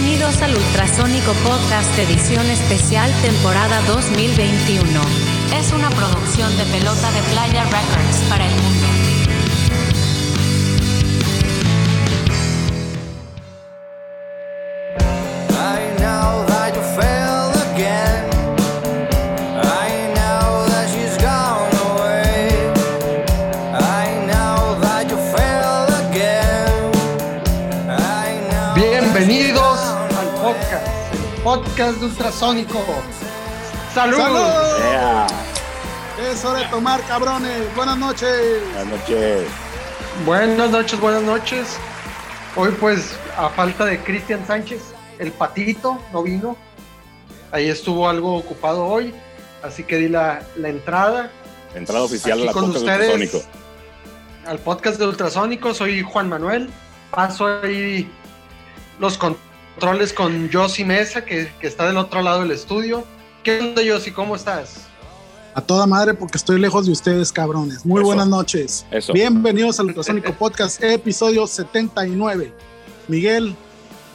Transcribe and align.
Bienvenidos 0.00 0.40
al 0.40 0.56
Ultrasónico 0.56 1.34
Podcast 1.46 1.98
Edición 1.98 2.46
Especial 2.46 3.12
Temporada 3.20 3.82
2021. 3.82 4.82
Es 5.54 5.72
una 5.74 5.90
producción 5.90 6.56
de 6.56 6.64
Pelota 6.64 7.12
de 7.12 7.20
Playa 7.24 7.64
Records 7.64 8.24
para 8.30 8.46
el 8.46 8.62
mundo. 8.62 9.19
Podcast 31.80 32.00
de 32.00 32.06
Ultrasónico. 32.06 32.84
¡Salud! 33.94 34.18
Yeah. 34.18 35.26
Es 36.30 36.44
hora 36.44 36.60
de 36.60 36.66
tomar, 36.66 37.00
cabrones. 37.06 37.74
Buenas 37.74 37.96
noches. 37.96 38.62
Buenas 38.74 38.86
noches. 38.86 39.48
Buenas 40.26 40.70
noches, 40.70 41.00
buenas 41.00 41.22
noches. 41.22 41.78
Hoy 42.54 42.70
pues 42.78 43.16
a 43.38 43.48
falta 43.48 43.86
de 43.86 43.98
Cristian 43.98 44.46
Sánchez, 44.46 44.82
el 45.18 45.32
patito 45.32 45.98
no 46.12 46.22
vino. 46.22 46.54
Ahí 47.50 47.70
estuvo 47.70 48.10
algo 48.10 48.36
ocupado 48.36 48.84
hoy, 48.84 49.14
así 49.62 49.82
que 49.82 49.96
di 49.96 50.08
la, 50.08 50.42
la 50.56 50.68
entrada 50.68 51.30
Entrada 51.74 52.02
oficial 52.02 52.32
Aquí 52.32 52.42
a 52.42 52.44
la 52.46 52.52
con 52.52 52.66
podcast 52.66 52.84
de 52.84 52.92
ustedes. 52.92 53.14
Ultrasónico. 53.14 53.50
al 54.46 54.58
podcast 54.58 54.98
de 54.98 55.06
Ultrasónico. 55.06 55.72
Soy 55.72 56.02
Juan 56.02 56.28
Manuel. 56.28 56.68
Paso 57.10 57.46
ahí 57.62 58.10
los 58.98 59.16
controles 59.74 60.12
con 60.12 60.50
Josie 60.52 60.84
Mesa, 60.84 61.24
que, 61.24 61.50
que 61.60 61.66
está 61.66 61.86
del 61.86 61.96
otro 61.96 62.22
lado 62.22 62.40
del 62.40 62.50
estudio. 62.50 63.04
¿Qué 63.42 63.60
onda, 63.60 63.82
Josie? 63.86 64.12
¿Cómo 64.12 64.36
estás? 64.36 64.86
A 65.54 65.60
toda 65.60 65.86
madre 65.86 66.14
porque 66.14 66.38
estoy 66.38 66.60
lejos 66.60 66.86
de 66.86 66.92
ustedes, 66.92 67.32
cabrones. 67.32 67.84
Muy 67.84 68.00
Eso. 68.00 68.06
buenas 68.06 68.28
noches. 68.28 68.86
Eso. 68.90 69.12
Bienvenidos 69.12 69.80
al 69.80 69.86
Ultrasónico 69.86 70.32
Podcast, 70.34 70.82
episodio 70.82 71.46
79. 71.46 72.52
Miguel 73.08 73.54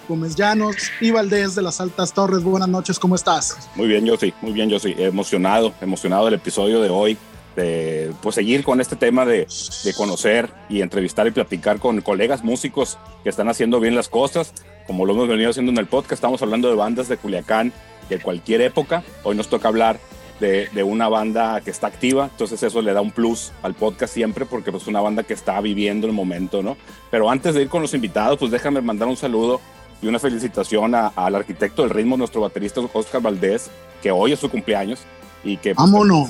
Gómez 0.07 0.35
Llanos 0.35 0.75
y 1.01 1.11
Valdés 1.11 1.55
de 1.55 1.61
las 1.61 1.81
Altas 1.81 2.13
Torres. 2.13 2.43
Buenas 2.43 2.69
noches, 2.69 2.99
¿cómo 2.99 3.15
estás? 3.15 3.57
Muy 3.75 3.87
bien, 3.87 4.05
yo 4.05 4.15
sí, 4.17 4.33
muy 4.41 4.53
bien, 4.53 4.69
yo 4.69 4.79
sí. 4.79 4.95
Emocionado, 4.97 5.73
emocionado 5.81 6.25
del 6.25 6.35
episodio 6.35 6.81
de 6.81 6.89
hoy. 6.89 7.17
De 7.55 8.11
pues 8.21 8.35
seguir 8.35 8.65
con 8.65 8.81
este 8.81 8.97
tema 8.97 9.25
de, 9.25 9.47
de 9.85 9.93
conocer 9.93 10.49
y 10.67 10.81
entrevistar 10.81 11.25
y 11.25 11.31
platicar 11.31 11.79
con 11.79 12.01
colegas 12.01 12.43
músicos 12.43 12.97
que 13.23 13.29
están 13.29 13.47
haciendo 13.47 13.79
bien 13.79 13.95
las 13.95 14.09
cosas. 14.09 14.53
Como 14.87 15.05
lo 15.05 15.13
hemos 15.13 15.27
venido 15.27 15.49
haciendo 15.49 15.71
en 15.71 15.77
el 15.77 15.87
podcast, 15.87 16.13
estamos 16.13 16.41
hablando 16.41 16.69
de 16.69 16.75
bandas 16.75 17.07
de 17.07 17.17
Culiacán 17.17 17.73
de 18.09 18.19
cualquier 18.19 18.61
época. 18.61 19.03
Hoy 19.23 19.35
nos 19.35 19.47
toca 19.47 19.67
hablar 19.67 19.99
de, 20.39 20.67
de 20.73 20.83
una 20.83 21.07
banda 21.07 21.59
que 21.61 21.71
está 21.71 21.87
activa, 21.87 22.29
entonces 22.31 22.61
eso 22.61 22.81
le 22.81 22.93
da 22.93 23.01
un 23.01 23.11
plus 23.11 23.51
al 23.63 23.73
podcast 23.73 24.13
siempre 24.13 24.45
porque 24.45 24.71
pues, 24.71 24.83
es 24.83 24.87
una 24.89 25.01
banda 25.01 25.23
que 25.23 25.33
está 25.33 25.59
viviendo 25.61 26.05
el 26.05 26.13
momento, 26.13 26.61
¿no? 26.61 26.77
Pero 27.09 27.29
antes 27.31 27.55
de 27.55 27.63
ir 27.63 27.69
con 27.69 27.81
los 27.81 27.93
invitados, 27.93 28.37
pues 28.37 28.51
déjame 28.51 28.81
mandar 28.81 29.07
un 29.07 29.17
saludo 29.17 29.59
y 30.01 30.07
una 30.07 30.19
felicitación 30.19 30.93
a- 30.93 31.07
al 31.15 31.35
arquitecto 31.35 31.81
del 31.81 31.89
ritmo, 31.91 32.15
nuestro 32.17 32.41
baterista 32.41 32.81
Oscar 32.93 33.21
Valdés, 33.21 33.71
que 34.03 34.11
hoy 34.11 34.33
es 34.33 34.39
su 34.39 34.49
cumpleaños 34.51 34.99
y 35.43 35.57
que 35.57 35.73
pues, 35.73 35.85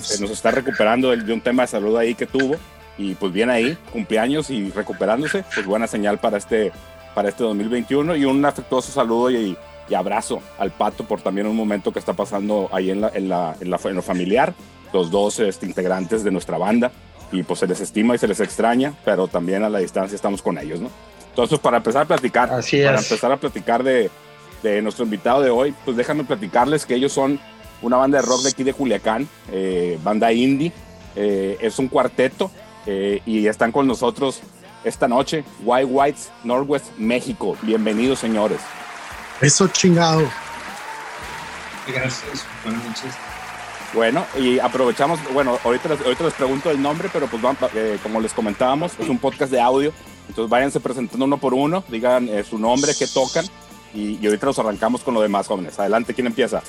se 0.07 0.21
nos 0.21 0.31
está 0.31 0.51
recuperando 0.51 1.09
de, 1.09 1.17
de 1.17 1.33
un 1.33 1.41
tema 1.41 1.63
de 1.63 1.67
salud 1.67 1.97
ahí 1.97 2.15
que 2.15 2.25
tuvo 2.25 2.55
y 2.97 3.15
pues 3.15 3.33
bien 3.33 3.49
ahí, 3.49 3.77
cumpleaños 3.91 4.49
y 4.49 4.69
recuperándose, 4.71 5.43
pues 5.53 5.65
buena 5.65 5.87
señal 5.87 6.19
para 6.19 6.37
este, 6.37 6.71
para 7.15 7.29
este 7.29 7.43
2021 7.43 8.15
y 8.17 8.25
un 8.25 8.43
afectuoso 8.45 8.91
saludo 8.91 9.31
y, 9.31 9.57
y 9.89 9.93
abrazo 9.95 10.41
al 10.59 10.71
Pato 10.71 11.03
por 11.05 11.21
también 11.21 11.47
un 11.47 11.55
momento 11.55 11.91
que 11.91 11.99
está 11.99 12.13
pasando 12.13 12.69
ahí 12.71 12.91
en, 12.91 13.01
la, 13.01 13.09
en, 13.15 13.29
la, 13.29 13.55
en, 13.59 13.69
la- 13.71 13.79
en 13.83 13.95
lo 13.95 14.01
familiar, 14.03 14.53
los 14.93 15.09
dos 15.09 15.39
este, 15.39 15.65
integrantes 15.65 16.23
de 16.23 16.29
nuestra 16.31 16.57
banda. 16.57 16.91
Y 17.31 17.41
pues 17.43 17.59
se 17.59 17.67
les 17.67 17.79
estima 17.81 18.13
y 18.13 18.17
se 18.19 18.27
les 18.27 18.39
extraña, 18.39 18.93
pero 19.03 19.27
también 19.27 19.63
a 19.63 19.69
la 19.69 19.79
distancia 19.79 20.15
estamos 20.15 20.41
con 20.43 20.57
ellos, 20.59 20.79
¿no? 20.79 20.89
Entonces, 21.29 21.57
para 21.59 21.77
empezar 21.77 22.03
a 22.03 22.05
platicar, 22.05 22.51
Así 22.51 22.81
para 22.83 22.99
empezar 22.99 23.31
a 23.31 23.37
platicar 23.37 23.83
de, 23.83 24.09
de 24.61 24.81
nuestro 24.81 25.03
invitado 25.05 25.41
de 25.41 25.49
hoy, 25.49 25.73
pues 25.83 25.97
déjame 25.97 26.23
platicarles 26.23 26.85
que 26.85 26.95
ellos 26.95 27.11
son 27.11 27.39
una 27.81 27.97
banda 27.97 28.19
de 28.21 28.25
rock 28.27 28.43
de 28.43 28.49
aquí 28.49 28.63
de 28.63 28.73
Culiacán, 28.73 29.27
eh, 29.51 29.99
banda 30.03 30.31
indie, 30.31 30.71
eh, 31.15 31.57
es 31.61 31.77
un 31.79 31.87
cuarteto 31.87 32.51
eh, 32.85 33.21
y 33.25 33.47
están 33.47 33.71
con 33.71 33.85
nosotros 33.87 34.41
esta 34.85 35.07
noche, 35.07 35.43
White 35.61 35.85
Whites 35.85 36.31
Northwest 36.45 36.85
México. 36.97 37.57
Bienvenidos, 37.63 38.19
señores. 38.19 38.59
Eso 39.41 39.67
chingado. 39.67 40.21
Gracias, 41.87 42.45
buenas 42.63 42.83
noches. 42.85 43.13
Bueno, 43.93 44.25
y 44.37 44.59
aprovechamos, 44.59 45.19
bueno, 45.33 45.57
ahorita 45.63 45.89
les, 45.89 46.01
ahorita 46.01 46.23
les 46.25 46.33
pregunto 46.33 46.69
el 46.71 46.81
nombre, 46.81 47.09
pero 47.11 47.27
pues 47.27 47.41
van- 47.41 47.57
eh, 47.73 47.97
como 48.03 48.19
les 48.19 48.33
comentábamos, 48.33 48.93
es 48.99 49.07
un 49.07 49.17
podcast 49.19 49.51
de 49.51 49.61
audio, 49.61 49.93
entonces 50.27 50.49
váyanse 50.49 50.79
presentando 50.79 51.25
uno 51.25 51.37
por 51.37 51.53
uno, 51.53 51.83
digan 51.87 52.27
eh, 52.27 52.43
su 52.43 52.57
nombre, 52.57 52.93
qué 52.97 53.07
tocan, 53.07 53.45
y, 53.93 54.17
y 54.21 54.25
ahorita 54.25 54.47
los 54.47 54.59
arrancamos 54.59 55.01
con 55.01 55.13
lo 55.13 55.21
demás, 55.21 55.47
jóvenes. 55.47 55.79
Adelante, 55.79 56.13
¿quién 56.13 56.27
empieza? 56.27 56.61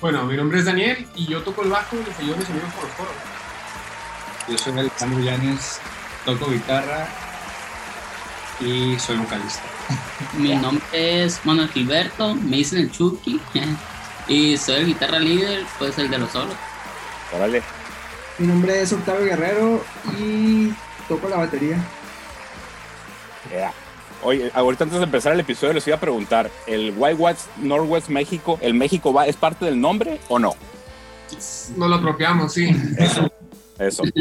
Bueno, 0.00 0.24
mi 0.24 0.36
nombre 0.36 0.60
es 0.60 0.64
Daniel 0.64 1.06
y 1.16 1.26
yo 1.26 1.42
toco 1.42 1.62
el 1.62 1.70
bajo 1.70 1.96
y 1.96 2.04
les 2.04 2.18
ayudo 2.18 2.34
a 2.34 2.38
mis 2.38 2.48
amigos 2.50 2.72
por 2.74 2.84
los 2.84 2.92
coros. 2.94 3.12
Yo 4.48 4.58
soy 4.58 4.78
Alejandro 4.78 5.18
Llanes, 5.24 5.80
toco 6.24 6.50
guitarra 6.50 7.08
y 8.60 8.98
soy 8.98 9.16
vocalista. 9.16 9.62
Mi 10.38 10.54
nombre 10.54 11.24
es 11.24 11.44
Manuel 11.44 11.68
Gilberto, 11.68 12.34
me 12.34 12.58
dicen 12.58 12.80
el 12.80 12.90
Chucky 12.90 13.40
y 14.28 14.56
soy 14.56 14.76
el 14.76 14.86
guitarra 14.86 15.18
líder, 15.18 15.64
pues 15.78 15.98
el 15.98 16.10
de 16.10 16.18
los 16.18 16.30
solos. 16.30 16.54
Órale. 17.34 17.62
Mi 18.38 18.46
nombre 18.46 18.80
es 18.80 18.92
Octavio 18.92 19.24
Guerrero 19.24 19.84
y 20.18 20.72
toco 21.08 21.28
la 21.28 21.38
batería. 21.38 21.78
Yeah. 23.50 23.72
Oye, 24.22 24.50
ahorita 24.54 24.84
antes 24.84 24.98
de 24.98 25.04
empezar 25.04 25.32
el 25.32 25.40
episodio 25.40 25.72
les 25.74 25.86
iba 25.86 25.96
a 25.96 26.00
preguntar, 26.00 26.50
¿el 26.66 26.92
White 26.96 27.16
Whites 27.16 27.48
Northwest 27.56 28.08
México, 28.08 28.58
el 28.60 28.74
México 28.74 29.12
va, 29.12 29.26
es 29.26 29.36
parte 29.36 29.64
del 29.64 29.80
nombre 29.80 30.20
o 30.28 30.38
no? 30.38 30.54
Nos 31.76 31.88
lo 31.88 31.96
apropiamos, 31.96 32.52
sí. 32.52 32.70
Eso, 32.98 33.30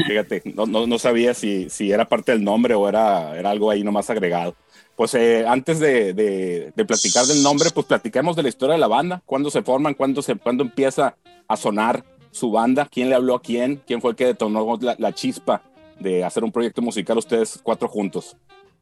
fíjate, 0.08 0.42
no, 0.56 0.66
no, 0.66 0.88
no 0.88 0.97
sabía 1.00 1.34
si, 1.34 1.70
si 1.70 1.92
era 1.92 2.06
parte 2.08 2.31
del 2.31 2.44
nombre 2.44 2.74
o 2.74 2.88
era, 2.88 3.38
era 3.38 3.50
algo 3.50 3.70
ahí 3.70 3.84
nomás 3.84 4.09
agregado. 4.09 4.56
Pues 4.96 5.14
eh, 5.14 5.46
antes 5.47 5.80
de, 5.80 6.14
de- 6.14 6.74
de 6.75 6.86
platicar 6.86 7.25
del 7.25 7.42
nombre, 7.42 7.70
pues 7.74 7.86
platiquemos 7.86 8.36
de 8.36 8.44
la 8.44 8.50
historia 8.50 8.74
de 8.74 8.80
la 8.80 8.88
banda, 8.88 9.22
cuándo 9.25 9.50
se 9.50 9.62
forman, 9.62 9.94
cuándo, 9.94 10.22
se, 10.22 10.36
cuándo 10.36 10.64
empieza 10.64 11.16
a 11.47 11.56
sonar 11.56 12.03
su 12.31 12.52
banda, 12.52 12.88
quién 12.92 13.09
le 13.09 13.16
habló 13.16 13.36
a 13.36 13.42
quién, 13.42 13.81
quién 13.88 14.02
fue 14.02 14.12
el 14.12 14.16
que 14.18 14.25
detonó 14.25 14.78
la, 14.81 14.96
la 15.00 15.14
chispa 15.14 15.64
de 16.00 16.24
hacer 16.24 16.44
un 16.44 16.52
proyecto 16.52 16.81
musical 16.81 17.18
ustedes 17.18 17.59
cuatro 17.64 17.88
juntos. 17.88 18.36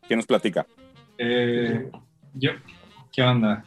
¿Quién 0.08 0.18
nos 0.18 0.26
platica? 0.26 0.66
Eh, 1.18 1.90
yo, 2.34 2.52
¿qué 3.12 3.22
onda? 3.22 3.64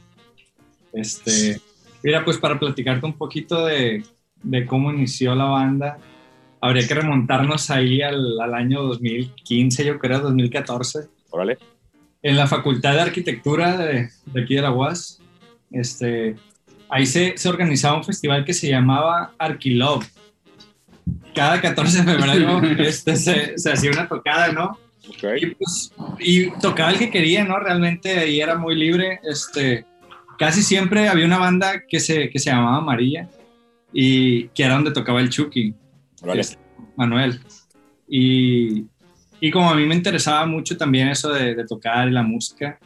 Este, 0.92 1.60
mira, 2.03 2.25
pues 2.25 2.38
para 2.38 2.59
platicarte 2.59 3.06
un 3.06 3.16
poquito 3.16 3.65
de, 3.66 4.04
de 4.42 4.66
cómo 4.66 4.92
inició 4.92 5.34
la 5.34 5.44
banda, 5.44 5.98
habría 6.60 6.87
que 6.87 6.94
remontarnos 6.94 7.71
ahí 7.71 8.03
al, 8.03 8.41
al 8.41 8.54
año 8.54 8.82
2015, 8.82 9.84
yo 9.84 9.98
creo, 9.98 10.21
2014. 10.21 11.09
Órale. 11.31 11.59
en 12.22 12.37
la 12.37 12.47
Facultad 12.47 12.94
de 12.94 13.00
Arquitectura 13.00 13.76
de, 13.76 14.10
de 14.26 14.43
aquí 14.43 14.56
de 14.56 14.62
la 14.62 14.72
UAS, 14.72 15.21
este, 15.71 16.34
ahí 16.88 17.06
se, 17.06 17.34
se 17.37 17.48
organizaba 17.48 17.97
un 17.97 18.04
festival 18.04 18.44
que 18.44 18.53
se 18.53 18.69
llamaba 18.69 19.32
Arquilove. 19.38 20.06
Cada 21.34 21.60
14 21.60 22.03
de 22.03 22.12
febrero 22.12 22.62
este, 22.78 23.16
se, 23.16 23.56
se 23.56 23.72
hacía 23.72 23.91
una 23.91 24.09
tocada, 24.09 24.53
¿no? 24.53 24.78
Ok. 25.09 25.25
Y, 25.41 25.47
pues, 25.54 25.92
y 26.19 26.50
tocaba 26.60 26.91
el 26.91 26.98
que 26.98 27.10
quería, 27.10 27.45
¿no? 27.45 27.59
Realmente 27.59 28.18
ahí 28.18 28.41
era 28.41 28.57
muy 28.57 28.74
libre. 28.74 29.21
Este, 29.22 29.86
casi 30.39 30.62
siempre 30.62 31.09
había 31.09 31.27
una 31.27 31.39
banda 31.39 31.84
que 31.89 32.01
se, 32.01 32.30
que 32.30 32.39
se 32.39 32.51
llamaba 32.51 32.78
Amarilla 32.78 33.28
y 33.92 34.48
que 34.48 34.65
era 34.65 34.74
donde 34.74 34.92
tocaba 34.92 35.21
el 35.21 35.30
Chucky. 35.30 35.74
Órale. 36.22 36.41
Este, 36.41 36.59
Manuel. 36.97 37.41
Y, 38.09 38.84
y 39.41 39.51
como 39.51 39.71
a 39.71 39.75
mí 39.75 39.87
me 39.87 39.95
interesaba 39.95 40.45
mucho 40.47 40.77
también 40.77 41.09
eso 41.09 41.33
de, 41.33 41.55
de 41.55 41.65
tocar 41.65 42.09
y 42.09 42.13
la 42.13 42.22
música, 42.22 42.78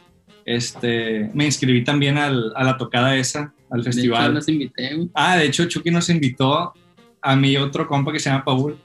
este, 0.45 1.29
me 1.33 1.45
inscribí 1.45 1.83
también 1.83 2.17
al- 2.17 2.53
a 2.55 2.63
la 2.63 2.77
tocada 2.77 3.15
esa, 3.15 3.53
al 3.71 3.81
De 3.83 3.89
hecho, 3.89 3.95
festival. 3.97 4.39
invité, 4.47 5.07
Ah, 5.13 5.37
de 5.37 5.45
hecho, 5.45 5.65
Chucky 5.65 5.89
nos 5.91 6.09
invitó 6.09 6.73
a 7.21 7.35
mi 7.35 7.57
otro 7.57 7.87
compa 7.87 8.11
que 8.11 8.19
se 8.19 8.29
llama 8.29 8.45
Paul. 8.45 8.77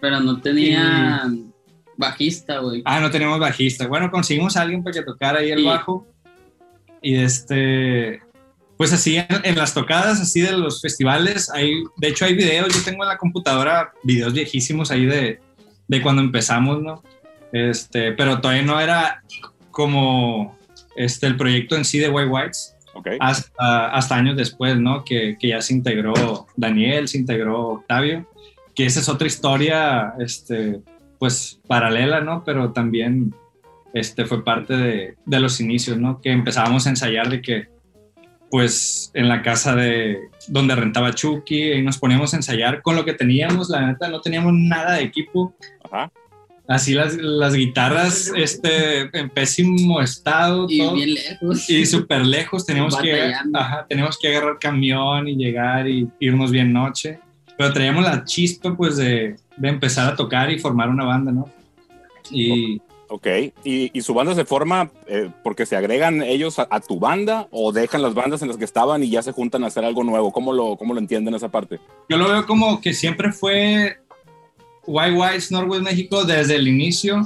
pero 0.00 0.20
no 0.20 0.40
tenían 0.40 1.52
bajista, 1.96 2.58
güey. 2.60 2.82
Ah, 2.86 3.00
no 3.00 3.10
tenemos 3.10 3.38
bajista. 3.38 3.86
Bueno, 3.88 4.10
conseguimos 4.10 4.56
a 4.56 4.62
alguien 4.62 4.82
para 4.82 4.94
que 4.94 5.02
tocara 5.02 5.40
ahí 5.40 5.50
el 5.50 5.58
Sí. 5.58 5.64
bajo. 5.64 6.06
Y 7.02 7.16
este, 7.16 8.20
pues 8.80 8.94
así 8.94 9.18
en, 9.18 9.26
en 9.44 9.58
las 9.58 9.74
tocadas, 9.74 10.22
así 10.22 10.40
de 10.40 10.52
los 10.52 10.80
festivales, 10.80 11.50
hay, 11.50 11.82
de 11.98 12.08
hecho 12.08 12.24
hay 12.24 12.32
videos, 12.32 12.74
yo 12.74 12.82
tengo 12.82 13.02
en 13.02 13.10
la 13.10 13.18
computadora 13.18 13.92
videos 14.04 14.32
viejísimos 14.32 14.90
ahí 14.90 15.04
de, 15.04 15.38
de 15.86 16.00
cuando 16.00 16.22
empezamos, 16.22 16.80
¿no? 16.80 17.02
Este, 17.52 18.12
pero 18.12 18.40
todavía 18.40 18.62
no 18.62 18.80
era 18.80 19.22
como 19.70 20.56
este, 20.96 21.26
el 21.26 21.36
proyecto 21.36 21.76
en 21.76 21.84
sí 21.84 21.98
de 21.98 22.08
White 22.08 22.30
Whites. 22.30 22.74
Hasta 23.20 24.14
años 24.14 24.38
después, 24.38 24.78
¿no? 24.78 25.04
Que, 25.04 25.36
que 25.38 25.48
ya 25.48 25.60
se 25.60 25.74
integró 25.74 26.46
Daniel, 26.56 27.06
se 27.06 27.18
integró 27.18 27.68
Octavio, 27.72 28.26
que 28.74 28.86
esa 28.86 29.00
es 29.00 29.10
otra 29.10 29.26
historia, 29.26 30.14
este, 30.20 30.80
pues 31.18 31.60
paralela, 31.66 32.22
¿no? 32.22 32.44
Pero 32.46 32.72
también 32.72 33.34
este, 33.92 34.24
fue 34.24 34.42
parte 34.42 34.74
de, 34.74 35.16
de 35.26 35.40
los 35.40 35.60
inicios, 35.60 35.98
¿no? 35.98 36.22
Que 36.22 36.32
empezábamos 36.32 36.86
a 36.86 36.90
ensayar 36.90 37.28
de 37.28 37.42
que, 37.42 37.68
pues, 38.50 39.10
en 39.14 39.28
la 39.28 39.42
casa 39.42 39.74
de 39.74 40.18
donde 40.48 40.74
rentaba 40.74 41.14
Chucky, 41.14 41.72
y 41.72 41.82
nos 41.82 41.98
poníamos 41.98 42.34
a 42.34 42.36
ensayar 42.36 42.82
con 42.82 42.96
lo 42.96 43.04
que 43.04 43.12
teníamos, 43.14 43.70
la 43.70 43.86
neta, 43.86 44.08
no 44.08 44.20
teníamos 44.20 44.52
nada 44.54 44.94
de 44.94 45.02
equipo, 45.04 45.54
Ajá. 45.84 46.10
así 46.66 46.94
las, 46.94 47.16
las 47.16 47.54
guitarras, 47.54 48.32
este, 48.36 49.02
en 49.16 49.30
pésimo 49.30 50.00
estado, 50.00 50.66
Y 50.68 50.78
todo 50.78 50.94
bien 50.94 51.14
lejos. 51.14 51.70
y 51.70 51.86
súper 51.86 52.26
lejos, 52.26 52.66
teníamos 52.66 52.96
que, 52.96 53.32
ajá, 53.54 53.86
teníamos 53.88 54.18
que 54.18 54.28
agarrar 54.28 54.58
camión 54.58 55.28
y 55.28 55.36
llegar 55.36 55.88
y 55.88 56.08
irnos 56.18 56.50
bien 56.50 56.72
noche, 56.72 57.20
pero 57.56 57.72
traíamos 57.72 58.04
la 58.04 58.24
chispa 58.24 58.74
pues 58.76 58.96
de, 58.96 59.36
de 59.56 59.68
empezar 59.68 60.12
a 60.12 60.16
tocar 60.16 60.50
y 60.50 60.58
formar 60.58 60.88
una 60.88 61.04
banda, 61.04 61.30
¿no? 61.30 61.48
Y 62.30 62.80
Ok. 63.10 63.26
¿Y, 63.64 63.90
y 63.92 64.02
su 64.02 64.14
banda 64.14 64.34
se 64.36 64.44
forma 64.44 64.90
eh, 65.08 65.28
porque 65.42 65.66
se 65.66 65.76
agregan 65.76 66.22
ellos 66.22 66.60
a, 66.60 66.68
a 66.70 66.80
tu 66.80 67.00
banda 67.00 67.48
o 67.50 67.72
dejan 67.72 68.02
las 68.02 68.14
bandas 68.14 68.40
en 68.42 68.48
las 68.48 68.56
que 68.56 68.64
estaban 68.64 69.02
y 69.02 69.10
ya 69.10 69.20
se 69.22 69.32
juntan 69.32 69.64
a 69.64 69.66
hacer 69.66 69.84
algo 69.84 70.04
nuevo? 70.04 70.32
¿Cómo 70.32 70.52
lo, 70.52 70.76
cómo 70.76 70.94
lo 70.94 71.00
entienden 71.00 71.34
esa 71.34 71.48
parte? 71.48 71.80
yo 72.08 72.16
lo 72.16 72.28
veo 72.28 72.46
como 72.46 72.80
que 72.80 72.94
siempre 72.94 73.32
fue 73.32 73.98
Whites 74.86 75.50
Northwest 75.50 75.82
México 75.82 76.24
desde 76.24 76.56
el 76.56 76.68
inicio, 76.68 77.20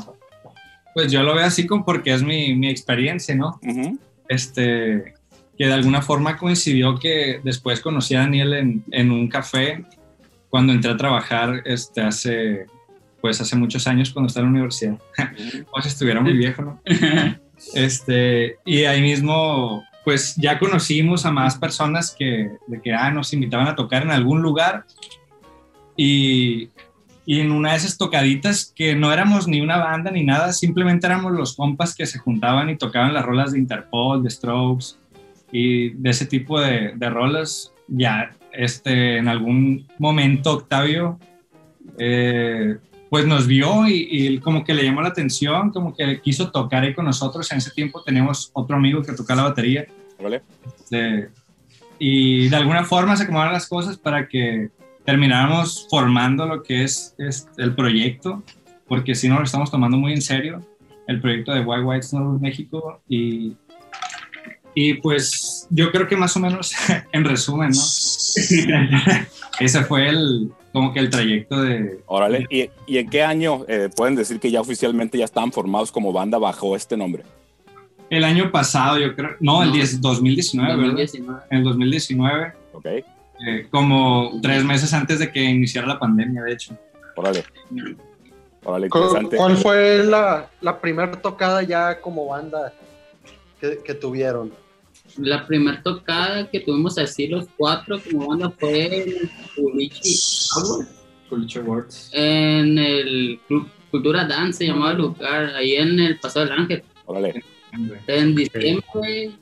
pues 0.95 1.13
yo 1.13 1.23
lo 1.23 1.35
veo 1.35 1.45
así 1.45 1.67
como 1.67 1.85
porque 1.85 2.15
es 2.15 2.23
mi, 2.23 2.55
mi 2.55 2.69
experiencia, 2.69 3.35
¿no? 3.35 3.61
Este, 4.29 5.15
que 5.57 5.67
de 5.67 5.73
alguna 5.73 6.03
forma 6.03 6.37
coincidió 6.37 6.99
que 6.99 7.41
después 7.45 7.81
conocí 7.81 8.15
a 8.15 8.21
Daniel 8.21 8.55
en, 8.55 8.85
en 8.91 9.11
un 9.11 9.29
café 9.29 9.85
cuando 10.49 10.73
entré 10.73 10.93
a 10.93 10.97
trabajar 10.97 11.63
este, 11.65 12.01
hace, 12.01 12.67
pues 13.25 13.41
hace 13.41 13.57
muchos 13.57 13.87
años 13.87 14.11
cuando 14.11 14.27
estaba 14.27 14.47
en 14.47 14.53
la 14.53 14.59
universidad. 14.59 14.99
Como 15.71 15.83
si 15.83 15.89
estuviera 15.89 16.21
muy 16.21 16.35
viejo, 16.35 16.61
¿no? 16.61 16.81
Este, 17.75 18.59
y 18.67 18.85
ahí 18.85 19.01
mismo, 19.01 19.83
pues 20.05 20.37
ya 20.37 20.59
conocimos 20.59 21.25
a 21.25 21.31
más 21.31 21.57
personas 21.57 22.15
que, 22.15 22.51
de 22.67 22.83
que 22.83 22.93
ah, 22.93 23.11
nos 23.11 23.33
invitaban 23.33 23.67
a 23.67 23.77
tocar 23.77 24.03
en 24.03 24.11
algún 24.11 24.43
lugar 24.43 24.85
y, 25.97 26.69
y 27.25 27.41
en 27.41 27.51
una 27.51 27.71
de 27.71 27.79
esas 27.79 27.97
tocaditas 27.97 28.71
que 28.77 28.95
no 28.95 29.11
éramos 29.11 29.49
ni 29.49 29.63
una 29.63 29.79
banda 29.79 30.11
ni 30.11 30.23
nada, 30.23 30.53
simplemente 30.53 31.07
éramos 31.07 31.33
los 31.33 31.57
compas 31.57 31.95
que 31.95 32.05
se 32.05 32.19
juntaban 32.19 32.69
y 32.69 32.77
tocaban 32.77 33.15
las 33.15 33.25
rolas 33.25 33.53
de 33.53 33.59
Interpol, 33.59 34.23
de 34.23 34.29
Strokes 34.29 34.97
y 35.51 35.95
de 35.95 36.11
ese 36.11 36.27
tipo 36.27 36.61
de, 36.61 36.93
de 36.95 37.09
rolas. 37.09 37.73
Ya 37.89 38.33
este, 38.53 39.17
en 39.17 39.29
algún 39.29 39.87
momento 39.99 40.53
Octavio 40.53 41.19
eh, 41.99 42.77
pues 43.15 43.29
nos 43.29 43.47
vio 43.47 43.87
y, 43.87 44.09
y 44.11 44.39
como 44.41 44.65
que 44.65 44.75
le 44.75 44.83
llamó 44.83 45.01
la 45.01 45.11
atención, 45.11 45.71
como 45.71 45.95
que 45.95 46.21
quiso 46.21 46.51
tocar 46.51 46.83
ahí 46.83 46.95
con 46.95 47.05
nosotros. 47.05 47.49
En 47.53 47.59
ese 47.59 47.71
tiempo 47.71 48.03
teníamos 48.03 48.51
otro 48.55 48.75
amigo 48.75 49.03
que 49.03 49.13
tocaba 49.13 49.43
la 49.43 49.49
batería. 49.51 49.87
Órale. 50.19 50.43
Este, 50.67 51.31
y 52.01 52.49
de 52.49 52.57
alguna 52.57 52.83
forma 52.83 53.15
se 53.15 53.23
acomodaron 53.23 53.53
las 53.53 53.69
cosas 53.69 53.99
para 53.99 54.27
que 54.27 54.69
termináramos 55.05 55.87
formando 55.89 56.45
lo 56.45 56.65
que 56.65 56.83
es, 56.83 57.15
es 57.17 57.47
el 57.57 57.77
proyecto, 57.77 58.43
porque 58.89 59.15
si 59.15 59.29
no 59.29 59.39
lo 59.39 59.45
estamos 59.45 59.71
tomando 59.71 59.97
muy 59.97 60.13
en 60.13 60.21
serio, 60.21 60.67
el 61.07 61.21
proyecto 61.21 61.55
de 61.55 61.61
White 61.61 61.85
White 61.85 62.07
Snow 62.09 62.41
México. 62.41 63.01
Y, 63.09 63.57
y 64.75 64.95
pues 64.95 65.69
yo 65.71 65.93
creo 65.93 66.09
que 66.09 66.17
más 66.17 66.37
o 66.37 66.41
menos 66.41 66.75
en 67.13 67.25
resumen, 67.25 67.71
¿no? 67.71 67.81
Ese 69.61 69.85
fue 69.85 70.09
el, 70.09 70.51
como 70.73 70.93
que 70.93 71.01
el 71.01 71.11
trayecto 71.11 71.61
de... 71.63 72.01
Órale. 72.07 72.47
¿Y, 72.51 72.69
y 72.87 72.99
en 72.99 73.09
qué 73.09 73.23
año 73.23 73.65
eh, 73.69 73.89
pueden 73.95 74.17
decir 74.17 74.41
que 74.41 74.51
ya 74.51 74.61
oficialmente 74.61 75.17
ya 75.19 75.25
estaban 75.25 75.53
formados 75.53 75.93
como 75.93 76.13
banda 76.13 76.39
bajo 76.39 76.75
este 76.77 76.97
nombre? 76.97 77.23
El 78.11 78.25
año 78.25 78.51
pasado, 78.53 78.99
yo 78.99 79.15
creo, 79.15 79.31
no, 79.41 79.63
el 79.63 79.69
No. 79.69 79.75
10 79.75 80.01
2019, 80.01 80.69
¿verdad? 80.77 80.83
2019. 80.83 81.41
En 81.51 81.59
el 81.59 81.65
2019, 81.65 82.53
Ok. 82.73 82.87
eh, 82.87 83.05
como 83.71 84.33
tres 84.43 84.65
meses 84.65 84.93
antes 84.93 85.19
de 85.21 85.31
que 85.33 85.43
iniciara 85.43 85.87
la 85.87 85.99
pandemia, 85.99 86.43
de 86.43 86.53
hecho. 86.53 86.77
Órale. 87.17 87.45
Órale, 88.65 88.89
¿Cu- 88.89 88.99
interesante. 88.99 89.37
¿Cuál 89.37 89.57
fue 89.57 90.05
la, 90.05 90.49
la 90.61 90.81
primera 90.81 91.13
tocada 91.13 91.63
ya 91.63 92.01
como 92.01 92.27
banda 92.27 92.73
que, 93.61 93.79
que 93.85 93.95
tuvieron? 93.95 94.53
La 95.19 95.47
primera 95.47 95.83
tocada 95.83 96.51
que 96.51 96.61
tuvimos 96.61 96.99
así 96.99 97.27
los 97.29 97.47
cuatro 97.57 98.01
como 98.11 98.29
banda 98.29 98.51
fue 98.51 99.05
en 99.05 99.31
Words. 101.67 102.11
en 102.13 102.79
el 102.79 103.41
Club 103.47 103.69
Cultura 103.91 104.25
Dance, 104.27 104.59
se 104.59 104.67
llamaba 104.67 104.93
el 104.93 104.99
lugar, 104.99 105.55
ahí 105.55 105.75
en 105.75 105.99
el 106.01 106.19
Paso 106.19 106.41
del 106.41 106.53
Ángel. 106.53 106.83
Órale. 107.07 107.43
En 108.07 108.35
diciembre, 108.37 109.33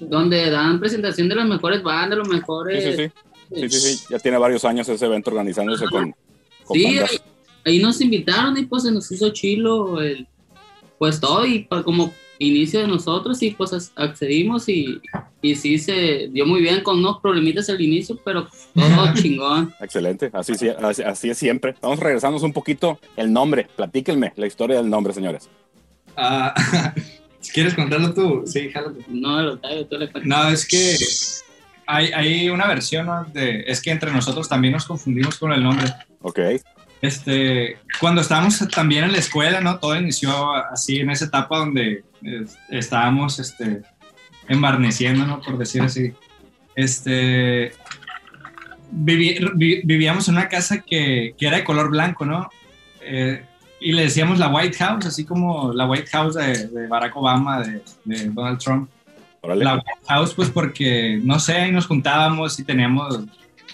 donde 0.00 0.50
dan 0.50 0.80
presentación 0.80 1.28
de 1.28 1.34
las 1.34 1.46
mejores 1.48 1.82
bandas, 1.82 2.18
los 2.18 2.28
Sí, 2.28 2.34
mejores... 2.34 2.84
sí, 2.96 3.02
sí. 3.04 3.10
Sí, 3.54 3.68
sí, 3.68 3.96
sí. 3.96 4.04
Ya 4.10 4.18
tiene 4.18 4.38
varios 4.38 4.64
años 4.64 4.88
ese 4.88 5.04
evento 5.04 5.30
organizándose 5.30 5.84
con, 5.86 6.14
con 6.64 6.76
Sí, 6.78 6.86
ahí, 6.98 7.06
ahí 7.64 7.78
nos 7.78 8.00
invitaron 8.00 8.56
y 8.56 8.64
pues 8.64 8.84
se 8.84 8.90
nos 8.90 9.10
hizo 9.12 9.30
chilo 9.30 10.00
el, 10.00 10.26
pues 10.98 11.20
todo 11.20 11.44
y 11.44 11.64
pa- 11.64 11.82
como 11.82 12.12
inicio 12.44 12.80
de 12.80 12.86
nosotros 12.86 13.42
y 13.42 13.50
pues 13.50 13.92
accedimos 13.96 14.68
y, 14.68 15.00
y 15.42 15.54
sí 15.56 15.78
se 15.78 16.28
dio 16.32 16.46
muy 16.46 16.60
bien 16.60 16.82
con 16.82 16.98
unos 16.98 17.20
problemitas 17.20 17.68
al 17.70 17.80
inicio, 17.80 18.18
pero 18.24 18.48
todo 18.74 19.14
chingón. 19.14 19.74
Excelente. 19.80 20.30
Así, 20.32 20.54
sí- 20.54 20.68
así, 20.68 21.02
así 21.02 21.30
es 21.30 21.38
siempre. 21.38 21.74
Vamos 21.80 22.00
a 22.00 22.04
regresarnos 22.04 22.42
un 22.42 22.52
poquito. 22.52 22.98
El 23.16 23.32
nombre. 23.32 23.66
Platíquenme 23.76 24.32
la 24.36 24.46
historia 24.46 24.76
del 24.76 24.88
nombre, 24.90 25.12
señores. 25.12 25.48
Ah, 26.16 26.54
si 27.40 27.52
quieres 27.52 27.74
contarlo 27.74 28.14
tú, 28.14 28.42
sí, 28.46 28.70
jálate. 28.70 29.04
No, 29.08 29.42
lo 29.42 29.58
traigo, 29.58 29.86
tú 29.86 29.96
le 29.98 30.10
cuentas. 30.10 30.24
No, 30.26 30.48
es 30.48 30.66
que 30.66 30.96
hay, 31.86 32.12
hay 32.12 32.48
una 32.48 32.66
versión 32.66 33.06
¿no? 33.06 33.24
de. 33.32 33.64
Es 33.66 33.82
que 33.82 33.90
entre 33.90 34.12
nosotros 34.12 34.48
también 34.48 34.72
nos 34.72 34.86
confundimos 34.86 35.38
con 35.38 35.52
el 35.52 35.62
nombre. 35.62 35.86
Ok. 36.22 36.38
Este, 37.04 37.78
cuando 38.00 38.22
estábamos 38.22 38.66
también 38.68 39.04
en 39.04 39.12
la 39.12 39.18
escuela, 39.18 39.60
¿no? 39.60 39.78
Todo 39.78 39.94
inició 39.94 40.54
así 40.54 41.00
en 41.00 41.10
esa 41.10 41.26
etapa 41.26 41.58
donde 41.58 42.02
eh, 42.22 42.44
estábamos 42.70 43.38
este, 43.38 43.82
embarneciendo, 44.48 45.26
¿no? 45.26 45.40
Por 45.42 45.58
decir 45.58 45.82
así. 45.82 46.14
Este, 46.74 47.72
vivi- 48.90 49.82
vivíamos 49.84 50.28
en 50.28 50.36
una 50.36 50.48
casa 50.48 50.80
que, 50.80 51.34
que 51.36 51.46
era 51.46 51.58
de 51.58 51.64
color 51.64 51.90
blanco, 51.90 52.24
¿no? 52.24 52.48
Eh, 53.02 53.44
y 53.80 53.92
le 53.92 54.04
decíamos 54.04 54.38
la 54.38 54.48
White 54.48 54.78
House, 54.78 55.04
así 55.04 55.26
como 55.26 55.74
la 55.74 55.86
White 55.86 56.10
House 56.12 56.36
de, 56.36 56.68
de 56.68 56.86
Barack 56.86 57.14
Obama, 57.16 57.60
de, 57.60 57.82
de 58.06 58.30
Donald 58.30 58.58
Trump. 58.58 58.88
Órale. 59.42 59.62
La 59.62 59.74
White 59.74 60.06
House, 60.08 60.32
pues 60.32 60.48
porque, 60.48 61.20
no 61.22 61.38
sé, 61.38 61.52
ahí 61.52 61.70
nos 61.70 61.86
juntábamos 61.86 62.58
y 62.58 62.64
teníamos 62.64 63.20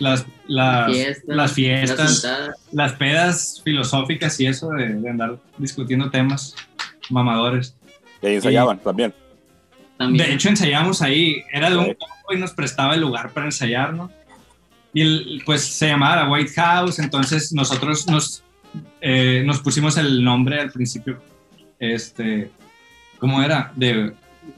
las, 0.01 0.27
las, 0.49 0.87
Fiestas, 0.93 1.37
las 1.37 1.53
fiestas, 1.53 2.25
las 2.25 2.51
las 2.73 2.93
pedas 2.95 3.61
filosóficas 3.65 4.39
y 4.41 4.47
eso 4.47 4.71
de, 4.71 4.89
de 4.95 5.11
andar 5.11 5.39
discutiendo 5.59 6.11
temas 6.11 6.55
mamadores. 7.11 7.77
Y 8.23 8.27
ahí 8.27 8.35
ensayaban 8.37 8.79
también. 8.79 9.15
También. 9.99 10.27
De 10.29 10.35
hecho, 10.35 10.49
ensayamos 10.49 11.03
ahí, 11.03 11.43
era 11.53 11.71
de 11.71 11.77
un 11.77 11.85
combo 11.95 12.33
y 12.35 12.39
nos 12.39 12.53
prestaba 12.53 12.95
el 12.95 13.01
lugar 13.03 13.31
para 13.31 13.47
ensayar, 13.47 13.93
¿no? 13.95 14.11
Y 14.93 15.03
el- 15.03 15.43
pues 15.45 15.63
se 15.65 15.87
llamaba 15.89 16.17
la 16.25 16.31
White 16.31 16.53
House, 16.57 16.99
entonces 16.99 17.53
nosotros 17.53 18.07
nos, 18.09 18.43
eh, 19.01 19.43
nos 19.45 19.61
pusimos 19.61 19.97
el 19.99 20.25
nombre 20.25 20.61
al 20.61 20.71
principio, 20.73 21.21
este, 21.79 22.51
¿cómo 23.19 23.43
era? 23.43 23.73
De, 23.77 23.95
de 23.95 24.13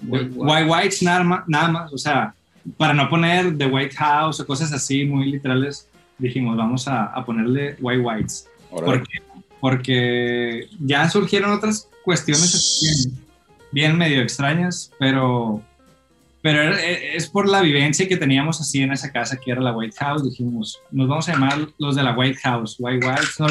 White 0.06 0.30
White 0.36 0.64
Whites 0.70 1.02
nada 1.02 1.22
más, 1.24 1.48
nada 1.48 1.68
más, 1.68 1.92
o 1.92 1.98
sea, 1.98 2.34
para 2.76 2.94
no 2.94 3.08
poner 3.08 3.56
The 3.56 3.66
White 3.66 3.96
House 3.96 4.40
o 4.40 4.46
cosas 4.46 4.72
así 4.72 5.04
muy 5.04 5.30
literales, 5.30 5.88
dijimos, 6.18 6.56
vamos 6.56 6.86
a, 6.88 7.06
a 7.06 7.24
ponerle 7.24 7.76
White 7.80 8.00
Whites. 8.00 8.48
Porque, 8.70 9.18
porque 9.60 10.68
ya 10.80 11.08
surgieron 11.10 11.52
otras 11.52 11.88
cuestiones 12.04 12.80
bien, 12.80 13.24
bien 13.70 13.98
medio 13.98 14.22
extrañas, 14.22 14.90
pero, 14.98 15.62
pero 16.40 16.74
e- 16.74 17.16
es 17.16 17.28
por 17.28 17.48
la 17.48 17.60
vivencia 17.60 18.08
que 18.08 18.16
teníamos 18.16 18.60
así 18.60 18.80
en 18.80 18.92
esa 18.92 19.12
casa 19.12 19.38
que 19.38 19.50
era 19.50 19.60
la 19.60 19.72
White 19.76 19.96
House. 19.98 20.24
Dijimos, 20.24 20.80
nos 20.90 21.08
vamos 21.08 21.28
a 21.28 21.32
llamar 21.32 21.68
los 21.78 21.96
de 21.96 22.02
la 22.02 22.16
White 22.16 22.38
House, 22.42 22.76
White 22.78 23.06
Whites. 23.06 23.38
¿no? 23.38 23.46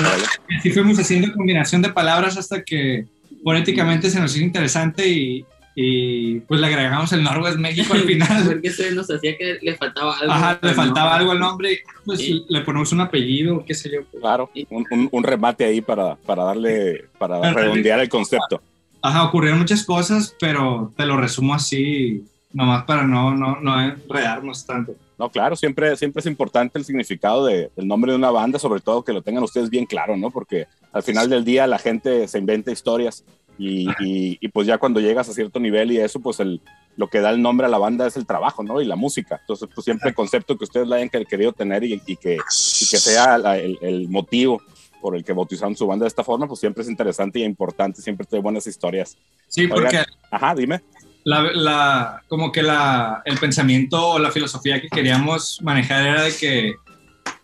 Así 0.58 0.72
fuimos 0.72 0.98
haciendo 1.00 1.32
combinación 1.34 1.82
de 1.82 1.90
palabras 1.90 2.38
hasta 2.38 2.64
que 2.64 3.06
fonéticamente 3.44 4.10
se 4.10 4.20
nos 4.20 4.36
hizo 4.36 4.46
interesante 4.46 5.08
y, 5.08 5.46
y 5.76 6.40
pues 6.42 6.60
le 6.60 6.68
agregamos 6.68 7.12
el 7.14 7.24
Norwest 7.24 7.58
México 7.58 7.94
al 7.94 8.02
final. 8.02 8.44
Porque 8.48 8.70
se 8.72 8.92
nos 8.92 9.10
hacía 9.10 9.38
que 9.38 9.58
le 9.62 9.76
faltaba 9.76 10.18
algo. 10.18 10.34
Ajá, 10.34 10.54
le 10.54 10.60
pero 10.62 10.74
faltaba 10.74 11.10
no. 11.12 11.16
algo 11.16 11.32
al 11.32 11.40
nombre, 11.40 11.80
pues 12.06 12.20
Sí. 12.20 12.46
le 12.50 12.62
ponemos 12.62 12.92
un 12.92 13.02
apellido, 13.02 13.64
qué 13.66 13.74
sé 13.74 13.90
yo. 13.92 14.20
Claro. 14.20 14.50
Un, 14.70 14.86
un- 14.92 15.10
un 15.12 15.24
remate 15.24 15.64
ahí 15.66 15.82
para, 15.82 16.16
para 16.16 16.44
darle, 16.44 17.06
para 17.18 17.54
redondear 17.54 18.00
el 18.00 18.10
concepto. 18.10 18.62
Ajá, 19.02 19.24
ocurrieron 19.24 19.60
muchas 19.60 19.84
cosas, 19.84 20.36
pero 20.40 20.92
te 20.96 21.06
lo 21.06 21.18
resumo 21.18 21.54
así 21.56 22.24
nomás 22.54 22.84
para 22.84 23.04
no, 23.08 23.34
no, 23.34 23.60
no 23.62 23.82
enredarnos 23.82 24.66
tanto. 24.66 24.94
No, 25.18 25.30
claro, 25.30 25.56
siempre, 25.56 25.96
siempre 25.96 26.20
es 26.20 26.26
importante 26.26 26.78
el 26.80 26.84
significado 26.86 27.46
de- 27.46 27.70
del 27.76 27.88
nombre 27.88 28.12
de 28.12 28.18
una 28.18 28.32
banda, 28.32 28.60
sobre 28.60 28.82
todo 28.82 29.04
que 29.04 29.14
lo 29.14 29.22
tengan 29.22 29.44
ustedes 29.44 29.70
bien 29.70 29.86
claro, 29.86 30.18
¿no? 30.18 30.32
Porque 30.32 30.66
al 30.92 31.04
final 31.04 31.30
del 31.30 31.46
día 31.46 31.66
la 31.68 31.78
gente 31.80 32.28
se 32.28 32.40
inventa 32.40 32.72
historias 32.72 33.24
y, 33.58 33.90
y- 34.00 34.38
y 34.42 34.48
pues 34.50 34.66
ya 34.68 34.78
cuando 34.78 35.00
llegas 35.00 35.30
a 35.30 35.34
cierto 35.34 35.60
nivel 35.60 35.92
y 35.92 35.98
eso, 35.98 36.20
pues 36.20 36.40
el, 36.40 36.62
lo 36.98 37.08
que 37.08 37.20
da 37.22 37.30
el 37.30 37.42
nombre 37.42 37.68
a 37.68 37.70
la 37.70 37.78
banda 37.78 38.08
es 38.08 38.18
el 38.18 38.26
trabajo, 38.26 38.64
¿no? 38.64 38.82
Y 38.82 38.86
la 38.86 38.96
música. 38.96 39.38
Entonces, 39.42 39.70
pues 39.74 39.86
siempre 39.86 40.10
el 40.10 40.16
concepto 40.16 40.58
que 40.58 40.64
ustedes 40.64 40.88
le 40.88 40.96
hayan 40.96 41.10
que- 41.10 41.26
querido 41.26 41.54
tener 41.54 41.84
y, 41.84 42.02
y 42.06 42.16
que, 42.16 42.38
que 42.38 42.98
sea 42.98 43.38
la- 43.38 43.58
el, 43.58 43.78
el 43.82 44.10
motivo 44.10 44.62
por 45.02 45.16
el 45.16 45.24
que 45.24 45.34
bautizaron 45.34 45.76
su 45.76 45.88
banda 45.88 46.04
de 46.04 46.10
esta 46.10 46.24
forma, 46.24 46.48
pues 46.48 46.60
siempre 46.60 46.84
es 46.84 46.90
interesante 46.90 47.40
y 47.40 47.44
importante, 47.44 48.02
siempre 48.02 48.26
trae 48.26 48.42
buenas 48.42 48.68
historias. 48.68 49.18
Sí, 49.48 49.68
porque 49.68 49.88
Oigan. 49.88 50.06
Ajá, 50.30 50.54
dime. 50.56 50.82
la, 51.24 51.42
la- 51.54 52.24
como 52.28 52.52
que 52.52 52.62
la, 52.64 53.22
el 53.26 53.38
pensamiento 53.40 54.10
o 54.12 54.20
la 54.20 54.32
filosofía 54.32 54.80
que 54.82 54.90
queríamos 54.90 55.60
manejar 55.62 56.06
era 56.06 56.24
de 56.24 56.36
que 56.36 56.76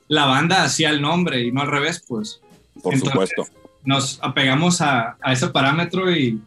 la 0.08 0.26
banda 0.26 0.64
hacía 0.64 0.90
el 0.90 1.02
nombre 1.02 1.42
y 1.42 1.52
no 1.52 1.62
al 1.62 1.68
revés, 1.72 2.04
pues 2.08 2.42
Por 2.82 2.94
Entonces, 2.94 3.10
supuesto. 3.12 3.48
Nos 3.88 4.20
apegamos 4.22 4.82
a, 4.82 5.16
a 5.22 5.32
ese 5.32 5.48
parámetro 5.48 6.12
y, 6.12 6.40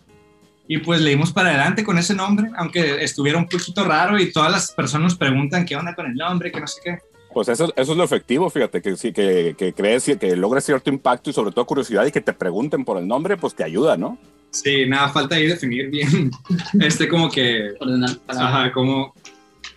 y 0.69 0.79
pues 0.79 1.01
le 1.01 1.11
dimos 1.11 1.33
para 1.33 1.49
adelante 1.49 1.83
con 1.83 1.97
ese 1.97 2.15
nombre, 2.15 2.51
aunque 2.55 3.03
estuviera 3.03 3.39
un 3.39 3.49
poquito 3.49 3.83
raro 3.83 4.19
y 4.19 4.31
todas 4.31 4.53
las 4.53 4.71
personas 4.73 5.05
nos 5.05 5.19
preguntan 5.19 5.65
qué 5.65 5.75
onda 5.75 5.95
con 5.95 6.05
el 6.05 6.15
nombre, 6.15 6.53
que 6.53 6.61
no 6.61 6.67
sé 6.67 6.81
qué. 6.85 6.99
Pues 7.33 7.49
eso, 7.49 7.73
eso 7.75 7.93
es 7.93 7.99
lo 7.99 8.05
efectivo, 8.05 8.51
fíjate, 8.51 8.83
que, 8.83 8.95
sí, 8.97 9.13
que, 9.13 9.55
que 9.57 9.73
crees 9.73 10.07
y 10.09 10.19
que 10.19 10.37
logres 10.37 10.65
cierto 10.67 10.91
impacto 10.91 11.31
y 11.31 11.33
sobre 11.33 11.53
todo 11.53 11.65
curiosidad 11.65 12.05
y 12.05 12.13
que 12.13 12.21
te 12.21 12.35
pregunten 12.35 12.85
por 12.85 12.99
el 12.99 13.09
nombre, 13.09 13.39
pues 13.39 13.55
te 13.55 13.65
ayuda, 13.65 13.97
¿no? 13.97 14.19
Sí, 14.51 14.85
nada, 14.87 15.09
falta 15.09 15.37
ahí 15.37 15.47
definir 15.47 15.89
bien, 15.89 16.31
este 16.81 17.09
como 17.09 17.31
que, 17.31 17.71
Ordenar 17.81 18.11
ajá, 18.29 18.71
cómo, 18.73 19.15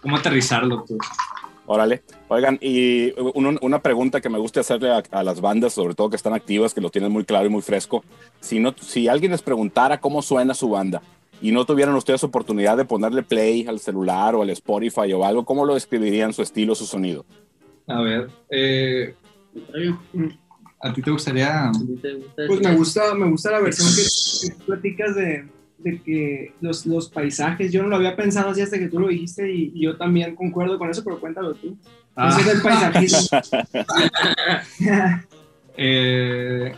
cómo 0.02 0.18
aterrizarlo, 0.18 0.84
pues. 0.86 1.00
Órale. 1.74 2.04
Oigan, 2.28 2.60
y 2.62 3.12
un- 3.34 3.58
una 3.64 3.82
pregunta 3.82 4.22
que 4.22 4.30
me 4.30 4.38
gusta 4.38 4.60
hacerle 4.60 4.92
a, 4.92 5.02
a 5.10 5.24
las 5.24 5.42
bandas, 5.42 5.74
sobre 5.74 5.96
todo 5.96 6.12
que 6.12 6.16
están 6.18 6.34
activas, 6.34 6.72
que 6.72 6.82
lo 6.82 6.92
tienen 6.92 7.12
muy 7.12 7.26
claro 7.26 7.48
y 7.48 7.50
muy 7.50 7.64
fresco. 7.64 8.04
Si, 8.42 8.60
no, 8.60 8.76
si 8.80 9.08
alguien 9.08 9.32
les 9.32 9.42
preguntara 9.42 10.00
cómo 10.00 10.22
suena 10.22 10.54
su 10.54 10.70
banda 10.70 11.02
y 11.42 11.52
no 11.52 11.66
tuvieran 11.66 11.96
ustedes 11.96 12.24
oportunidad 12.24 12.78
de 12.78 12.86
ponerle 12.86 13.24
play 13.24 13.66
al 13.68 13.80
celular 13.80 14.36
o 14.36 14.44
al 14.44 14.52
Spotify 14.52 15.12
o 15.14 15.26
algo, 15.26 15.46
¿cómo 15.46 15.66
lo 15.66 15.74
describirían 15.74 16.32
su 16.32 16.44
estilo, 16.44 16.76
su 16.76 16.86
sonido? 16.86 17.26
A 17.88 18.02
ver, 18.02 18.30
eh, 18.52 19.16
¿a 20.80 20.94
ti 20.94 21.02
te 21.02 21.10
gustaría...? 21.12 21.72
Pues 22.48 22.62
me 22.62 22.76
gusta, 22.76 23.16
me 23.16 23.30
gusta 23.32 23.50
la 23.52 23.60
versión 23.62 23.90
que, 23.90 24.48
que 24.48 24.56
tú 24.60 24.66
platicas 24.68 25.16
de, 25.16 25.48
de 25.84 26.02
que 26.02 26.54
los, 26.62 26.86
los 26.86 27.10
paisajes, 27.10 27.72
yo 27.72 27.84
no 27.84 27.90
lo 27.90 27.98
había 27.98 28.16
pensado 28.16 28.50
así 28.50 28.62
hasta 28.62 28.80
que 28.80 28.88
tú 28.88 29.00
lo 29.00 29.08
dijiste 29.08 29.52
y, 29.52 29.72
y 29.76 29.82
yo 29.82 29.98
también 29.98 30.36
concuerdo 30.36 30.78
con 30.78 30.90
eso, 30.90 31.04
pero 31.04 31.20
cuéntalo 31.20 31.54
tú. 31.54 31.78
Ah. 32.16 32.30
Ese 32.30 32.42
es 32.42 32.56
el 32.56 32.62
paisajismo. 32.62 33.40
Eh, 35.76 36.72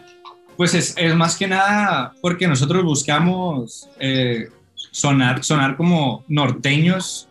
pues 0.56 0.74
es, 0.74 0.94
es 0.98 1.14
más 1.16 1.36
que 1.36 1.50
nada 1.50 2.14
porque 2.22 2.48
nosotros 2.48 2.82
buscamos 2.82 3.90
eh, 4.00 4.48
sonar, 4.74 5.44
sonar 5.44 5.76
como 5.76 6.24
norteños 6.30 7.28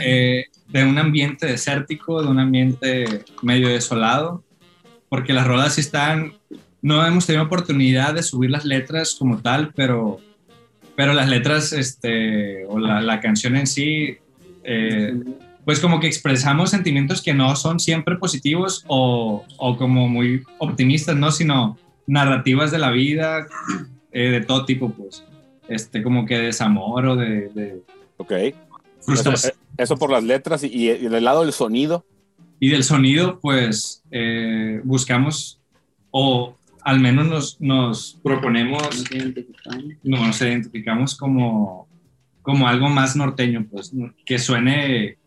eh, 0.00 0.46
de 0.68 0.84
un 0.84 0.98
ambiente 0.98 1.46
desértico, 1.46 2.22
de 2.22 2.28
un 2.28 2.38
ambiente 2.38 3.24
medio 3.42 3.68
desolado, 3.68 4.42
porque 5.10 5.34
las 5.34 5.46
rolas 5.46 5.74
sí 5.74 5.82
están, 5.82 6.32
no 6.80 7.04
hemos 7.06 7.26
tenido 7.26 7.44
oportunidad 7.44 8.14
de 8.14 8.22
subir 8.22 8.50
las 8.50 8.64
letras 8.64 9.14
como 9.18 9.38
tal, 9.38 9.72
pero, 9.74 10.18
pero 10.96 11.12
las 11.12 11.28
letras, 11.28 11.72
este, 11.72 12.64
o 12.66 12.78
la, 12.78 13.00
la 13.00 13.20
canción 13.20 13.56
en 13.56 13.66
sí, 13.66 14.16
eh, 14.64 15.14
pues 15.64 15.80
como 15.80 16.00
que 16.00 16.06
expresamos 16.06 16.70
sentimientos 16.70 17.22
que 17.22 17.34
no 17.34 17.54
son 17.56 17.80
siempre 17.80 18.16
positivos 18.16 18.84
o, 18.88 19.44
o 19.58 19.76
como 19.76 20.08
muy 20.08 20.42
optimistas, 20.58 21.16
¿no? 21.16 21.30
Sino 21.30 21.78
narrativas 22.06 22.70
de 22.70 22.78
la 22.78 22.90
vida, 22.90 23.46
eh, 24.12 24.30
de 24.30 24.40
todo 24.40 24.64
tipo, 24.64 24.90
pues. 24.90 25.24
Este, 25.68 26.02
como 26.02 26.26
que 26.26 26.38
desamor 26.38 27.06
o 27.06 27.16
de, 27.16 27.48
de 27.48 27.82
Ok. 28.16 28.32
Eso, 28.32 28.54
frustración. 29.00 29.54
eso 29.76 29.96
por 29.96 30.10
las 30.10 30.22
letras 30.24 30.64
y, 30.64 30.90
y 30.90 31.08
del 31.08 31.24
lado 31.24 31.42
del 31.42 31.52
sonido. 31.52 32.04
Y 32.60 32.68
del 32.68 32.84
sonido, 32.84 33.40
pues, 33.40 34.02
eh, 34.10 34.80
buscamos 34.84 35.60
o 36.10 36.54
al 36.84 37.00
menos 37.00 37.26
nos, 37.26 37.60
nos 37.60 38.20
proponemos, 38.22 39.04
No 40.02 40.26
nos 40.26 40.40
identificamos 40.40 41.16
como, 41.16 41.88
como 42.42 42.68
algo 42.68 42.88
más 42.88 43.16
norteño, 43.16 43.66
pues, 43.70 43.92
que 44.24 44.38
suene, 44.38 45.18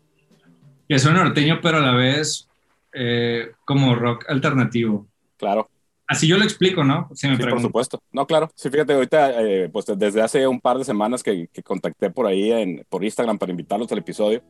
que 0.88 0.98
suene 0.98 1.18
norteño, 1.18 1.60
pero 1.62 1.78
a 1.78 1.80
la 1.80 1.92
vez 1.92 2.48
eh, 2.92 3.50
como 3.64 3.94
rock 3.94 4.24
alternativo. 4.28 5.06
Claro. 5.36 5.68
Así 6.08 6.28
yo 6.28 6.38
lo 6.38 6.44
explico, 6.44 6.84
¿no? 6.84 7.10
Si 7.14 7.26
me 7.26 7.36
Sí, 7.36 7.42
por 7.42 7.60
supuesto. 7.60 8.00
No, 8.12 8.26
claro. 8.26 8.48
Sí, 8.54 8.70
fíjate, 8.70 8.92
ahorita, 8.92 9.42
eh, 9.42 9.68
pues 9.68 9.86
desde 9.96 10.22
hace 10.22 10.46
un 10.46 10.60
par 10.60 10.78
de 10.78 10.84
semanas 10.84 11.22
que, 11.22 11.48
que 11.52 11.62
contacté 11.62 12.10
por 12.10 12.26
ahí 12.26 12.52
en, 12.52 12.86
por 12.88 13.02
Instagram 13.02 13.38
para 13.38 13.50
invitarlos 13.50 13.90
al 13.90 13.98
episodio, 13.98 14.42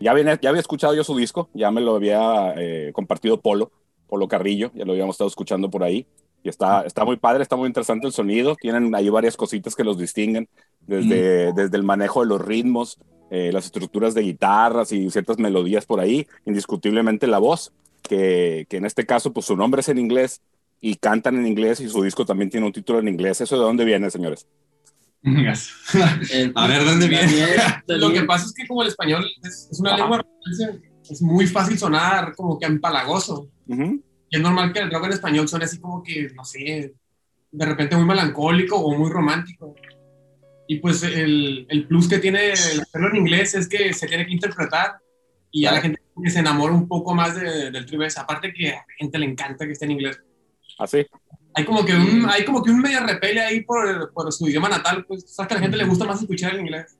ya, 0.00 0.12
viene, 0.12 0.36
ya 0.42 0.48
había 0.48 0.60
escuchado 0.60 0.94
yo 0.94 1.04
su 1.04 1.16
disco, 1.16 1.48
ya 1.54 1.70
me 1.70 1.80
lo 1.80 1.94
había 1.94 2.52
eh, 2.56 2.90
compartido 2.92 3.40
Polo, 3.40 3.70
Polo 4.08 4.26
Carrillo, 4.26 4.72
ya 4.74 4.84
lo 4.84 4.92
habíamos 4.92 5.14
estado 5.14 5.28
escuchando 5.28 5.70
por 5.70 5.84
ahí. 5.84 6.06
Y 6.44 6.48
está, 6.50 6.82
está 6.82 7.04
muy 7.04 7.16
padre, 7.16 7.42
está 7.42 7.56
muy 7.56 7.66
interesante 7.66 8.06
el 8.06 8.12
sonido. 8.12 8.54
Tienen 8.54 8.94
ahí 8.94 9.08
varias 9.08 9.36
cositas 9.36 9.74
que 9.74 9.82
los 9.82 9.98
distinguen, 9.98 10.46
desde, 10.86 11.52
desde 11.54 11.76
el 11.76 11.82
manejo 11.82 12.20
de 12.20 12.26
los 12.28 12.40
ritmos, 12.40 12.98
eh, 13.30 13.50
las 13.50 13.64
estructuras 13.64 14.12
de 14.14 14.20
guitarras 14.22 14.92
y 14.92 15.10
ciertas 15.10 15.38
melodías 15.38 15.86
por 15.86 16.00
ahí. 16.00 16.26
Indiscutiblemente 16.44 17.26
la 17.26 17.38
voz, 17.38 17.72
que, 18.02 18.66
que 18.68 18.76
en 18.76 18.84
este 18.84 19.06
caso, 19.06 19.32
pues 19.32 19.46
su 19.46 19.56
nombre 19.56 19.80
es 19.80 19.88
en 19.88 19.98
inglés 19.98 20.42
y 20.82 20.96
cantan 20.96 21.36
en 21.38 21.46
inglés 21.46 21.80
y 21.80 21.88
su 21.88 22.02
disco 22.02 22.26
también 22.26 22.50
tiene 22.50 22.66
un 22.66 22.72
título 22.72 22.98
en 22.98 23.08
inglés. 23.08 23.40
¿Eso 23.40 23.56
de 23.56 23.62
dónde 23.62 23.86
viene, 23.86 24.10
señores? 24.10 24.46
El- 25.22 26.52
A 26.54 26.66
ver, 26.66 26.84
¿dónde 26.84 27.08
viene? 27.08 27.46
Lo 27.86 28.12
que 28.12 28.22
pasa 28.24 28.44
es 28.44 28.52
que 28.52 28.66
como 28.66 28.82
el 28.82 28.88
español 28.88 29.24
es, 29.42 29.68
es 29.72 29.80
una 29.80 29.94
Ajá. 29.94 29.98
lengua 30.02 30.26
es 31.08 31.22
muy 31.22 31.46
fácil 31.46 31.78
sonar 31.78 32.34
como 32.36 32.58
que 32.58 32.66
empalagoso. 32.66 33.48
Ujú. 33.66 34.02
Y 34.34 34.36
es 34.36 34.42
normal 34.42 34.72
que 34.72 34.80
el 34.80 34.90
rock 34.90 35.04
en 35.04 35.12
español 35.12 35.46
suene 35.46 35.66
así 35.66 35.78
como 35.78 36.02
que, 36.02 36.28
no 36.34 36.44
sé, 36.44 36.92
de 37.52 37.64
repente 37.66 37.94
muy 37.94 38.04
melancólico 38.04 38.74
o 38.76 38.98
muy 38.98 39.08
romántico. 39.08 39.76
Y 40.66 40.80
pues 40.80 41.04
el, 41.04 41.66
el 41.68 41.86
plus 41.86 42.08
que 42.08 42.18
tiene 42.18 42.48
el 42.50 42.80
hacerlo 42.80 43.10
en 43.10 43.16
inglés 43.16 43.54
es 43.54 43.68
que 43.68 43.92
se 43.92 44.08
tiene 44.08 44.26
que 44.26 44.32
interpretar 44.32 44.96
y 45.52 45.62
ya 45.62 45.70
la 45.72 45.80
gente 45.80 46.00
se 46.26 46.40
enamora 46.40 46.74
un 46.74 46.88
poco 46.88 47.14
más 47.14 47.36
de- 47.36 47.70
del 47.70 47.86
tribes. 47.86 48.18
Aparte 48.18 48.52
que 48.52 48.70
a 48.70 48.76
la 48.78 48.84
gente 48.98 49.18
le 49.20 49.26
encanta 49.26 49.66
que 49.66 49.70
esté 49.72 49.84
en 49.84 49.92
inglés. 49.92 50.18
Así. 50.80 51.06
Hay 51.54 51.64
como 51.64 51.84
que 51.84 51.94
un, 51.94 52.26
hay 52.28 52.44
como 52.44 52.60
que 52.60 52.72
un 52.72 52.80
medio 52.80 53.06
repele 53.06 53.40
ahí 53.40 53.60
por, 53.60 54.12
por 54.12 54.32
su 54.32 54.48
idioma 54.48 54.68
natal, 54.68 55.04
pues 55.06 55.32
sabes 55.32 55.46
que 55.46 55.54
a 55.54 55.58
la 55.58 55.62
gente 55.62 55.76
le 55.76 55.84
gusta 55.84 56.04
más 56.06 56.20
escuchar 56.20 56.54
el 56.54 56.60
inglés. 56.62 56.98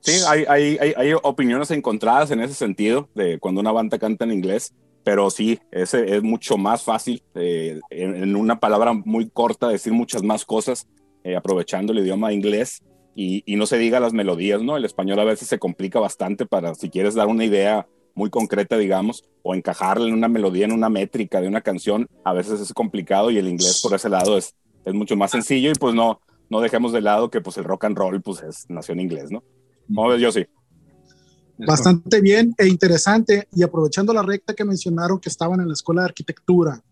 Sí, 0.00 0.20
hay, 0.28 0.44
hay, 0.46 0.76
hay, 0.78 0.92
hay 0.94 1.12
opiniones 1.22 1.70
encontradas 1.70 2.30
en 2.30 2.40
ese 2.40 2.52
sentido 2.52 3.08
de 3.14 3.38
cuando 3.38 3.62
una 3.62 3.72
banda 3.72 3.98
canta 3.98 4.24
en 4.26 4.32
inglés, 4.32 4.74
pero 5.04 5.30
sí, 5.30 5.58
ese 5.70 6.16
es 6.16 6.22
mucho 6.22 6.56
más 6.56 6.82
fácil, 6.82 7.22
eh, 7.34 7.80
en, 7.90 8.16
en 8.16 8.36
una 8.36 8.58
palabra 8.58 8.92
muy 8.92 9.28
corta, 9.28 9.68
decir 9.68 9.92
muchas 9.92 10.22
más 10.22 10.44
cosas, 10.44 10.88
eh, 11.22 11.36
aprovechando 11.36 11.92
el 11.92 12.00
idioma 12.00 12.32
inglés 12.32 12.82
y, 13.14 13.42
y 13.46 13.56
no 13.56 13.66
se 13.66 13.78
diga 13.78 14.00
las 14.00 14.12
melodías, 14.12 14.62
¿no? 14.62 14.76
El 14.76 14.84
español 14.84 15.20
a 15.20 15.24
veces 15.24 15.48
se 15.48 15.58
complica 15.58 16.00
bastante 16.00 16.46
para, 16.46 16.74
si 16.74 16.90
quieres 16.90 17.14
dar 17.14 17.28
una 17.28 17.44
idea 17.44 17.86
muy 18.14 18.30
concreta, 18.30 18.76
digamos, 18.76 19.24
o 19.42 19.54
encajarla 19.54 20.08
en 20.08 20.14
una 20.14 20.28
melodía, 20.28 20.64
en 20.64 20.72
una 20.72 20.88
métrica 20.88 21.40
de 21.40 21.48
una 21.48 21.60
canción, 21.60 22.08
a 22.24 22.32
veces 22.32 22.60
es 22.60 22.72
complicado 22.72 23.30
y 23.30 23.38
el 23.38 23.48
inglés 23.48 23.80
por 23.82 23.94
ese 23.94 24.08
lado 24.08 24.38
es, 24.38 24.54
es 24.84 24.94
mucho 24.94 25.16
más 25.16 25.32
sencillo 25.32 25.70
y 25.70 25.74
pues 25.74 25.94
no, 25.94 26.20
no 26.48 26.60
dejemos 26.60 26.92
de 26.92 27.00
lado 27.00 27.30
que 27.30 27.40
pues 27.40 27.56
el 27.58 27.64
rock 27.64 27.84
and 27.84 27.98
roll 27.98 28.20
pues 28.22 28.42
es, 28.42 28.66
nació 28.68 28.92
en 28.92 29.00
inglés, 29.00 29.30
¿no? 29.30 29.42
¿Cómo 29.86 30.08
ves, 30.08 30.20
yo 30.20 30.32
sí? 30.32 30.46
Bastante 31.58 32.20
bien 32.20 32.54
e 32.58 32.66
interesante. 32.66 33.48
Y 33.52 33.62
aprovechando 33.62 34.12
la 34.12 34.22
recta 34.22 34.54
que 34.54 34.64
mencionaron 34.64 35.20
que 35.20 35.28
estaban 35.28 35.60
en 35.60 35.68
la 35.68 35.74
escuela 35.74 36.02
de 36.02 36.08
arquitectura 36.08 36.82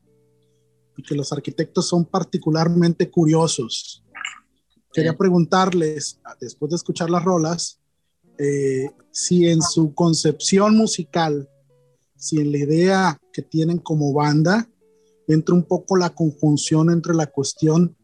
y 0.97 1.03
que 1.03 1.15
los 1.15 1.33
arquitectos 1.33 1.89
son 1.89 2.05
particularmente 2.05 3.11
curiosos, 3.11 4.05
quería 4.93 5.17
preguntarles, 5.17 6.21
después 6.41 6.71
de 6.71 6.77
escuchar 6.77 7.11
las 7.11 7.25
rolas, 7.25 7.81
eh, 8.39 8.91
si 9.11 9.49
en 9.49 9.63
su 9.63 9.95
concepción 9.95 10.77
musical, 10.77 11.49
si 12.17 12.41
en 12.41 12.53
la 12.53 12.59
idea 12.59 13.21
que 13.33 13.43
tienen 13.43 13.79
como 13.79 14.13
banda, 14.13 14.69
entra 15.27 15.55
un 15.55 15.65
poco 15.65 15.97
la 15.97 16.11
conjunción 16.11 16.91
entre 16.91 17.15
la 17.15 17.27
cuestión 17.27 17.97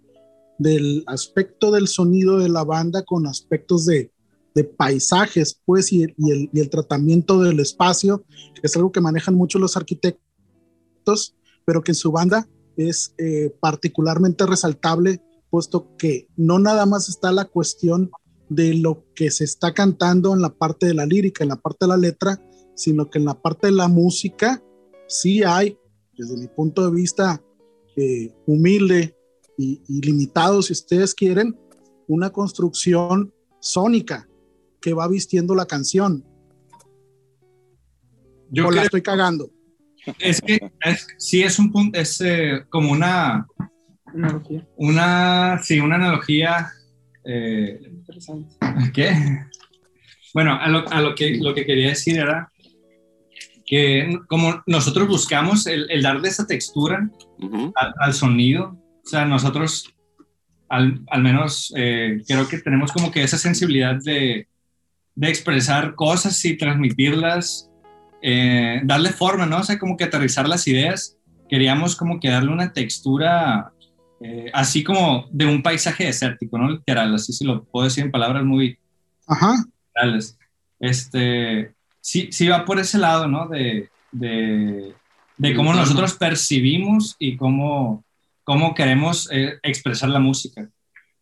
del 0.58 1.04
aspecto 1.06 1.70
del 1.70 1.88
sonido 1.88 2.38
de 2.38 2.48
la 2.48 2.64
banda 2.64 3.04
con 3.04 3.26
aspectos 3.26 3.86
de, 3.86 4.12
de 4.58 4.64
paisajes, 4.64 5.60
pues, 5.64 5.92
y, 5.92 6.02
el, 6.02 6.70
tratamiento 6.70 7.40
del 7.40 7.60
espacio, 7.60 8.24
es 8.60 8.74
algo 8.74 8.90
que 8.90 9.00
manejan 9.00 9.36
mucho 9.36 9.60
los 9.60 9.76
arquitectos, 9.76 11.36
pero 11.64 11.84
que 11.84 11.92
en 11.92 11.94
su 11.94 12.10
banda 12.10 12.48
es 12.76 13.14
eh, 13.18 13.54
particularmente 13.60 14.46
resaltable, 14.46 15.22
puesto 15.48 15.96
que 15.96 16.26
no 16.36 16.58
nada 16.58 16.86
más 16.86 17.08
está 17.08 17.30
la 17.30 17.44
cuestión 17.44 18.10
de 18.48 18.74
lo 18.74 19.04
que 19.14 19.30
se 19.30 19.44
está 19.44 19.74
cantando 19.74 20.34
en 20.34 20.42
la 20.42 20.52
parte 20.52 20.86
de 20.86 20.94
la 20.94 21.06
lírica, 21.06 21.44
en 21.44 21.50
la 21.50 21.60
parte 21.60 21.84
de 21.84 21.90
la 21.90 21.96
letra, 21.96 22.42
sino 22.74 23.08
que 23.10 23.20
en 23.20 23.26
la 23.26 23.40
parte 23.40 23.68
de 23.68 23.74
la 23.74 23.86
música 23.86 24.60
sí 25.06 25.44
hay, 25.44 25.78
desde 26.16 26.36
mi 26.36 26.48
punto 26.48 26.84
de 26.84 26.96
vista 26.96 27.40
eh, 27.94 28.34
humilde 28.44 29.14
y 29.56 30.00
limitado, 30.02 30.62
si 30.62 30.72
ustedes 30.72 31.14
quieren, 31.14 31.56
una 32.08 32.30
construcción 32.30 33.32
sónica 33.60 34.28
que 34.80 34.92
va 34.94 35.08
vistiendo 35.08 35.54
la 35.54 35.66
canción. 35.66 36.24
Yo 38.50 38.68
o 38.68 38.70
la 38.70 38.82
estoy 38.82 39.02
cagando. 39.02 39.50
Es 40.18 40.40
que 40.40 40.58
es- 40.84 41.06
sí 41.18 41.42
es 41.42 41.58
un 41.58 41.70
punto, 41.70 41.98
es 41.98 42.20
eh, 42.22 42.64
como 42.70 42.92
una, 42.92 43.46
Analogía. 44.06 44.66
una, 44.76 45.60
sí, 45.62 45.80
una 45.80 45.96
analogía. 45.96 46.70
eh, 47.24 47.78
Interesante. 47.90 48.54
¿Qué? 48.94 49.12
Bueno, 50.32 50.54
a 50.58 50.68
lo, 50.68 50.88
a 50.88 51.00
lo 51.02 51.14
que, 51.14 51.36
lo 51.38 51.54
que 51.54 51.66
quería 51.66 51.88
decir 51.88 52.18
era 52.18 52.50
que 53.66 54.18
como 54.28 54.62
nosotros 54.66 55.08
buscamos 55.08 55.66
el, 55.66 55.90
el 55.90 56.02
darle 56.02 56.28
esa 56.28 56.46
textura 56.46 57.10
al 58.00 58.14
sonido, 58.14 58.78
o 59.04 59.06
sea, 59.08 59.26
nosotros 59.26 59.94
al, 60.70 61.02
al 61.08 61.22
menos 61.22 61.72
eh, 61.76 62.22
creo 62.26 62.48
que 62.48 62.58
tenemos 62.58 62.92
como 62.92 63.10
que 63.10 63.22
esa 63.22 63.36
sensibilidad 63.36 63.96
de, 64.02 64.48
de 65.18 65.28
expresar 65.28 65.96
cosas 65.96 66.44
y 66.44 66.56
transmitirlas, 66.56 67.68
eh, 68.22 68.80
darle 68.84 69.10
forma, 69.10 69.46
¿no? 69.46 69.58
O 69.58 69.64
sea, 69.64 69.76
como 69.76 69.96
que 69.96 70.04
aterrizar 70.04 70.48
las 70.48 70.68
ideas. 70.68 71.16
Queríamos 71.48 71.96
como 71.96 72.20
que 72.20 72.28
darle 72.28 72.52
una 72.52 72.72
textura 72.72 73.72
eh, 74.20 74.48
así 74.54 74.84
como 74.84 75.26
de 75.32 75.46
un 75.46 75.60
paisaje 75.60 76.04
desértico, 76.04 76.56
¿no? 76.56 76.70
Literal, 76.70 77.12
así 77.16 77.32
si 77.32 77.44
lo 77.44 77.64
puedo 77.64 77.86
decir 77.86 78.04
en 78.04 78.12
palabras 78.12 78.44
muy 78.44 78.78
Ajá. 79.26 79.64
literales. 79.88 80.38
Este, 80.78 81.74
sí, 82.00 82.28
sí 82.30 82.46
va 82.46 82.64
por 82.64 82.78
ese 82.78 82.98
lado, 82.98 83.26
¿no? 83.26 83.48
De, 83.48 83.90
de, 84.12 84.94
de 85.36 85.54
cómo 85.56 85.74
nosotros 85.74 86.14
percibimos 86.14 87.16
y 87.18 87.36
cómo, 87.36 88.04
cómo 88.44 88.72
queremos 88.72 89.28
eh, 89.32 89.58
expresar 89.64 90.10
la 90.10 90.20
música. 90.20 90.70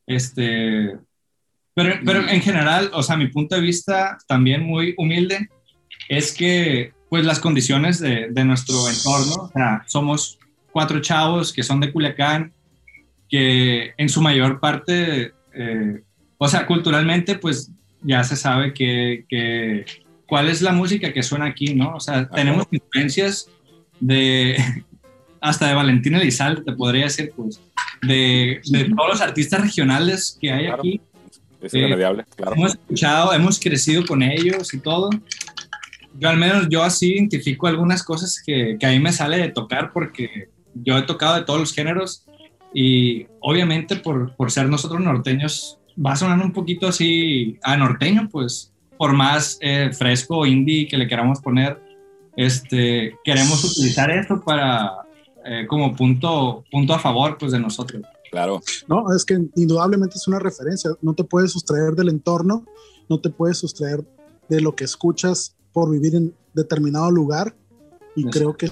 Este, 0.07 0.99
pero, 1.76 1.95
pero 2.06 2.26
en 2.26 2.40
general, 2.40 2.90
o 2.95 3.02
sea, 3.02 3.18
mi 3.18 3.26
punto 3.26 3.54
de 3.54 3.61
vista 3.61 4.16
también 4.26 4.62
muy 4.62 4.95
humilde 4.97 5.50
es 6.09 6.33
que, 6.33 6.95
pues, 7.11 7.26
las 7.26 7.38
condiciones 7.38 7.99
de, 7.99 8.28
de 8.30 8.45
nuestro 8.47 8.88
entorno, 8.88 9.42
o 9.42 9.50
sea, 9.52 9.85
somos 9.87 10.38
cuatro 10.73 11.02
chavos 11.02 11.52
que 11.52 11.62
son 11.62 11.80
de 11.80 11.92
Culiacán, 11.92 12.50
que 13.28 13.92
en 13.99 14.09
su 14.09 14.23
mayor 14.23 14.59
parte, 14.59 15.35
eh, 15.52 16.02
o 16.38 16.49
sea, 16.49 16.66
culturalmente, 16.66 17.35
pues, 17.37 17.71
ya 18.00 18.25
se 18.25 18.37
sabe 18.37 18.73
que, 18.73 19.26
que 19.28 19.85
cuál 20.26 20.49
es 20.49 20.62
la 20.62 20.73
música 20.73 21.12
que 21.12 21.23
suena 21.23 21.45
aquí, 21.45 21.75
¿no? 21.75 21.97
O 21.97 22.00
sea, 22.00 22.26
tenemos 22.26 22.66
influencias 22.71 23.50
de 24.00 24.56
hasta 25.42 25.68
de 25.68 25.75
Valentín 25.75 26.14
Elizalde, 26.14 26.62
te 26.62 26.73
podría 26.73 27.04
decir, 27.04 27.35
pues, 27.37 27.61
de, 28.00 28.62
de 28.64 28.85
todos 28.85 29.11
los 29.11 29.21
artistas 29.21 29.61
regionales 29.61 30.38
que 30.40 30.50
hay 30.50 30.68
Claro. 30.68 30.83
Es 31.61 31.75
Eh, 31.75 31.79
irremediable, 31.79 32.25
claro. 32.37 32.55
Hemos 32.57 32.73
escuchado, 32.73 33.33
hemos 33.33 33.59
crecido 33.59 34.05
con 34.07 34.23
ellos 34.23 34.73
y 34.75 34.81
todo. 34.81 35.11
Yo 36.19 36.29
al 36.29 36.37
menos 36.37 36.69
yo 36.69 36.83
así 36.83 37.15
identifico 37.15 37.67
algunas 37.67 38.03
cosas 38.03 38.43
que, 38.45 38.77
que 38.79 38.87
a 38.87 38.91
mí 38.91 38.99
me 38.99 39.13
sale 39.13 39.39
de 39.39 39.49
tocar 39.51 39.93
porque 39.93 40.49
yo 40.75 40.97
he 40.97 41.03
tocado 41.03 41.37
de 41.37 41.45
todos 41.45 41.61
los 41.61 41.75
géneros 41.75 42.25
y 42.73 43.27
obviamente 43.41 43.97
por, 43.97 44.35
por 44.37 44.51
ser 44.51 44.69
nosotros 44.69 45.01
norteños 45.01 45.79
va 46.05 46.13
a 46.13 46.17
sonar 46.17 46.45
un 46.45 46.53
poquito 46.53 46.89
así 46.89 47.59
a 47.63 47.77
norteño, 47.77 48.29
pues 48.31 48.73
por 48.99 49.13
más 49.13 49.59
eh, 49.61 49.91
fresco 49.93 50.39
o 50.39 50.47
indie 50.47 50.88
que 50.88 50.97
le 50.97 51.09
queramos 51.09 51.40
poner, 51.40 51.79
este, 52.37 53.16
queremos 53.25 53.64
utilizar 53.64 54.11
esto 54.11 54.40
para 54.45 54.92
eh, 55.45 55.66
como 55.66 55.95
punto, 55.95 56.64
punto 56.71 56.95
a 56.95 56.99
favor 56.99 57.37
pues 57.38 57.53
de 57.53 57.61
nosotros. 57.61 58.03
Claro, 58.37 58.61
No, 58.87 59.14
es 59.14 59.25
que 59.25 59.49
indudablemente 59.55 60.16
es 60.16 60.29
una 60.29 60.38
referencia. 60.38 60.90
No 61.01 61.14
te 61.14 61.25
puedes 61.25 61.53
sustraer 61.53 61.94
del 61.94 62.11
entorno, 62.11 62.66
no 63.09 63.18
te 63.18 63.31
puedes 63.31 63.57
sustraer 63.57 64.07
de 64.51 64.61
lo 64.61 64.77
que 64.77 64.85
escuchas 64.85 65.57
por 65.72 65.90
vivir 65.90 66.14
en 66.14 66.35
determinado 66.53 67.11
lugar. 67.11 67.57
Y 68.14 68.20
Eso. 68.20 68.31
creo 68.31 68.55
que 68.55 68.70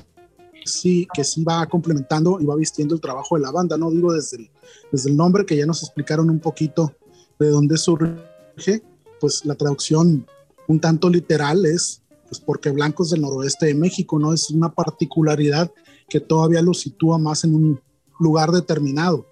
sí, 0.66 1.08
que 1.14 1.24
sí 1.24 1.42
va 1.44 1.64
complementando 1.64 2.38
y 2.40 2.44
va 2.44 2.56
vistiendo 2.56 2.94
el 2.94 3.00
trabajo 3.00 3.36
de 3.36 3.40
la 3.40 3.52
banda. 3.52 3.78
No 3.78 3.90
digo 3.90 4.12
desde 4.12 4.36
el, 4.36 4.50
desde 4.92 5.08
el 5.08 5.16
nombre 5.16 5.46
que 5.46 5.56
ya 5.56 5.64
nos 5.64 5.82
explicaron 5.82 6.28
un 6.28 6.40
poquito 6.40 6.92
de 7.38 7.48
dónde 7.48 7.78
surge, 7.78 8.82
pues 9.18 9.46
la 9.46 9.54
traducción 9.54 10.26
un 10.68 10.78
tanto 10.78 11.08
literal 11.08 11.64
es 11.64 12.02
pues 12.28 12.38
porque 12.38 12.68
blancos 12.68 13.10
del 13.10 13.22
noroeste 13.22 13.64
de 13.64 13.74
México, 13.74 14.18
¿no? 14.18 14.34
Es 14.34 14.50
una 14.50 14.74
particularidad 14.74 15.72
que 16.06 16.20
todavía 16.20 16.60
lo 16.60 16.74
sitúa 16.74 17.16
más 17.16 17.44
en 17.44 17.54
un 17.54 17.80
lugar 18.20 18.50
determinado. 18.50 19.26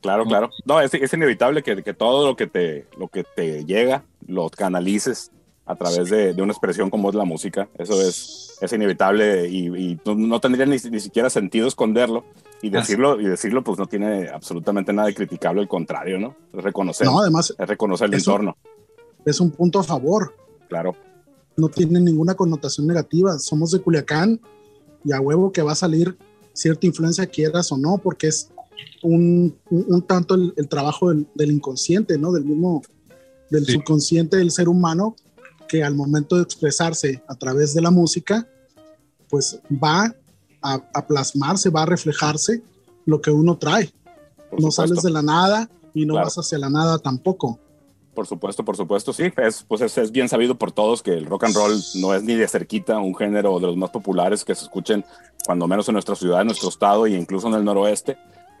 Claro, 0.00 0.24
claro. 0.26 0.50
No, 0.64 0.80
es, 0.80 0.94
es 0.94 1.12
inevitable 1.12 1.62
que, 1.62 1.82
que 1.82 1.94
todo 1.94 2.26
lo 2.26 2.36
que, 2.36 2.46
te, 2.46 2.86
lo 2.98 3.08
que 3.08 3.24
te 3.24 3.64
llega 3.64 4.04
lo 4.26 4.48
canalices 4.48 5.32
a 5.66 5.74
través 5.74 6.08
de, 6.08 6.32
de 6.34 6.42
una 6.42 6.52
expresión 6.52 6.88
como 6.88 7.08
es 7.10 7.14
la 7.14 7.24
música. 7.24 7.68
Eso 7.78 8.00
es, 8.00 8.56
es 8.60 8.72
inevitable 8.72 9.48
y, 9.48 9.66
y 9.66 10.00
no, 10.04 10.14
no 10.14 10.40
tendría 10.40 10.66
ni, 10.66 10.76
ni 10.90 11.00
siquiera 11.00 11.28
sentido 11.30 11.66
esconderlo. 11.68 12.24
Y 12.62 12.70
decirlo, 12.70 13.20
y 13.20 13.24
decirlo, 13.24 13.62
pues 13.62 13.78
no 13.78 13.86
tiene 13.86 14.28
absolutamente 14.28 14.92
nada 14.92 15.06
de 15.06 15.14
criticable, 15.14 15.60
al 15.60 15.68
contrario, 15.68 16.18
¿no? 16.18 16.34
Es 16.52 16.64
reconocer, 16.64 17.06
No, 17.06 17.20
además 17.20 17.54
es 17.56 17.68
reconocer 17.68 18.08
el 18.08 18.14
entorno, 18.14 18.56
es 19.24 19.38
un 19.40 19.50
punto 19.52 19.78
a 19.78 19.84
favor. 19.84 20.34
claro. 20.68 20.96
no 21.56 21.68
tiene 21.68 22.00
ninguna 22.00 22.34
connotación 22.34 22.86
negativa. 22.88 23.38
Somos 23.38 23.70
de 23.70 23.80
Culiacán 23.80 24.40
y 25.04 25.12
a 25.12 25.20
huevo 25.20 25.52
que 25.52 25.62
va 25.62 25.72
a 25.72 25.76
salir 25.76 26.16
cierta 26.52 26.86
influencia, 26.86 27.26
quieras 27.26 27.70
o 27.70 27.76
no, 27.76 27.98
porque 27.98 28.26
es 28.26 28.50
un, 29.02 29.56
un- 29.70 29.84
un 29.88 30.02
tanto 30.02 30.34
el, 30.34 30.52
el 30.56 30.68
trabajo 30.68 31.10
del, 31.10 31.26
del 31.34 31.50
inconsciente, 31.52 32.18
¿no? 32.18 32.32
Del 32.32 32.44
mismo, 32.44 32.82
del 33.50 33.64
Sí. 33.66 33.72
subconsciente 33.72 34.36
del 34.36 34.50
ser 34.50 34.68
humano, 34.68 35.16
que 35.68 35.84
al 35.84 35.94
momento 35.94 36.36
de 36.36 36.42
expresarse 36.42 37.22
a 37.28 37.34
través 37.34 37.74
de 37.74 37.82
la 37.82 37.90
música, 37.90 38.46
pues 39.28 39.60
va 39.72 40.14
a, 40.62 40.74
a 40.94 41.06
plasmarse, 41.06 41.70
va 41.70 41.82
a 41.82 41.86
reflejarse 41.86 42.62
lo 43.06 43.20
que 43.20 43.30
uno 43.30 43.56
trae. 43.58 43.92
Por 44.50 44.60
no 44.62 44.70
supuesto. 44.70 44.94
sales 44.94 45.02
de 45.02 45.10
la 45.10 45.22
nada 45.22 45.68
y 45.94 46.06
no 46.06 46.14
Claro. 46.14 46.26
vas 46.26 46.36
hacia 46.38 46.58
la 46.58 46.70
nada 46.70 46.98
tampoco. 46.98 47.58
Por 48.14 48.26
supuesto, 48.26 48.64
por 48.64 48.76
supuesto, 48.76 49.12
sí. 49.12 49.24
Es, 49.36 49.62
pues 49.68 49.80
es, 49.82 49.96
es 49.98 50.10
bien 50.10 50.28
sabido 50.28 50.56
por 50.58 50.72
todos 50.72 51.02
que 51.02 51.12
el 51.12 51.26
rock 51.26 51.44
and 51.44 51.54
roll 51.54 51.80
no 51.96 52.14
es 52.14 52.22
ni 52.24 52.34
de 52.34 52.48
cerquita 52.48 52.98
un 52.98 53.14
género 53.14 53.60
de 53.60 53.66
los 53.66 53.76
más 53.76 53.90
populares 53.90 54.44
que 54.44 54.54
se 54.54 54.64
escuchen, 54.64 55.04
cuando 55.46 55.68
menos 55.68 55.86
en 55.88 55.92
nuestra 55.92 56.16
ciudad, 56.16 56.40
en 56.40 56.46
nuestro 56.48 56.68
estado 56.70 57.06
e 57.06 57.10
incluso 57.12 57.46
en 57.48 57.54
el 57.54 57.64
noroeste. 57.64 58.16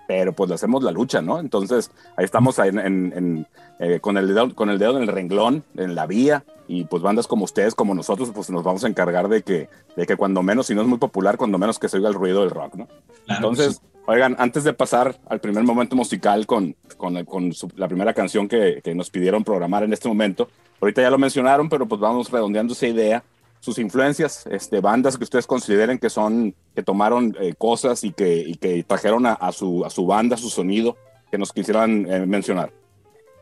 Pero 0.08 0.32
pues 0.32 0.48
le 0.48 0.54
hacemos 0.56 0.82
la 0.82 0.90
lucha, 0.90 1.20
¿no? 1.22 1.38
Entonces 1.38 1.90
ahí 2.16 2.24
estamos 2.24 2.58
en, 2.58 2.78
en- 2.80 3.12
en, 3.14 3.46
eh, 3.78 4.00
con, 4.00 4.16
el 4.16 4.26
dedo, 4.26 4.52
con 4.54 4.70
el 4.70 4.78
dedo 4.78 4.96
en 4.96 5.02
el 5.02 5.08
renglón, 5.08 5.62
en 5.76 5.94
la 5.94 6.06
vía, 6.06 6.44
y 6.66 6.84
pues 6.84 7.02
bandas 7.02 7.26
como 7.26 7.44
ustedes, 7.44 7.74
como 7.74 7.94
nosotros, 7.94 8.30
pues 8.34 8.48
nos 8.50 8.64
vamos 8.64 8.82
a 8.84 8.88
encargar 8.88 9.28
de 9.28 9.42
que, 9.42 9.68
de 9.96 10.06
que 10.06 10.16
cuando 10.16 10.42
menos, 10.42 10.66
si 10.66 10.74
no 10.74 10.80
es 10.82 10.88
muy 10.88 10.98
popular, 10.98 11.36
cuando 11.36 11.58
menos 11.58 11.78
que 11.78 11.88
se 11.90 11.98
oiga 11.98 12.08
el 12.08 12.14
ruido 12.14 12.40
del 12.40 12.50
rock, 12.50 12.74
¿no? 12.74 12.86
Claro, 13.26 13.50
Entonces, 13.50 13.82
oigan, 14.06 14.34
antes 14.38 14.64
de 14.64 14.72
pasar 14.72 15.14
al 15.28 15.40
primer 15.40 15.62
momento 15.64 15.94
musical 15.94 16.46
con, 16.46 16.74
con, 16.96 17.22
con 17.26 17.52
su- 17.52 17.70
la 17.76 17.86
primera 17.86 18.14
canción 18.14 18.48
que, 18.48 18.80
que 18.82 18.94
nos 18.94 19.10
pidieron 19.10 19.44
programar 19.44 19.82
en 19.84 19.92
este 19.92 20.08
momento, 20.08 20.48
ahorita 20.80 21.02
ya 21.02 21.10
lo 21.10 21.18
mencionaron, 21.18 21.68
pero 21.68 21.86
pues 21.86 22.00
vamos 22.00 22.30
redondeando 22.30 22.72
esa 22.72 22.86
idea, 22.86 23.22
sus 23.60 23.78
influencias, 23.78 24.46
este, 24.50 24.80
bandas 24.80 25.16
que 25.16 25.24
ustedes 25.24 25.46
consideren 25.46 25.98
que 25.98 26.10
son, 26.10 26.54
que 26.74 26.82
tomaron 26.82 27.36
eh, 27.40 27.54
cosas 27.56 28.04
y 28.04 28.12
que, 28.12 28.38
y 28.38 28.54
que 28.54 28.82
trajeron 28.84 29.26
a, 29.26 29.32
a 29.32 29.52
su, 29.52 29.84
a 29.84 29.90
su 29.90 30.06
banda, 30.06 30.36
a 30.36 30.38
su 30.38 30.48
sonido, 30.48 30.96
que 31.30 31.38
nos 31.38 31.52
quisieran 31.52 32.06
eh, 32.10 32.26
mencionar. 32.26 32.72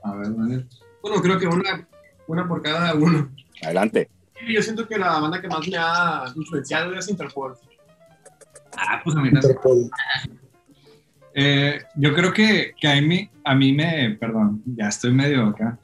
A 0.02 0.14
ver, 0.14 0.35
Daniel. 0.35 0.68
Bueno, 1.02 1.22
creo 1.22 1.38
que 1.38 1.46
una, 1.46 1.87
una 2.26 2.48
por 2.48 2.62
cada 2.62 2.94
uno. 2.94 3.31
Adelante. 3.62 4.11
Yo 4.48 4.62
siento 4.62 4.87
que 4.87 4.98
la 4.98 5.18
banda 5.20 5.40
que 5.40 5.48
más 5.48 5.66
me 5.66 5.76
ha 5.79 6.24
influenciado 6.35 6.94
es 6.94 7.09
Interpol. 7.09 7.57
Ah, 8.76 9.00
pues 9.02 9.16
a 9.16 9.20
mí. 9.20 9.29
Interpol. 9.29 9.90
Eh, 11.35 11.81
yo 11.96 12.14
creo 12.14 12.33
que, 12.33 12.72
que 12.81 12.88
a, 12.88 13.00
mí, 13.00 13.29
a 13.44 13.55
mí 13.55 13.72
me, 13.72 14.16
perdón, 14.18 14.62
ya 14.64 14.88
estoy 14.88 15.12
medio 15.12 15.46
acá. 15.46 15.79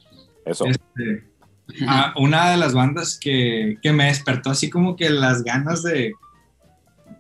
Eso. 0.45 0.67
Este, 0.67 1.25
a- 1.87 2.13
una 2.17 2.51
de 2.51 2.57
las 2.57 2.75
bandas 2.75 3.19
que, 3.21 3.77
que 3.83 3.93
me 3.93 4.07
despertó 4.07 4.51
así 4.51 4.71
como 4.71 4.97
que 4.97 5.11
las 5.11 5.43
ganas 5.45 5.83
de, 5.83 6.13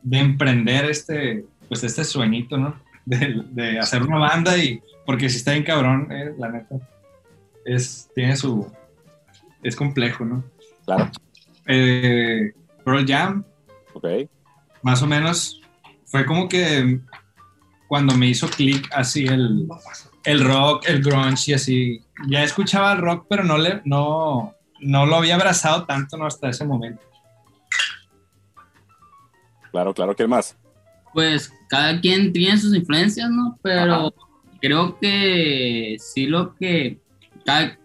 de 0.02 0.18
emprender 0.18 0.84
este, 0.86 1.44
pues 1.68 1.82
este 1.84 2.04
sueñito, 2.04 2.56
¿no? 2.58 2.74
De, 3.04 3.42
de 3.50 3.78
hacer 3.78 4.02
una 4.02 4.18
banda 4.18 4.56
y, 4.56 4.80
porque 5.04 5.28
si 5.28 5.38
está 5.38 5.52
bien 5.52 5.64
cabrón, 5.64 6.08
eh, 6.12 6.32
la 6.38 6.50
neta, 6.50 6.76
es, 7.64 8.08
tiene 8.14 8.36
su, 8.36 8.70
es 9.62 9.74
complejo, 9.76 10.24
¿no? 10.24 10.44
Claro. 10.84 11.10
Eh, 11.66 12.52
Pearl 12.84 13.06
Jam, 13.06 13.44
Ok. 13.94 14.06
más 14.82 15.02
o 15.02 15.06
menos, 15.06 15.60
fue 16.06 16.24
como 16.26 16.48
que 16.48 17.00
cuando 17.88 18.16
me 18.16 18.26
hizo 18.28 18.48
clic 18.48 18.88
así 18.94 19.24
el, 19.26 19.68
el 20.24 20.44
rock, 20.44 20.84
el 20.88 21.02
grunge 21.02 21.50
y 21.50 21.54
así. 21.54 22.04
Ya 22.28 22.42
escuchaba 22.42 22.92
el 22.92 22.98
rock, 22.98 23.26
pero 23.28 23.44
no, 23.44 23.58
le, 23.58 23.80
no, 23.84 24.54
no 24.80 25.06
lo 25.06 25.16
había 25.16 25.34
abrazado 25.34 25.84
tanto 25.84 26.16
¿no? 26.16 26.26
hasta 26.26 26.48
ese 26.48 26.64
momento. 26.64 27.02
Claro, 29.70 29.94
claro, 29.94 30.14
¿qué 30.14 30.26
más? 30.26 30.56
Pues 31.14 31.52
cada 31.68 32.00
quien 32.00 32.32
tiene 32.32 32.58
sus 32.58 32.74
influencias, 32.74 33.30
¿no? 33.30 33.58
Pero 33.62 33.94
Ajá. 33.94 34.10
creo 34.60 34.98
que 34.98 35.96
sí 35.98 36.26
lo 36.26 36.54
que 36.56 36.98
cada- 37.44 37.78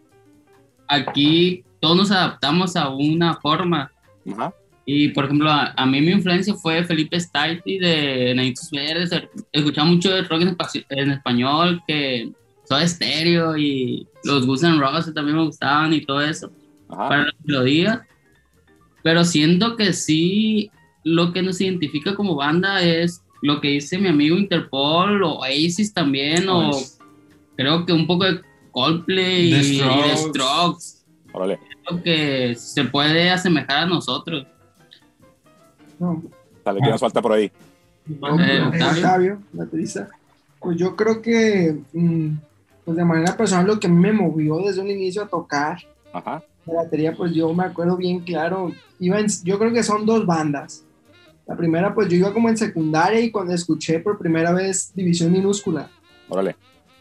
aquí 0.87 1.63
todos 1.79 1.95
nos 1.97 2.11
adaptamos 2.11 2.75
a 2.75 2.89
una 2.89 3.35
forma. 3.35 3.91
Ajá. 4.31 4.53
Y 4.85 5.09
por 5.09 5.25
ejemplo, 5.25 5.49
a, 5.51 5.73
a 5.75 5.85
mí 5.85 5.99
mi 6.01 6.11
influencia 6.11 6.53
fue 6.55 6.83
Felipe 6.83 7.19
Staiti 7.19 7.77
de 7.79 8.33
Nanitos 8.35 8.69
Verdes. 8.71 9.11
Escuchaba 9.51 9.87
mucho 9.87 10.09
de 10.13 10.21
rock 10.23 10.41
en, 10.41 10.57
en 10.89 11.11
español, 11.11 11.81
que 11.87 12.31
Soda 12.67 12.87
Stereo 12.87 13.57
y 13.57 14.07
los 14.23 14.45
Guns 14.45 14.63
N' 14.63 14.79
Roses 14.79 15.13
también 15.13 15.37
me 15.37 15.45
gustaban 15.45 15.93
y 15.93 16.05
todo 16.05 16.21
eso 16.21 16.51
Ajá. 16.89 17.09
para 17.09 17.23
la 17.25 17.31
melodía. 17.43 18.07
Pero 19.03 19.23
siento 19.23 19.75
que 19.77 19.93
sí, 19.93 20.69
lo 21.03 21.31
que 21.31 21.41
nos 21.41 21.61
identifica 21.61 22.15
como 22.15 22.35
banda 22.35 22.81
es 22.81 23.21
lo 23.41 23.61
que 23.61 23.69
dice 23.69 23.97
mi 23.99 24.09
amigo 24.09 24.35
Interpol 24.35 25.23
o 25.23 25.39
Oasis 25.39 25.93
también, 25.93 26.49
o 26.49 26.69
Oasis. 26.69 26.97
creo 27.55 27.85
que 27.85 27.93
un 27.93 28.05
poco 28.07 28.25
de 28.25 28.41
Coldplay 28.71 29.51
The 29.51 29.57
y 29.57 29.59
y 29.59 29.79
Strokes. 29.79 30.09
The 30.09 30.17
Strokes, 30.17 30.85
Órale. 31.33 31.59
lo 31.89 32.03
que 32.03 32.55
se 32.55 32.83
puede 32.85 33.29
asemejar 33.29 33.83
a 33.83 33.85
nosotros. 33.85 34.45
No. 35.99 36.21
Dale, 36.65 36.81
¿qué 36.83 36.89
nos 36.89 36.99
falta 36.99 37.21
por 37.21 37.31
ahí? 37.31 37.45
Eh, 37.45 37.51
Octavio. 38.19 38.67
Octavio, 38.89 39.41
baterista. 39.53 40.09
Pues 40.59 40.77
yo 40.77 40.95
creo 40.95 41.21
que, 41.21 41.77
mm, 41.93 42.31
pues 42.87 42.95
de 42.95 43.03
manera 43.03 43.35
personal, 43.35 43.67
lo 43.67 43.81
que 43.81 43.89
me 43.89 44.13
movió 44.13 44.59
desde 44.59 44.79
un 44.79 44.89
inicio 44.89 45.21
a 45.21 45.27
tocar 45.27 45.77
Ajá. 46.13 46.41
la 46.65 46.73
batería, 46.73 47.13
pues 47.13 47.33
yo 47.33 47.53
me 47.53 47.65
acuerdo 47.65 47.97
bien 47.97 48.21
claro. 48.21 48.71
Iba 48.97 49.19
en- 49.19 49.27
yo 49.43 49.59
creo 49.59 49.73
que 49.73 49.83
son 49.83 50.05
dos 50.05 50.25
bandas. 50.25 50.85
La 51.45 51.57
primera, 51.57 51.93
pues 51.93 52.07
yo 52.07 52.15
iba 52.15 52.31
como 52.33 52.47
en 52.47 52.55
secundaria 52.55 53.19
y 53.19 53.29
cuando 53.29 53.53
escuché 53.53 53.99
por 53.99 54.17
primera 54.17 54.53
vez 54.53 54.91
División 54.95 55.33
Minúscula 55.33 55.89
Órale. 56.29 56.55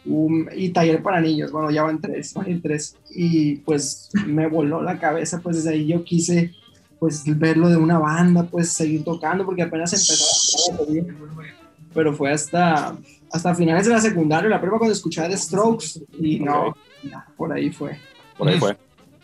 um, 0.05 0.45
y 0.53 0.69
Taller 0.71 1.01
para 1.01 1.21
Niños, 1.21 1.53
bueno, 1.53 1.71
ya 1.71 1.83
van 1.83 2.01
tres, 2.01 2.33
van 2.33 2.47
en 2.49 2.61
tres. 2.61 2.97
Y 3.09 3.55
pues 3.59 4.09
me 4.25 4.47
voló 4.47 4.81
la 4.81 4.99
cabeza, 4.99 5.39
pues 5.41 5.55
desde 5.55 5.69
ahí 5.71 5.87
yo 5.87 6.03
quise 6.03 6.51
pues 6.99 7.23
verlo 7.39 7.69
de 7.69 7.77
una 7.77 7.97
banda, 7.97 8.43
pues 8.43 8.73
seguir 8.73 9.05
tocando, 9.05 9.45
porque 9.45 9.61
apenas 9.61 9.93
empezaba 9.93 10.75
a 10.75 10.85
tocar. 10.85 11.15
Pero 11.93 12.13
fue 12.13 12.31
hasta, 12.33 12.97
hasta 13.31 13.53
finales 13.55 13.85
de 13.85 13.93
la 13.93 14.01
secundaria, 14.01 14.49
la 14.49 14.59
prueba 14.59 14.77
cuando 14.77 14.93
escuchaba 14.93 15.29
The 15.29 15.37
Strokes, 15.37 16.01
y 16.19 16.39
no, 16.39 16.75
por 17.35 17.51
ahí 17.53 17.69
fue. 17.71 17.97
Por 18.37 18.47
ahí 18.49 18.57
fue. 18.59 18.75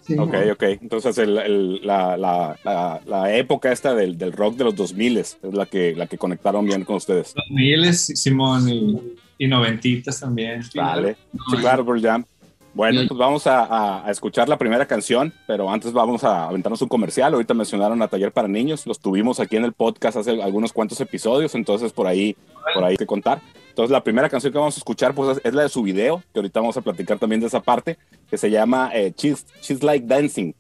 Sí, 0.01 0.17
Ok, 0.19 0.33
no. 0.33 0.51
ok. 0.53 0.63
Entonces 0.81 1.17
el- 1.17 1.37
el- 1.37 1.87
la, 1.87 2.17
la- 2.17 2.57
la- 2.65 2.99
la 3.05 3.35
época 3.37 3.71
esta 3.71 3.95
del, 3.95 4.17
del 4.17 4.33
rock 4.33 4.55
de 4.57 4.65
los 4.65 4.75
2000 4.75 5.17
es 5.17 5.37
la 5.43 5.65
que, 5.65 5.95
la 5.95 6.07
que 6.07 6.17
conectaron 6.17 6.65
bien 6.65 6.83
con 6.83 6.97
ustedes. 6.97 7.33
Los 7.35 7.45
Miles, 7.49 8.07
Simón 8.15 8.67
y, 8.67 8.99
y 9.37 9.47
noventitas 9.47 10.19
también. 10.19 10.61
Vale. 10.75 11.15
Sí, 11.51 11.57
claro, 11.57 11.85
Pearl 11.85 12.01
Jam. 12.01 12.25
Bueno, 12.73 13.01
pues 13.07 13.17
vamos 13.17 13.47
a, 13.47 13.63
a- 13.63 14.05
a 14.07 14.11
escuchar 14.11 14.49
la 14.49 14.57
primera 14.57 14.85
canción, 14.85 15.31
pero 15.47 15.69
antes 15.71 15.93
vamos 15.93 16.23
a 16.25 16.49
aventarnos 16.49 16.81
un 16.81 16.89
comercial. 16.89 17.31
Ahorita 17.33 17.53
mencionaron 17.53 18.01
a 18.01 18.07
Taller 18.09 18.33
para 18.33 18.47
Niños, 18.49 18.85
los 18.85 18.99
tuvimos 18.99 19.39
aquí 19.39 19.55
en 19.55 19.63
el 19.63 19.71
podcast 19.73 20.17
hace 20.17 20.41
algunos 20.41 20.73
cuantos 20.73 20.99
episodios, 20.99 21.55
entonces 21.55 21.93
por 21.93 22.07
ahí, 22.07 22.35
por 22.73 22.83
ahí 22.83 22.91
hay 22.91 22.97
que 22.97 23.05
contar. 23.05 23.39
Entonces 23.73 23.89
la 23.89 24.03
primera 24.03 24.29
canción 24.29 24.53
que 24.53 24.59
vamos 24.59 24.75
a 24.75 24.77
escuchar 24.77 25.15
pues, 25.15 25.41
es, 25.43 25.51
la 25.51 25.63
de 25.63 25.69
su 25.69 25.81
video, 25.81 26.21
que 26.31 26.39
ahorita 26.39 26.59
vamos 26.59 26.77
a 26.77 26.81
platicar 26.81 27.17
también 27.17 27.41
de 27.41 27.47
esa 27.47 27.59
parte, 27.59 27.97
que 28.29 28.37
se 28.37 28.51
llama 28.51 28.91
eh, 28.93 29.11
She's, 29.17 29.47
She's 29.63 29.81
Like 29.81 30.05
Dancing. 30.05 30.53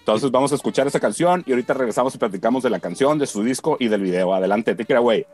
Entonces 0.00 0.28
vamos 0.32 0.50
a 0.50 0.56
escuchar 0.56 0.84
esa 0.88 0.98
canción 0.98 1.44
y 1.46 1.52
ahorita 1.52 1.72
regresamos 1.74 2.16
y 2.16 2.18
platicamos 2.18 2.64
de 2.64 2.70
la 2.70 2.80
canción, 2.80 3.16
de 3.16 3.28
su 3.28 3.44
disco 3.44 3.76
y 3.78 3.86
del 3.86 4.00
video. 4.00 4.34
Adelante, 4.34 4.74
take 4.74 4.92
it 4.92 4.96
away. 4.96 5.24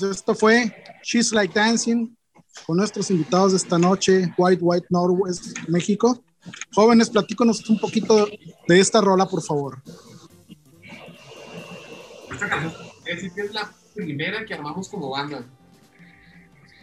Pues 0.00 0.16
esto 0.16 0.34
fue 0.34 0.74
She's 1.02 1.32
Like 1.32 1.52
Dancing 1.54 2.16
con 2.66 2.78
nuestros 2.78 3.10
invitados 3.10 3.52
de 3.52 3.58
esta 3.58 3.78
noche, 3.78 4.32
White 4.36 4.62
White 4.62 4.86
Northwest, 4.90 5.58
México. 5.68 6.24
Jóvenes, 6.72 7.10
platícanos 7.10 7.68
un 7.68 7.78
poquito 7.78 8.26
de 8.66 8.80
esta 8.80 9.00
rola, 9.00 9.26
por 9.26 9.42
favor. 9.42 9.82
Esta 12.32 12.48
canción, 12.48 12.72
es 13.04 13.16
decir, 13.16 13.32
que 13.32 13.42
es 13.42 13.52
la 13.52 13.70
primera 13.94 14.44
que 14.46 14.54
armamos 14.54 14.88
como 14.88 15.10
banda. 15.10 15.44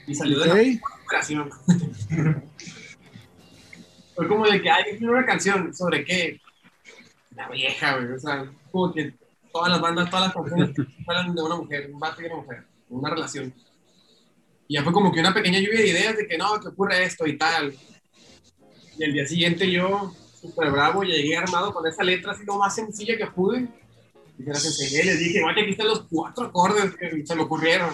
Y 0.06 0.14
salió 0.14 0.40
de 0.40 0.48
la 0.48 0.80
ocasión. 1.06 1.50
Fue 4.16 4.28
como 4.28 4.46
de 4.46 4.62
que 4.62 4.70
hay 4.70 5.04
una 5.04 5.26
canción 5.26 5.74
sobre 5.74 6.06
qué. 6.06 6.40
La 7.36 7.50
vieja, 7.50 7.98
güey. 7.98 8.12
O 8.14 8.20
sea, 8.20 8.52
como 8.72 8.94
que 8.94 9.14
todas 9.52 9.72
las 9.72 9.82
bandas, 9.82 10.10
todas 10.10 10.26
las 10.28 10.34
canciones 10.36 10.76
hablan 11.08 11.36
de 11.36 11.42
una 11.42 11.56
mujer, 11.56 11.90
un 11.92 12.00
vato 12.00 12.22
y 12.22 12.26
una 12.26 12.36
mujer, 12.38 12.66
una 12.90 13.10
relación. 13.10 13.54
Y 14.68 14.76
ya 14.76 14.84
fue 14.84 14.92
como 14.94 15.12
que 15.12 15.20
una 15.20 15.34
pequeña 15.34 15.60
lluvia 15.60 15.80
de 15.80 15.88
ideas 15.90 16.18
de 16.18 16.28
que 16.28 16.38
no, 16.38 16.60
que 16.60 16.68
ocurre 16.70 17.04
esto 17.04 17.26
y 17.26 17.38
tal. 17.38 17.74
Y 18.98 19.04
el 19.04 19.14
día 19.14 19.26
siguiente 19.28 19.72
yo, 19.72 20.14
súper 20.42 20.72
bravo, 20.72 21.04
llegué 21.04 21.38
armado 21.38 21.74
con 21.74 21.86
esa 21.88 22.04
letra 22.04 22.32
así 22.34 22.44
lo 22.46 22.58
más 22.58 22.76
sencilla 22.76 23.18
que 23.18 23.28
pude. 23.28 23.68
Y 24.40 24.44
se 24.44 24.50
las 24.50 24.66
enseñé, 24.66 25.04
les 25.06 25.20
dije, 25.20 25.42
vaya, 25.42 25.62
aquí 25.62 25.72
están 25.72 25.88
los 25.88 26.04
cuatro 26.10 26.46
acordes 26.46 26.96
que 26.96 27.26
se 27.26 27.36
me 27.36 27.42
ocurrieron. 27.44 27.90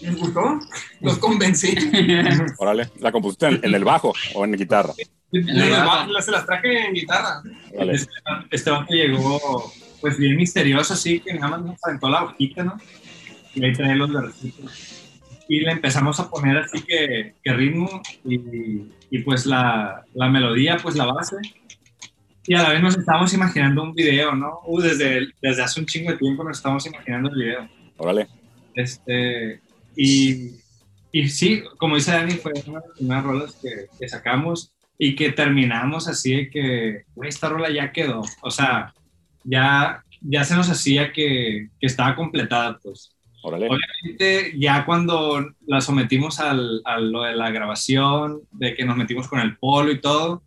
¿Les 0.00 0.18
gustó? 0.18 0.58
Los 1.00 1.18
convencí. 1.18 1.76
Órale, 2.58 2.90
¿la 2.98 3.12
compusiste 3.12 3.46
en, 3.46 3.60
en 3.62 3.74
el 3.74 3.84
bajo 3.84 4.12
o 4.34 4.44
en 4.44 4.52
guitarra? 4.54 4.92
Les 5.30 5.70
va- 5.72 6.06
se 6.22 6.30
las 6.32 6.44
traje 6.44 6.86
en 6.86 6.92
guitarra. 6.94 7.40
Órale. 7.74 7.92
Este, 7.94 8.10
este 8.50 8.70
llegó, 8.90 9.72
pues 10.02 10.18
bien 10.18 10.36
misterioso, 10.36 10.92
así 10.92 11.20
que 11.20 11.32
nada 11.32 11.48
más 11.48 11.62
nos 11.62 11.84
aventó 11.84 12.10
la 12.10 12.24
hojita, 12.24 12.64
¿no? 12.64 12.76
Y 13.54 13.64
ahí 13.64 13.72
trae 13.72 13.96
los 13.96 14.12
versitos. 14.12 14.98
Y 15.48 15.60
le 15.60 15.72
empezamos 15.72 16.18
a 16.20 16.28
poner 16.28 16.58
así 16.58 16.82
que, 16.82 17.34
que 17.42 17.52
ritmo 17.52 18.02
y, 18.24 18.90
y 19.10 19.18
pues 19.20 19.46
la, 19.46 20.04
la 20.14 20.28
melodía, 20.28 20.76
pues 20.82 20.96
la 20.96 21.06
base. 21.06 21.36
Y 22.46 22.54
a 22.54 22.62
la 22.62 22.70
vez 22.70 22.82
nos 22.82 22.98
estábamos 22.98 23.32
imaginando 23.32 23.82
un 23.84 23.94
video, 23.94 24.34
¿no? 24.34 24.60
Uh, 24.66 24.80
desde, 24.80 25.28
desde 25.40 25.62
hace 25.62 25.78
un 25.80 25.86
chingo 25.86 26.10
de 26.10 26.18
tiempo 26.18 26.42
nos 26.42 26.56
estábamos 26.56 26.84
imaginando 26.86 27.30
el 27.30 27.36
video. 27.36 27.68
Órale. 27.98 28.26
Este, 28.74 29.60
y, 29.96 30.56
y 31.12 31.28
sí, 31.28 31.62
como 31.78 31.94
dice 31.94 32.10
Dani, 32.10 32.32
fue 32.32 32.52
una 32.66 32.80
de 32.80 32.86
las 32.88 32.96
primeras 32.98 33.24
rolas 33.24 33.58
que, 33.62 33.86
que 33.98 34.08
sacamos 34.08 34.72
y 34.98 35.14
que 35.14 35.30
terminamos 35.30 36.08
así 36.08 36.34
de 36.34 36.50
que, 36.50 37.04
"Güey, 37.14 37.28
esta 37.28 37.48
rola 37.48 37.70
ya 37.70 37.92
quedó. 37.92 38.22
O 38.40 38.50
sea, 38.50 38.92
ya, 39.44 40.04
ya 40.20 40.44
se 40.44 40.54
nos 40.54 40.68
hacía 40.70 41.12
que, 41.12 41.68
que 41.80 41.86
estaba 41.86 42.14
completada, 42.14 42.78
pues. 42.82 43.16
Órale. 43.44 43.66
Obviamente, 43.68 44.54
ya 44.58 44.84
cuando 44.86 45.44
la 45.66 45.80
sometimos 45.80 46.38
al, 46.38 46.80
a 46.84 46.98
lo 47.00 47.22
de 47.22 47.34
la 47.34 47.50
grabación, 47.50 48.42
de 48.52 48.74
que 48.74 48.84
nos 48.84 48.96
metimos 48.96 49.26
con 49.26 49.40
el 49.40 49.56
polo 49.56 49.90
y 49.90 50.00
todo, 50.00 50.42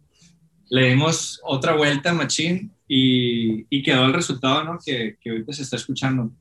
le 0.70 0.90
dimos 0.90 1.42
otra 1.44 1.76
vuelta 1.76 2.12
a 2.12 2.14
Machine 2.14 2.70
y, 2.88 3.66
y 3.70 3.84
quedó 3.84 4.06
el 4.06 4.14
resultado, 4.14 4.64
¿no? 4.64 4.80
Que, 4.84 5.18
que 5.20 5.30
ahorita 5.30 5.52
se 5.54 5.64
está 5.64 5.76
escuchando. 5.76 6.32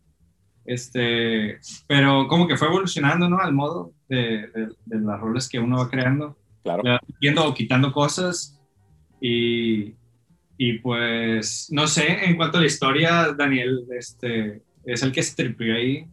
Este, 0.64 1.58
pero 1.86 2.26
como 2.28 2.46
que 2.46 2.56
fue 2.56 2.68
evolucionando, 2.68 3.28
¿no? 3.28 3.38
Al 3.40 3.52
modo 3.52 3.92
de, 4.08 4.46
de, 4.54 4.68
de 4.86 5.00
las 5.00 5.20
roles 5.20 5.48
que 5.48 5.58
uno 5.58 5.78
va 5.78 5.90
creando, 5.90 6.38
Claro. 6.62 6.82
metiendo 7.08 7.44
o 7.46 7.52
quitando 7.52 7.92
cosas 7.92 8.58
y, 9.20 9.94
y 10.56 10.78
pues, 10.78 11.68
no 11.70 11.86
sé, 11.86 12.24
en 12.24 12.36
cuanto 12.36 12.58
a 12.58 12.60
la 12.60 12.66
historia, 12.66 13.34
Daniel, 13.36 13.86
este, 13.96 14.62
es 14.84 15.02
el 15.02 15.12
que 15.12 15.22
se 15.22 15.34
tripió 15.34 15.74
ahí, 15.74 16.06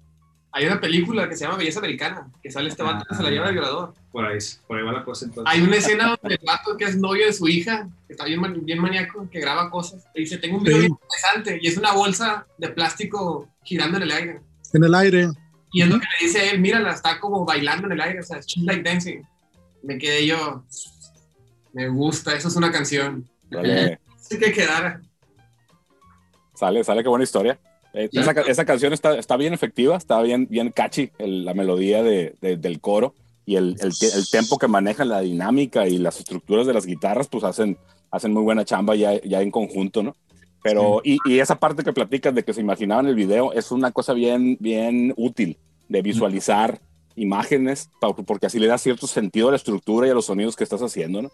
Hay 0.53 0.65
una 0.65 0.81
película 0.81 1.29
que 1.29 1.35
se 1.37 1.45
llama 1.45 1.57
Belleza 1.57 1.79
Americana, 1.79 2.29
que 2.43 2.51
sale 2.51 2.67
este 2.67 2.83
vato 2.83 3.05
que 3.07 3.15
se 3.15 3.23
la 3.23 3.29
lleva 3.29 3.47
de 3.47 3.53
violador. 3.53 3.93
por 4.11 4.25
ahí, 4.25 4.37
por 4.67 4.77
ahí 4.77 4.83
va 4.83 4.91
la 4.91 5.05
cosa 5.05 5.25
entonces. 5.25 5.53
Hay 5.53 5.61
una 5.61 5.77
escena 5.77 6.17
donde 6.21 6.35
el 6.35 6.45
vato 6.45 6.75
que 6.75 6.83
es 6.85 6.97
novio 6.97 7.25
de 7.25 7.31
su 7.31 7.47
hija, 7.47 7.87
que 8.07 8.13
está 8.13 8.25
bien, 8.25 8.41
bien 8.65 8.79
maníaco, 8.79 9.29
que 9.29 9.39
graba 9.39 9.69
cosas, 9.69 10.05
y 10.13 10.21
dice, 10.21 10.37
tengo 10.39 10.57
un 10.57 10.63
video 10.63 10.81
Sí. 10.81 10.87
interesante, 10.87 11.59
y 11.61 11.67
es 11.67 11.77
una 11.77 11.93
bolsa 11.93 12.45
de 12.57 12.67
plástico 12.69 13.47
girando 13.63 13.95
en 13.97 14.03
el 14.03 14.11
aire. 14.11 14.41
En 14.73 14.83
el 14.83 14.93
aire. 14.95 15.29
Y 15.71 15.83
es 15.83 15.87
lo 15.87 15.99
que 15.99 16.05
le 16.19 16.27
dice 16.27 16.39
a 16.39 16.51
él, 16.51 16.59
mírala, 16.59 16.91
está 16.91 17.17
como 17.19 17.45
bailando 17.45 17.87
en 17.87 17.93
el 17.93 18.01
aire, 18.01 18.19
o 18.19 18.23
sea, 18.23 18.41
she's 18.41 18.65
like 18.65 18.83
dancing. 18.83 19.21
Me 19.83 19.97
quedé 19.97 20.27
yo, 20.27 20.65
me 21.71 21.87
gusta, 21.87 22.35
eso 22.35 22.49
es 22.49 22.55
una 22.57 22.71
canción. 22.73 23.25
Órale. 23.51 23.99
Así 24.31 24.39
que 24.39 24.53
quedara. 24.53 25.01
Sale, 26.55 26.83
sale, 26.85 27.03
qué 27.03 27.09
buena 27.09 27.23
historia. 27.25 27.59
Eh, 27.93 28.07
Sí. 28.11 28.19
esa, 28.19 28.31
esa 28.31 28.63
canción 28.65 28.93
está, 28.93 29.17
está 29.17 29.35
bien 29.35 29.53
efectiva, 29.53 29.97
está 29.97 30.21
bien, 30.21 30.47
bien 30.49 30.71
catchy, 30.71 31.11
el- 31.17 31.43
la 31.43 31.53
melodía 31.53 32.01
de, 32.01 32.35
de- 32.39 32.55
del 32.55 32.79
coro 32.79 33.13
y 33.45 33.57
el, 33.57 33.75
el, 33.81 33.91
el 34.01 34.29
tempo 34.31 34.57
que 34.57 34.69
maneja, 34.69 35.03
la 35.03 35.19
dinámica 35.19 35.85
y 35.85 35.97
las 35.97 36.17
estructuras 36.19 36.65
de 36.65 36.73
las 36.73 36.85
guitarras, 36.85 37.27
pues 37.27 37.43
hacen, 37.43 37.77
hacen 38.09 38.31
muy 38.31 38.43
buena 38.43 38.63
chamba 38.63 38.95
ya, 38.95 39.19
ya 39.21 39.41
en 39.41 39.51
conjunto, 39.51 40.01
¿no? 40.01 40.15
Pero, 40.63 41.01
y, 41.03 41.17
y 41.25 41.39
esa 41.39 41.59
parte 41.59 41.83
que 41.83 41.91
platicas 41.91 42.33
de 42.33 42.43
que 42.45 42.53
se 42.53 42.61
imaginaban 42.61 43.07
el 43.07 43.15
video 43.15 43.51
es 43.51 43.71
una 43.71 43.91
cosa 43.91 44.13
bien, 44.13 44.55
bien 44.61 45.13
útil 45.17 45.57
de 45.89 46.01
visualizar 46.01 46.79
imágenes, 47.15 47.89
porque 48.25 48.45
así 48.45 48.59
le 48.59 48.67
da 48.67 48.77
cierto 48.77 49.07
sentido 49.07 49.47
a 49.47 49.51
la 49.51 49.57
estructura 49.57 50.07
y 50.07 50.09
a 50.09 50.13
los 50.13 50.25
sonidos 50.25 50.55
que 50.55 50.63
estás 50.63 50.81
haciendo, 50.81 51.21
¿no? 51.21 51.31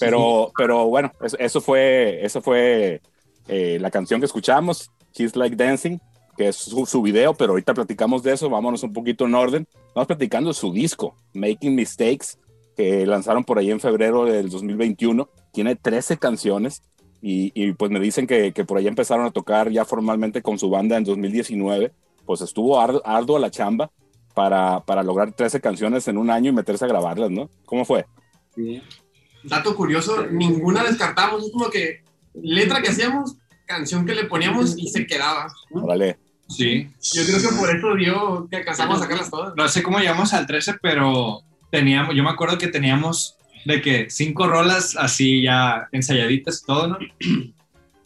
Pero, 0.00 0.52
pero 0.56 0.86
bueno, 0.86 1.12
eso, 1.22 1.36
eso 1.38 1.60
fue, 1.60 2.24
eso 2.24 2.40
fue 2.40 3.00
eh, 3.48 3.78
la 3.80 3.90
canción 3.90 4.20
que 4.20 4.26
escuchamos, 4.26 4.90
She's 5.14 5.34
Like 5.36 5.56
Dancing, 5.56 5.98
que 6.36 6.48
es 6.48 6.56
su, 6.56 6.86
su 6.86 7.02
video, 7.02 7.34
pero 7.34 7.52
ahorita 7.52 7.74
platicamos 7.74 8.22
de 8.22 8.32
eso, 8.32 8.48
vámonos 8.48 8.82
un 8.84 8.92
poquito 8.92 9.24
en 9.26 9.34
orden. 9.34 9.66
Vamos 9.94 10.06
platicando 10.06 10.50
de 10.50 10.54
su 10.54 10.72
disco, 10.72 11.16
Making 11.34 11.74
Mistakes, 11.74 12.38
que 12.76 13.04
lanzaron 13.06 13.42
por 13.42 13.58
ahí 13.58 13.70
en 13.72 13.80
febrero 13.80 14.24
del 14.24 14.48
2021. 14.48 15.28
Tiene 15.52 15.74
13 15.74 16.16
canciones 16.18 16.82
y, 17.20 17.50
y 17.60 17.72
pues 17.72 17.90
me 17.90 17.98
dicen 17.98 18.28
que, 18.28 18.52
que 18.52 18.64
por 18.64 18.78
ahí 18.78 18.86
empezaron 18.86 19.26
a 19.26 19.32
tocar 19.32 19.70
ya 19.72 19.84
formalmente 19.84 20.40
con 20.42 20.60
su 20.60 20.70
banda 20.70 20.96
en 20.96 21.02
2019. 21.02 21.90
Pues 22.24 22.40
estuvo 22.42 22.78
ardu- 22.80 23.02
ardua 23.04 23.40
la 23.40 23.50
chamba 23.50 23.90
para, 24.38 24.78
para 24.84 25.02
lograr 25.02 25.32
13 25.32 25.60
canciones 25.60 26.06
en 26.06 26.16
un 26.16 26.30
año 26.30 26.50
y 26.52 26.54
meterse 26.54 26.84
a 26.84 26.88
grabarlas, 26.88 27.28
¿no? 27.28 27.50
¿Cómo 27.64 27.84
fue? 27.84 28.06
Dato 29.42 29.74
curioso, 29.74 30.26
ninguna 30.30 30.84
descartamos, 30.84 31.44
es 31.44 31.50
como 31.50 31.68
que 31.70 32.04
letra 32.40 32.80
que 32.80 32.90
hacíamos, 32.90 33.34
canción 33.66 34.06
que 34.06 34.14
le 34.14 34.26
poníamos 34.26 34.78
y 34.78 34.86
se 34.90 35.06
quedaba. 35.08 35.48
Órale, 35.72 36.18
Sí. 36.48 36.88
Yo 37.14 37.24
creo 37.26 37.40
que 37.50 37.56
por 37.58 37.68
eso 37.68 37.94
dio 37.96 38.48
que 38.48 38.56
alcanzamos 38.58 38.98
a 38.98 39.02
sacarlas 39.02 39.28
todas. 39.28 39.54
No 39.56 39.68
sé 39.68 39.82
cómo 39.82 39.98
llegamos 39.98 40.32
al 40.32 40.46
13, 40.46 40.74
pero 40.80 41.42
teníamos, 41.72 42.14
yo 42.14 42.22
me 42.22 42.30
acuerdo 42.30 42.56
que 42.58 42.68
teníamos 42.68 43.34
de 43.66 43.82
que 43.82 44.08
cinco 44.08 44.46
rolas 44.46 44.96
así 44.96 45.42
ya 45.42 45.88
ensayaditas 45.90 46.62
y 46.62 46.66
todo, 46.66 46.86
¿no? 46.86 46.98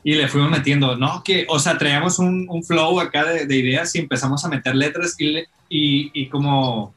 Y 0.05 0.15
le 0.17 0.27
fuimos 0.27 0.51
metiendo, 0.51 0.97
¿no? 0.97 1.23
Que, 1.23 1.47
o 1.49 1.61
sea, 1.61 1.79
traíamos 1.79 2.19
un, 2.19 2.47
un 2.51 2.65
flow 2.65 2.99
acá 2.99 3.25
de, 3.25 3.47
de 3.47 3.57
ideas 3.57 3.95
y 3.95 3.99
empezamos 4.01 4.45
a 4.45 4.49
meter 4.49 4.75
letras 4.75 5.15
y, 5.19 5.27
le- 5.31 5.47
y, 5.73 6.11
y 6.13 6.29
como, 6.29 6.95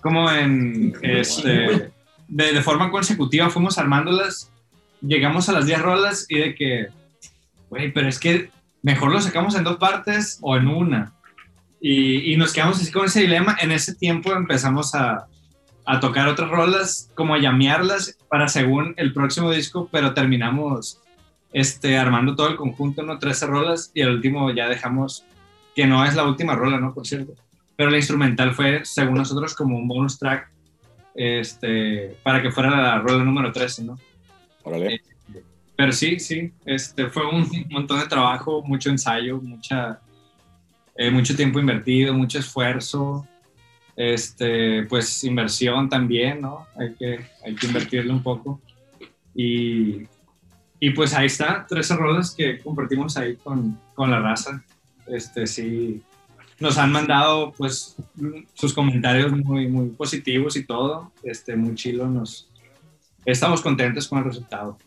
como 0.00 0.30
en, 0.30 0.94
este, 1.02 1.90
de, 2.28 2.52
de 2.52 2.62
forma 2.62 2.92
consecutiva 2.92 3.50
fuimos 3.50 3.78
armándolas, 3.78 4.52
llegamos 5.00 5.48
a 5.48 5.52
las 5.52 5.66
10 5.66 5.82
rolas 5.82 6.26
y 6.28 6.38
de 6.38 6.54
que, 6.54 6.86
güey, 7.68 7.92
pero 7.92 8.08
es 8.08 8.20
que 8.20 8.48
mejor 8.80 9.10
lo 9.10 9.20
sacamos 9.20 9.56
en 9.56 9.64
dos 9.64 9.78
partes 9.78 10.38
o 10.40 10.56
en 10.56 10.68
una. 10.68 11.14
Y, 11.80 12.32
y 12.32 12.36
nos 12.36 12.52
quedamos 12.52 12.80
así 12.80 12.92
con 12.92 13.06
ese 13.06 13.22
dilema. 13.22 13.56
En 13.60 13.72
ese 13.72 13.96
tiempo 13.96 14.32
empezamos 14.32 14.94
a, 14.94 15.26
a 15.84 15.98
tocar 15.98 16.28
otras 16.28 16.48
rolas, 16.48 17.10
como 17.16 17.34
a 17.34 17.38
llamearlas 17.38 18.16
para 18.28 18.46
según 18.46 18.94
el 18.98 19.12
próximo 19.12 19.50
disco, 19.50 19.88
pero 19.90 20.14
terminamos 20.14 21.00
este, 21.52 21.98
armando 21.98 22.36
todo 22.36 22.48
el 22.48 22.56
conjunto, 22.56 23.02
¿no? 23.02 23.18
13 23.18 23.46
rolas 23.46 23.90
y 23.94 24.02
el 24.02 24.10
último 24.10 24.48
ya 24.52 24.68
dejamos, 24.68 25.24
que 25.74 25.88
no 25.88 26.04
es 26.04 26.14
la 26.14 26.24
última 26.24 26.54
rola, 26.54 26.78
¿no? 26.78 26.94
Por 26.94 27.04
cierto. 27.04 27.34
Pero 27.76 27.90
la 27.90 27.98
instrumental 27.98 28.54
fue, 28.54 28.84
según 28.84 29.14
nosotros, 29.14 29.54
como 29.54 29.76
un 29.76 29.86
bonus 29.86 30.18
track 30.18 30.50
este, 31.14 32.16
para 32.22 32.42
que 32.42 32.50
fuera 32.50 32.70
la 32.70 32.98
rola 32.98 33.24
número 33.24 33.52
13, 33.52 33.84
¿no? 33.84 33.98
órale. 34.62 35.00
Pero 35.76 35.92
sí, 35.92 36.18
sí, 36.18 36.52
este, 36.64 37.08
fue 37.08 37.26
un 37.28 37.48
montón 37.70 38.00
de 38.00 38.06
trabajo, 38.06 38.62
mucho 38.62 38.90
ensayo, 38.90 39.40
mucha, 39.40 40.00
eh, 40.96 41.10
mucho 41.10 41.36
tiempo 41.36 41.60
invertido, 41.60 42.14
mucho 42.14 42.38
esfuerzo, 42.38 43.26
este, 43.94 44.84
pues 44.84 45.24
inversión 45.24 45.88
también, 45.88 46.40
¿no? 46.40 46.66
Hay 46.78 46.94
que, 46.94 47.26
hay 47.44 47.54
que 47.54 47.66
invertirle 47.66 48.12
un 48.12 48.22
poco. 48.22 48.60
Y, 49.34 50.06
y 50.80 50.90
pues 50.90 51.14
ahí 51.14 51.26
está, 51.26 51.66
13 51.66 51.96
rolas 51.96 52.34
que 52.34 52.58
compartimos 52.58 53.16
ahí 53.16 53.36
con, 53.36 53.78
con 53.94 54.10
la 54.10 54.20
raza. 54.20 54.62
Este, 55.06 55.46
sí, 55.46 56.02
nos 56.58 56.78
han 56.78 56.92
mandado 56.92 57.52
pues 57.56 57.96
sus 58.54 58.72
comentarios 58.72 59.32
muy, 59.32 59.68
muy 59.68 59.90
positivos 59.90 60.56
y 60.56 60.64
todo, 60.64 61.12
este, 61.22 61.56
muy 61.56 61.74
chilo, 61.74 62.06
nos, 62.06 62.48
estamos 63.24 63.60
contentos 63.60 64.08
con 64.08 64.18
el 64.18 64.24
resultado. 64.24 64.78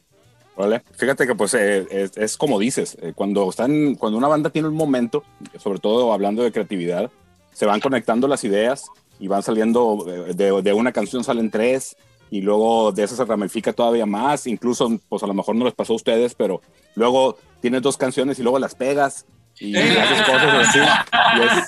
Órale. 0.55 0.81
Fíjate 0.97 1.25
que 1.25 1.35
pues 1.35 1.53
eh, 1.53 1.87
es, 1.89 2.17
es 2.17 2.37
como 2.37 2.59
dices, 2.59 2.97
eh, 3.01 3.13
cuando 3.15 3.49
están, 3.49 3.95
cuando 3.95 4.17
una 4.17 4.27
banda 4.27 4.49
tiene 4.49 4.67
un 4.67 4.75
momento, 4.75 5.23
sobre 5.57 5.79
todo 5.79 6.11
hablando 6.11 6.43
de 6.43 6.51
creatividad, 6.51 7.09
se 7.53 7.65
van 7.65 7.79
conectando 7.79 8.27
las 8.27 8.43
ideas 8.43 8.85
y 9.19 9.27
van 9.27 9.43
saliendo, 9.43 10.05
eh, 10.07 10.33
de, 10.33 10.61
de 10.61 10.73
una 10.73 10.91
canción 10.91 11.23
salen 11.23 11.49
tres 11.49 11.95
y 12.31 12.41
luego 12.41 12.91
de 12.91 13.03
eso 13.03 13.15
se 13.15 13.25
ramifica 13.25 13.73
todavía 13.73 14.05
más, 14.05 14.47
incluso 14.47 14.99
pues 15.07 15.23
a 15.23 15.27
lo 15.27 15.33
mejor 15.33 15.55
no 15.55 15.65
les 15.65 15.73
pasó 15.73 15.93
a 15.93 15.97
ustedes, 15.97 16.35
pero 16.35 16.61
luego 16.95 17.37
tienes 17.61 17.81
dos 17.81 17.97
canciones 17.97 18.39
y 18.39 18.43
luego 18.43 18.59
las 18.59 18.75
pegas 18.75 19.25
y 19.59 19.75
haces 19.75 20.21
cosas 20.23 20.67
así. 20.67 20.79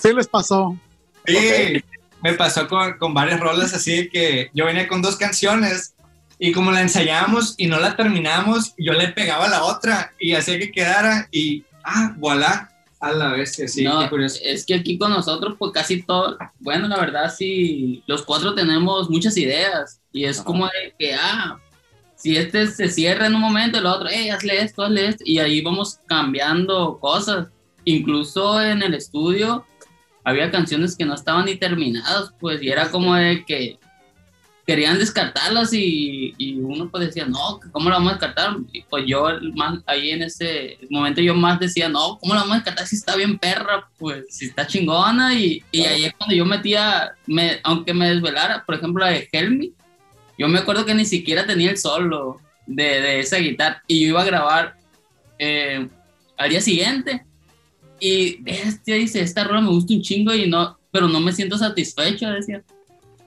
Sí 0.02 0.14
les 0.14 0.28
pasó. 0.28 0.78
Sí, 1.26 1.36
Ok. 1.36 1.84
me 2.24 2.34
pasó 2.34 2.68
con, 2.68 2.98
con 2.98 3.14
varias 3.14 3.40
rolas 3.40 3.74
así 3.74 4.10
que 4.10 4.50
yo 4.54 4.66
venía 4.66 4.88
con 4.88 5.02
dos 5.02 5.16
canciones 5.18 5.94
y 6.40 6.52
como 6.52 6.72
la 6.72 6.82
ensayábamos 6.82 7.54
y 7.58 7.68
no 7.68 7.80
la 7.80 7.96
terminamos, 7.96 8.74
yo 8.78 8.94
le 8.94 9.10
pegaba 9.10 9.46
a 9.46 9.50
la 9.50 9.64
otra 9.64 10.14
y 10.20 10.34
hacía 10.34 10.58
que 10.58 10.72
quedara 10.72 11.28
y 11.32 11.64
ah, 11.84 12.16
voilà, 12.18 12.72
a 13.00 13.12
la 13.12 13.30
vez, 13.34 13.56
sí, 13.56 13.84
no, 13.84 14.08
es 14.44 14.66
que 14.66 14.76
aquí 14.76 14.98
con 14.98 15.12
nosotros, 15.12 15.56
pues 15.58 15.72
casi 15.72 16.04
todo, 16.04 16.38
bueno, 16.60 16.88
la 16.88 16.98
verdad, 16.98 17.34
sí, 17.36 18.04
los 18.06 18.22
cuatro 18.24 18.54
tenemos 18.54 19.10
muchas 19.10 19.36
ideas 19.38 20.00
y 20.12 20.26
es 20.26 20.38
Ajá. 20.38 20.46
como 20.46 20.66
de 20.66 20.94
que, 20.98 21.16
ah, 21.16 21.58
si 22.16 22.38
este 22.38 22.68
se 22.68 22.90
cierra 22.90 23.26
en 23.26 23.34
un 23.36 23.42
momento, 23.42 23.80
el 23.80 23.88
otro, 23.88 24.08
hey, 24.12 24.30
hazle 24.30 24.62
esto, 24.62 24.84
hazle 24.84 25.08
esto, 25.08 25.24
y 25.26 25.40
ahí 25.40 25.62
vamos 25.62 26.00
cambiando 26.06 27.00
cosas. 27.00 27.48
Incluso 27.86 28.62
en 28.62 28.84
el 28.84 28.94
estudio 28.94 29.66
había 30.24 30.52
canciones 30.52 30.96
que 30.96 31.06
no 31.06 31.16
estaban 31.16 31.46
ni 31.46 31.56
terminadas, 31.56 32.34
pues, 32.40 32.62
y 32.62 32.70
era 32.70 32.90
como 32.92 33.16
de 33.16 33.44
que 33.46 33.80
querían 34.68 35.00
descartarlas 35.00 35.74
y, 35.74 36.36
y 36.38 36.60
uno 36.60 36.90
pues 36.90 37.08
decía, 37.08 37.26
no, 37.26 37.60
¿cómo 37.72 37.90
la 37.90 37.96
vamos 37.96 38.12
a 38.12 38.14
descartar? 38.16 38.56
Y 38.72 38.84
pues 38.84 39.04
yo 39.08 39.28
más, 39.56 39.80
ahí 39.88 40.12
en 40.12 40.22
ese 40.22 40.78
momento 40.90 41.20
yo 41.20 41.34
más 41.34 41.60
decía, 41.60 41.90
no, 41.90 42.18
¿cómo 42.20 42.36
la 42.36 42.42
vamos 42.42 42.54
a 42.54 42.60
descartar 42.60 42.86
si 42.88 42.96
está 42.96 43.16
bien 43.16 43.40
perra? 43.40 43.90
Pues 43.98 44.26
si 44.30 44.46
está 44.46 44.68
chingona 44.68 45.34
y, 45.34 45.64
y 45.72 45.82
Claro. 45.82 45.96
ahí 45.96 46.06
es 46.06 46.14
cuando 46.14 46.36
yo 46.36 46.46
metía, 46.46 47.12
me, 47.26 47.60
aunque 47.64 47.94
me 47.94 48.10
desvelara, 48.12 48.64
por 48.64 48.76
ejemplo 48.76 49.04
la 49.04 49.12
de 49.12 49.28
Helmi, 49.32 49.74
yo 50.38 50.48
me 50.48 50.60
acuerdo 50.60 50.86
que 50.86 50.94
ni 50.94 51.06
siquiera 51.06 51.46
tenía 51.46 51.72
el 51.72 51.78
solo 51.78 52.40
de, 52.68 53.02
de 53.02 53.20
esa 53.20 53.38
guitarra 53.38 53.84
y 53.88 54.02
yo 54.02 54.08
iba 54.10 54.22
a 54.22 54.26
grabar 54.26 54.76
eh, 55.40 55.88
al 56.38 56.50
día 56.50 56.62
siguiente 56.62 57.26
y 58.02 58.42
bestia 58.42 58.96
dice, 58.96 59.22
esta 59.22 59.44
rola 59.44 59.62
me 59.62 59.70
gusta 59.70 59.94
un 59.94 60.02
chingo 60.02 60.34
y 60.34 60.50
no, 60.50 60.76
pero 60.90 61.08
no 61.08 61.20
me 61.20 61.32
siento 61.32 61.56
satisfecho, 61.56 62.28
decía. 62.32 62.64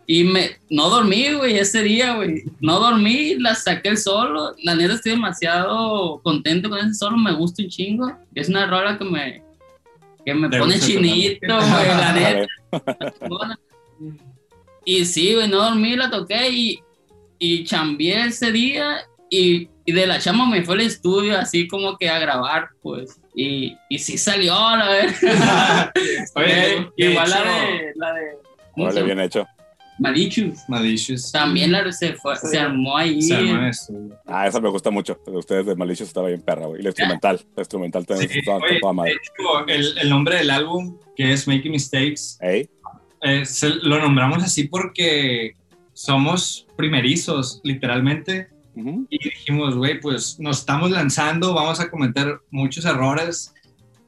Y 0.04 0.24
me, 0.24 0.56
no 0.68 0.90
dormí, 0.90 1.32
güey, 1.32 1.56
ese 1.56 1.82
día, 1.82 2.16
güey. 2.16 2.42
No 2.60 2.80
dormí, 2.80 3.36
la 3.36 3.54
saqué 3.54 3.90
el 3.90 3.98
solo. 3.98 4.52
La 4.64 4.74
neta 4.74 4.94
estoy 4.94 5.12
demasiado 5.12 6.20
contento 6.22 6.68
con 6.68 6.80
ese 6.80 6.94
solo, 6.94 7.16
me 7.16 7.32
gusta 7.32 7.62
un 7.62 7.68
chingo. 7.68 8.12
Es 8.34 8.48
una 8.48 8.66
rola 8.66 8.98
que 8.98 9.04
me, 9.04 9.42
que 10.26 10.34
me 10.34 10.50
pone 10.50 10.78
chinito, 10.80 11.54
güey, 11.54 11.86
la 11.86 12.12
neta. 12.12 13.58
Y 14.84 15.04
sí, 15.04 15.34
güey, 15.34 15.48
no 15.48 15.62
dormí, 15.62 15.94
la 15.94 16.10
toqué 16.10 16.50
y, 16.50 16.80
y 17.38 17.62
chambeé 17.62 18.26
ese 18.26 18.50
día 18.50 18.96
y, 19.30 19.68
y 19.86 19.92
de 19.92 20.06
la 20.08 20.18
chama 20.18 20.50
me 20.50 20.64
fue 20.64 20.74
al 20.74 20.80
estudio 20.80 21.38
así 21.38 21.68
como 21.68 21.96
que 21.96 22.10
a 22.10 22.18
grabar, 22.18 22.70
pues. 22.82 23.20
Y, 23.34 23.76
y 23.88 23.98
sí 23.98 24.16
salió, 24.16 24.54
la 24.54 24.88
verdad. 24.88 25.92
Oye, 26.36 26.88
Igual 26.96 27.30
la 27.30 27.42
de, 27.42 27.92
la 27.96 28.12
de 28.14 28.22
¿cómo 28.72 28.90
se 28.90 28.98
Órale, 28.98 29.00
llama? 29.00 29.06
bien 29.06 29.20
hecho. 29.20 29.46
Malicious. 29.98 30.58
Malicious. 30.68 31.30
También 31.32 31.70
la, 31.70 31.90
se, 31.92 32.14
fue, 32.14 32.34
se 32.36 32.58
armó 32.58 32.96
ahí. 32.96 33.22
Se 33.22 33.34
armó. 33.36 33.70
Ah, 34.26 34.46
esa 34.46 34.60
me 34.60 34.68
gusta 34.68 34.90
mucho. 34.90 35.18
De 35.24 35.36
ustedes 35.36 35.66
de 35.66 35.76
Malicious 35.76 36.08
estaba 36.08 36.28
bien 36.28 36.42
perra, 36.42 36.66
güey. 36.66 36.80
Y 36.80 36.82
la 36.82 36.88
instrumental, 36.90 37.40
la 37.54 37.60
instrumental 37.60 38.04
también 38.06 38.28
Sí, 38.30 38.38
está 38.40 38.56
oye, 38.56 38.80
toda 38.80 38.92
madre. 38.92 39.12
hecho, 39.12 39.66
el, 39.68 39.98
el 39.98 40.08
nombre 40.10 40.36
del 40.36 40.50
álbum, 40.50 40.98
que 41.16 41.32
es 41.32 41.46
Making 41.46 41.70
Mistakes, 41.72 42.36
eh, 42.40 43.44
se- 43.46 43.68
lo 43.82 44.00
nombramos 44.00 44.42
así 44.42 44.66
porque 44.68 45.52
somos 45.92 46.66
primerizos, 46.76 47.60
literalmente. 47.62 48.48
Ujú, 48.74 49.06
Y 49.10 49.18
dijimos, 49.22 49.74
güey, 49.76 50.00
pues 50.00 50.38
nos 50.38 50.60
estamos 50.60 50.90
lanzando, 50.90 51.54
vamos 51.54 51.80
a 51.80 51.90
cometer 51.90 52.40
muchos 52.50 52.84
errores, 52.84 53.54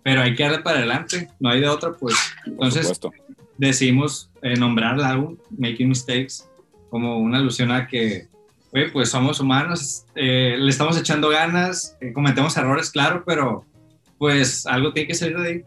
pero 0.02 0.22
hay 0.22 0.34
que 0.34 0.42
darle 0.42 0.60
para 0.60 0.78
adelante, 0.78 1.28
no 1.40 1.50
hay 1.50 1.60
de 1.60 1.68
otra, 1.68 1.92
pues. 1.92 2.14
Entonces 2.44 3.00
decidimos 3.58 4.30
eh, 4.42 4.56
nombrar 4.56 4.94
el 4.94 5.04
álbum 5.04 5.36
Making 5.56 5.88
Mistakes 5.88 6.44
como 6.90 7.18
una 7.18 7.38
alusión 7.38 7.70
a 7.70 7.86
que, 7.86 8.28
güey, 8.70 8.92
pues 8.92 9.10
somos 9.10 9.40
humanos, 9.40 10.04
eh, 10.14 10.56
le 10.58 10.70
estamos 10.70 10.96
echando 10.98 11.28
ganas, 11.28 11.96
eh, 12.00 12.12
cometemos 12.12 12.56
errores, 12.56 12.90
claro, 12.90 13.22
pero 13.26 13.64
pues 14.18 14.66
algo 14.66 14.92
tiene 14.92 15.08
que 15.08 15.14
salir 15.14 15.38
de 15.38 15.48
ahí. 15.48 15.64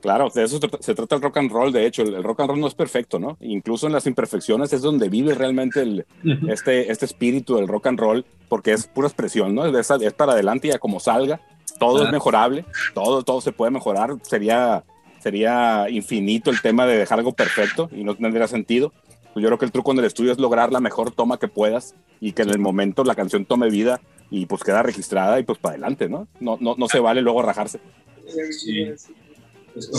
Claro, 0.00 0.30
de 0.34 0.44
eso 0.44 0.54
se 0.58 0.60
trata- 0.60 0.78
se 0.82 0.94
trata 0.94 1.16
el 1.16 1.22
rock 1.22 1.36
and 1.36 1.50
roll. 1.50 1.72
De 1.72 1.84
hecho, 1.86 2.02
el, 2.02 2.14
el 2.14 2.22
rock 2.24 2.40
and 2.40 2.50
roll 2.50 2.60
no 2.60 2.66
es 2.66 2.74
perfecto, 2.74 3.18
¿no? 3.18 3.36
Incluso 3.40 3.86
en 3.86 3.92
las 3.92 4.06
imperfecciones 4.06 4.72
es 4.72 4.80
donde 4.82 5.08
vive 5.08 5.34
realmente 5.34 5.82
el, 5.82 6.06
este, 6.48 6.90
este 6.90 7.04
espíritu 7.04 7.56
del 7.56 7.68
rock 7.68 7.88
and 7.88 8.00
roll, 8.00 8.24
porque 8.48 8.72
es 8.72 8.86
pura 8.86 9.08
expresión, 9.08 9.54
¿no? 9.54 9.66
Es, 9.66 9.90
es 9.90 10.12
para 10.14 10.32
adelante 10.32 10.68
y 10.68 10.70
a 10.70 10.78
como 10.78 11.00
salga. 11.00 11.40
Todo 11.78 11.98
es 12.04 12.12
mejorable, 12.12 12.64
todo, 12.94 13.22
todo 13.22 13.40
se 13.40 13.52
puede 13.52 13.70
mejorar. 13.70 14.14
Sería, 14.22 14.84
sería 15.20 15.88
infinito 15.90 16.50
el 16.50 16.60
tema 16.60 16.86
de 16.86 16.96
dejar 16.96 17.18
algo 17.18 17.32
perfecto 17.32 17.88
y 17.92 18.02
no 18.04 18.14
tendría 18.16 18.46
sentido. 18.48 18.92
Pues 19.32 19.42
yo 19.42 19.48
creo 19.48 19.58
que 19.58 19.64
el 19.66 19.70
truco 19.72 19.92
en 19.92 19.98
el 19.98 20.04
estudio 20.06 20.32
es 20.32 20.38
lograr 20.38 20.72
la 20.72 20.80
mejor 20.80 21.10
toma 21.12 21.38
que 21.38 21.46
puedas 21.48 21.94
y 22.20 22.32
que 22.32 22.42
en 22.42 22.50
el 22.50 22.58
momento 22.58 23.04
la 23.04 23.14
canción 23.14 23.44
tome 23.44 23.70
vida 23.70 24.00
y 24.30 24.46
pues 24.46 24.62
queda 24.64 24.82
registrada 24.82 25.38
y 25.38 25.42
pues 25.44 25.58
para 25.58 25.74
adelante, 25.74 26.08
¿no? 26.08 26.26
No, 26.40 26.56
no, 26.60 26.74
no 26.76 26.88
se 26.88 27.00
vale 27.00 27.22
luego 27.22 27.40
rajarse. 27.42 27.80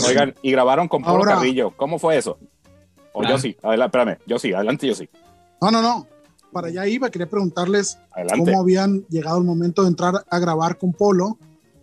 Oigan, 0.06 0.34
y 0.42 0.50
grabaron 0.52 0.88
con 0.88 1.02
Pablo 1.02 1.20
Ahora- 1.20 1.34
Carrillo. 1.36 1.72
¿Cómo 1.76 1.98
fue 1.98 2.16
eso? 2.16 2.38
O 3.12 3.22
Ah. 3.22 3.28
yo 3.28 3.38
sí, 3.38 3.56
adelante, 3.62 3.98
espérame, 3.98 4.18
yo 4.26 4.38
sí, 4.38 4.52
adelante, 4.52 4.86
yo 4.86 4.94
sí. 4.94 5.08
No, 5.60 5.70
no, 5.70 5.82
no. 5.82 6.06
Para 6.52 6.68
allá 6.68 6.86
iba, 6.86 7.10
quería 7.10 7.28
preguntarles 7.28 7.98
Adelante. 8.12 8.50
cómo 8.50 8.60
habían 8.60 9.04
llegado 9.08 9.38
el 9.38 9.44
momento 9.44 9.82
de 9.82 9.88
entrar 9.88 10.24
a 10.28 10.38
grabar 10.38 10.76
con 10.78 10.92
Polo 10.92 11.38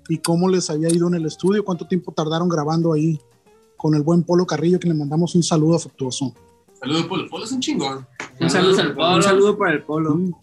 y 0.08 0.20
cómo 0.20 0.48
les 0.50 0.70
había 0.70 0.90
ido 0.90 1.08
en 1.08 1.16
el 1.16 1.26
estudio, 1.26 1.64
cuánto 1.66 1.88
tiempo 1.88 2.12
tardaron 2.12 2.50
grabando 2.50 2.94
ahí 2.94 3.20
con 3.78 3.96
el 3.96 4.02
buen 4.04 4.24
Polo 4.24 4.46
Carrillo, 4.46 4.80
que 4.80 4.88
le 4.88 4.94
mandamos 4.94 5.34
un 5.36 5.42
saludo 5.44 5.76
afectuoso. 5.78 6.34
Saludos, 6.80 7.06
Polo. 7.08 7.30
Polo 7.30 7.46
es 7.46 7.52
un 7.52 7.60
chingón. 7.60 8.08
Un 8.40 8.50
saludo, 8.50 8.80
al 8.82 8.94
Polo. 8.94 9.16
un 9.16 9.24
saludo 9.24 9.58
para 9.58 9.74
el 9.74 9.84
Polo. 9.84 10.16
Mm. 10.16 10.34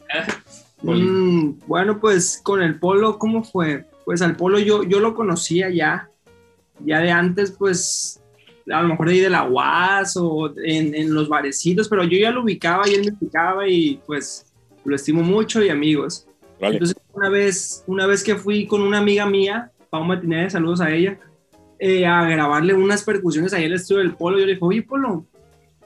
Mm, 0.82 1.60
bueno, 1.66 1.98
pues 2.00 2.40
con 2.42 2.62
el 2.62 2.78
Polo, 2.78 3.18
¿cómo 3.18 3.42
fue? 3.42 3.86
Pues 4.04 4.22
al 4.22 4.36
Polo 4.36 4.58
yo, 4.58 4.82
yo 4.84 5.00
lo 5.00 5.14
conocía 5.14 5.70
ya, 5.70 6.10
ya 6.84 7.00
de 7.00 7.10
antes, 7.10 7.52
pues 7.52 8.20
a 8.70 8.82
lo 8.82 8.88
mejor 8.88 9.08
de 9.08 9.14
ahí 9.14 9.20
de 9.20 9.30
la 9.30 9.48
UAS 9.48 10.16
o 10.16 10.52
en, 10.62 10.94
en 10.94 11.14
los 11.14 11.28
barecitos, 11.28 11.88
pero 11.88 12.04
yo 12.04 12.18
ya 12.18 12.30
lo 12.30 12.42
ubicaba 12.42 12.88
y 12.88 12.94
él 12.94 13.04
me 13.04 13.16
ubicaba 13.18 13.68
y 13.68 14.00
pues 14.06 14.46
lo 14.84 14.96
estimo 14.96 15.22
mucho 15.22 15.62
y 15.62 15.68
amigos. 15.68 16.26
Vale. 16.60 16.74
Entonces, 16.74 16.96
una 17.12 17.28
vez, 17.28 17.84
una 17.86 18.06
vez 18.06 18.24
que 18.24 18.36
fui 18.36 18.66
con 18.66 18.82
una 18.82 18.98
amiga 18.98 19.26
mía, 19.26 19.70
Pau 19.90 20.04
Martínez, 20.04 20.52
saludos 20.52 20.80
a 20.80 20.90
ella, 20.90 21.18
eh, 21.78 22.06
a 22.06 22.24
grabarle 22.24 22.74
unas 22.74 23.04
percusiones 23.04 23.52
ahí 23.52 23.64
al 23.66 23.74
estudio 23.74 24.00
del 24.00 24.14
Polo, 24.14 24.38
yo 24.38 24.46
le 24.46 24.52
dije, 24.52 24.64
oye, 24.64 24.82
Polo, 24.82 25.26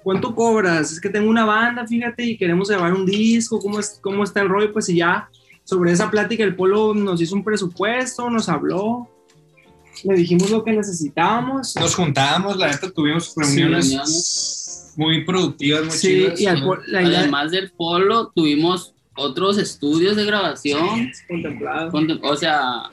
¿cuánto 0.03 0.35
cobras? 0.35 0.93
Es 0.93 1.01
que 1.01 1.09
tengo 1.09 1.29
una 1.29 1.45
banda, 1.45 1.87
fíjate, 1.87 2.25
y 2.25 2.37
queremos 2.37 2.69
grabar 2.69 2.95
un 2.95 3.05
disco, 3.05 3.59
¿cómo, 3.59 3.81
es, 3.81 3.99
cómo 4.01 4.23
está 4.25 4.41
el 4.41 4.49
rollo? 4.49 4.73
Pues 4.73 4.89
y 4.89 4.97
ya, 4.97 5.29
sobre 5.65 5.93
esa 5.93 6.11
plática, 6.11 6.45
el 6.45 6.55
Polo 6.55 6.95
nos 6.95 7.21
hizo 7.21 7.35
un 7.35 7.45
presupuesto, 7.45 8.31
nos 8.31 8.49
habló, 8.49 9.09
le 10.05 10.15
dijimos 10.15 10.51
lo 10.51 10.63
que 10.65 10.73
necesitábamos. 10.73 11.75
Nos 11.77 11.95
juntábamos, 11.95 12.57
la 12.57 12.69
neta 12.69 12.91
tuvimos 12.91 13.33
reuniones 13.37 14.93
muy 14.97 15.25
productivas, 15.25 15.83
muy 15.83 15.91
Sí, 15.93 16.09
chidas. 16.09 16.41
y 16.41 16.47
al 16.47 16.63
Polo, 16.63 16.83
la 16.87 17.03
idea 17.03 17.19
Además 17.21 17.51
del 17.51 17.71
polo, 17.71 18.33
tuvimos 18.35 18.93
otros 19.17 19.59
estudios 19.59 20.17
de 20.17 20.25
grabación. 20.25 21.11
Contem- 21.29 22.21
O 22.23 22.37
sea, 22.37 22.85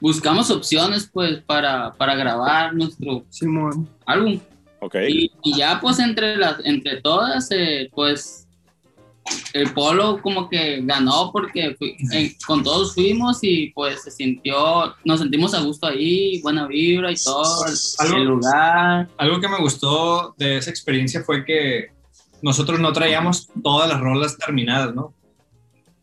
buscamos 0.00 0.50
opciones 0.50 1.08
pues 1.12 1.40
para, 1.44 1.92
para 1.94 2.14
grabar 2.14 2.74
nuestro 2.74 3.24
Simón. 3.30 3.88
álbum. 4.06 4.40
Ok. 4.80 4.96
Y, 5.08 5.30
y 5.42 5.56
ya 5.56 5.80
pues 5.80 5.98
entre 5.98 6.36
las 6.36 6.56
entre 6.64 7.00
todas, 7.00 7.48
eh, 7.50 7.88
pues 7.94 8.43
el 9.54 9.72
polo 9.72 10.20
como 10.20 10.48
que 10.48 10.80
ganó 10.82 11.30
porque 11.32 11.74
fui- 11.78 11.96
eh, 12.12 12.34
con 12.46 12.62
todos 12.62 12.94
fuimos 12.94 13.38
y 13.42 13.70
pues 13.70 14.02
se 14.02 14.10
sintió, 14.10 14.94
nos 15.04 15.20
sentimos 15.20 15.54
a 15.54 15.60
gusto 15.60 15.86
ahí, 15.86 16.40
buena 16.42 16.66
vibra 16.66 17.10
y 17.10 17.14
todo, 17.16 17.66
el, 17.66 17.74
Algo- 18.00 18.16
el 18.16 18.24
lugar. 18.24 19.08
Algo 19.16 19.40
que 19.40 19.48
me 19.48 19.58
gustó 19.58 20.34
de 20.36 20.58
esa 20.58 20.70
experiencia 20.70 21.22
fue 21.22 21.44
que 21.44 21.86
nosotros 22.42 22.78
no 22.80 22.92
traíamos 22.92 23.48
todas 23.62 23.88
las 23.88 24.00
rolas 24.00 24.36
terminadas, 24.36 24.94
¿no? 24.94 25.14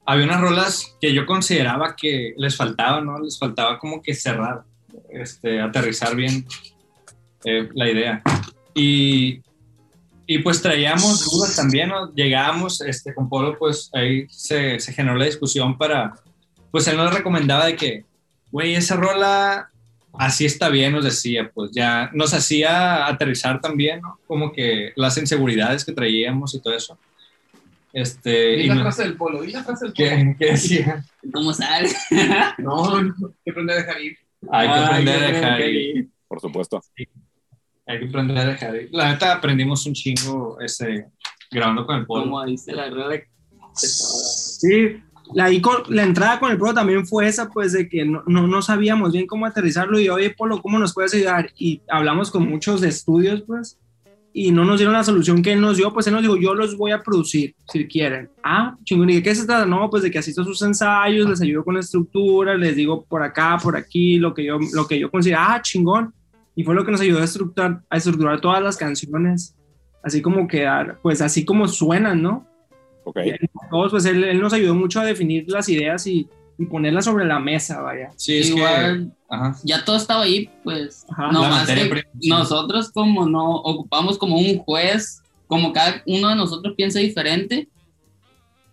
Había 0.06 0.26
unas 0.26 0.42
rolas 0.42 0.96
que 1.00 1.14
yo 1.14 1.26
consideraba 1.28 1.96
que 1.96 2.34
les 2.38 2.56
faltaba, 2.58 3.02
¿no? 3.02 3.20
Les 3.20 3.38
faltaba 3.38 3.78
como 3.78 4.02
que 4.02 4.16
cerrar, 4.16 4.64
este, 5.12 5.62
aterrizar 5.62 6.16
bien 6.16 6.46
eh, 7.46 7.70
la 7.76 7.90
idea. 7.90 8.24
Y, 8.74 9.42
y 10.28 10.40
pues 10.40 10.62
traíamos 10.62 11.30
dudas 11.30 11.56
también, 11.56 11.90
¿no? 11.90 12.14
Llegábamos 12.14 12.82
este, 12.82 13.14
con 13.14 13.28
Polo, 13.30 13.58
pues 13.58 13.90
ahí 13.94 14.28
se, 14.30 14.80
se 14.80 14.94
generó 14.94 15.16
la 15.18 15.26
discusión 15.26 15.78
para, 15.78 16.14
pues 16.72 16.88
él 16.88 16.98
nos 16.98 17.14
recomendaba 17.14 17.66
de 17.66 17.76
que, 17.76 18.06
güey, 18.52 18.76
esa 18.76 18.96
rola 18.96 19.70
así 20.14 20.46
está 20.46 20.70
bien, 20.70 20.94
nos 20.94 21.04
decía, 21.06 21.52
pues 21.54 21.72
ya 21.74 22.10
nos 22.14 22.34
hacía 22.34 23.08
aterrizar 23.08 23.60
también, 23.62 24.02
¿no? 24.02 24.20
Como 24.28 24.52
que 24.52 24.92
las 24.96 25.18
inseguridades 25.18 25.84
que 25.86 25.94
traíamos 25.94 26.54
y 26.56 26.62
todo 26.62 26.76
eso. 26.76 26.98
Este, 27.94 28.56
Di 28.56 28.64
y 28.64 28.68
la 28.68 28.76
no- 28.76 28.82
frase 28.84 29.04
del 29.04 29.18
polo, 29.18 29.42
di 29.42 29.52
la 29.52 29.64
frase 29.64 29.86
del 29.86 29.94
polo. 29.94 30.36
¿qué, 30.40 30.46
decía? 30.52 31.04
¿Cómo 31.34 31.54
sale? 31.54 31.90
No, 32.58 33.02
no, 33.02 33.12
hay 33.28 33.34
que 33.44 33.52
aprender 33.52 33.78
a 33.78 33.82
dejar 33.82 34.02
ir. 34.02 34.18
Hay 34.50 34.68
que 34.68 34.74
Ay, 34.74 34.84
aprender 34.86 35.24
a 35.24 35.28
dejar 35.28 35.62
ir. 35.62 36.10
Por 36.28 36.40
supuesto. 36.40 36.82
Hay 37.92 38.00
que 38.00 38.06
aprender 38.06 38.38
a 38.38 38.46
dejar. 38.46 38.74
La 38.92 39.12
neta 39.12 39.34
aprendimos 39.34 39.86
un 39.86 39.94
chingo 39.94 40.58
este, 40.62 41.08
grabando 41.52 41.86
con 41.86 41.98
el 41.98 42.06
polo. 42.06 42.24
Como 42.24 42.46
dice 42.46 42.74
la 42.74 42.90
regla. 42.90 43.22
Sí, 43.74 45.02
la, 45.34 45.50
la 45.90 46.04
entrada 46.04 46.40
con 46.40 46.52
el 46.52 46.58
pro 46.58 46.74
también 46.74 47.06
fue 47.06 47.28
esa, 47.28 47.50
pues 47.50 47.74
de 47.74 47.88
que 47.88 48.06
no, 48.06 48.24
no, 48.28 48.48
no 48.48 48.62
sabíamos 48.62 49.14
bien 49.14 49.28
cómo 49.28 49.46
aterrizarlo 49.46 50.00
y 50.00 50.10
oye, 50.10 50.30
Polo, 50.32 50.62
¿cómo 50.62 50.80
nos 50.80 50.94
puedes 50.94 51.14
ayudar? 51.14 51.52
Y 51.58 51.82
hablamos 51.90 52.32
con 52.32 52.48
muchos 52.48 52.82
de 52.82 52.90
estudios, 52.90 53.42
pues, 53.48 53.78
y 54.34 54.52
no 54.52 54.64
nos 54.64 54.80
dieron 54.80 54.94
la 54.94 55.04
solución 55.04 55.42
que 55.42 55.54
él 55.54 55.62
nos 55.62 55.78
dio, 55.78 55.94
pues 55.94 56.08
él 56.08 56.14
nos 56.14 56.22
dijo, 56.22 56.38
yo 56.38 56.54
los 56.54 56.78
voy 56.78 56.92
a 56.92 57.02
producir, 57.02 57.56
si 57.68 57.88
quieren. 57.88 58.30
Ah, 58.44 58.76
chingón, 58.84 59.10
¿y 59.10 59.16
de 59.16 59.24
qué 59.24 59.36
se 59.36 59.46
trata? 59.46 59.66
No, 59.66 59.90
pues 59.90 60.04
de 60.04 60.12
que 60.12 60.20
asisto 60.20 60.42
a 60.42 60.46
sus 60.46 60.62
ensayos, 60.62 61.30
les 61.30 61.42
ayudo 61.42 61.64
con 61.64 61.76
la 61.76 61.82
estructura, 61.82 62.56
les 62.56 62.76
digo 62.76 63.04
por 63.06 63.24
acá, 63.24 63.58
por 63.62 63.76
aquí, 63.76 64.18
lo 64.20 64.34
que 64.34 64.46
yo, 64.46 64.58
lo 64.74 64.88
que 64.88 65.00
yo 65.00 65.12
considero, 65.12 65.42
ah, 65.42 65.62
chingón. 65.62 66.14
Y 66.56 66.64
fue 66.64 66.76
lo 66.76 66.86
que 66.86 66.92
nos 66.92 67.02
ayudó 67.02 67.20
a 67.20 67.24
estructurar, 67.24 67.82
a 67.90 67.98
estructurar 67.98 68.42
todas 68.42 68.62
las 68.62 68.78
canciones, 68.78 69.56
así 70.04 70.22
como 70.22 70.48
quedar, 70.48 71.00
pues 71.02 71.22
así 71.22 71.46
como 71.46 71.68
suenan, 71.68 72.22
¿no? 72.22 72.48
Ok. 73.04 73.18
todos, 73.70 73.92
pues 73.92 74.06
él, 74.06 74.24
él 74.24 74.40
nos 74.40 74.54
ayudó 74.54 74.76
mucho 74.76 75.00
a 75.00 75.06
definir 75.06 75.46
las 75.48 75.68
ideas 75.70 76.06
y, 76.06 76.28
y 76.58 76.66
ponerlas 76.66 77.06
sobre 77.06 77.26
la 77.26 77.40
mesa, 77.40 77.82
vaya. 77.82 78.10
Sí, 78.16 78.38
es 78.40 78.50
Igual, 78.50 79.12
que... 79.12 79.36
Ajá. 79.36 79.56
ya 79.64 79.84
todo 79.84 79.96
estaba 79.96 80.24
ahí, 80.24 80.50
pues. 80.64 81.06
Ajá. 81.10 81.32
no 81.32 81.42
La 81.42 81.50
más 81.50 81.68
que 81.68 82.04
nosotros 82.28 82.92
como 82.92 83.28
no 83.28 83.56
ocupamos 83.56 84.18
como 84.18 84.38
un 84.38 84.60
juez, 84.60 85.24
como 85.48 85.74
cada 85.74 86.04
uno 86.06 86.30
de 86.30 86.36
nosotros 86.36 86.76
piensa 86.78 87.00
diferente. 87.00 87.68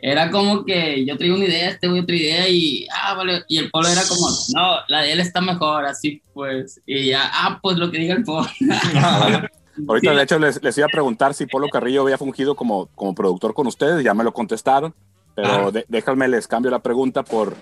Era 0.00 0.30
como 0.30 0.64
que 0.64 1.04
yo 1.04 1.16
traía 1.18 1.34
una 1.34 1.44
idea, 1.46 1.70
este 1.70 1.88
güey 1.88 2.00
otra 2.00 2.14
idea 2.14 2.48
y, 2.48 2.86
ah, 2.94 3.14
vale, 3.14 3.42
y 3.48 3.58
el 3.58 3.68
polo 3.70 3.88
era 3.88 4.02
como, 4.08 4.28
no, 4.54 4.76
la 4.86 5.02
de 5.02 5.12
él 5.12 5.20
está 5.20 5.40
mejor, 5.40 5.84
así 5.86 6.22
pues, 6.32 6.80
y 6.86 7.08
ya, 7.08 7.22
ah, 7.32 7.58
pues 7.60 7.78
lo 7.78 7.90
que 7.90 7.98
diga 7.98 8.14
el 8.14 8.22
polo. 8.24 8.46
Ahorita, 9.88 10.10
Sí. 10.10 10.16
de 10.16 10.22
hecho, 10.22 10.38
les, 10.38 10.62
les 10.62 10.76
iba 10.78 10.86
a 10.86 10.90
preguntar 10.90 11.34
si 11.34 11.46
Polo 11.46 11.68
Carrillo 11.68 12.02
había 12.02 12.18
fungido 12.18 12.56
como, 12.56 12.86
como 12.96 13.14
productor 13.14 13.54
con 13.54 13.66
ustedes, 13.68 14.02
ya 14.02 14.12
me 14.14 14.24
lo 14.24 14.32
contestaron, 14.32 14.92
pero 15.36 15.68
Ah. 15.68 15.70
de- 15.70 15.84
déjame, 15.88 16.26
les 16.28 16.48
cambio 16.48 16.70
la 16.70 16.80
pregunta 16.80 17.22
por, 17.22 17.54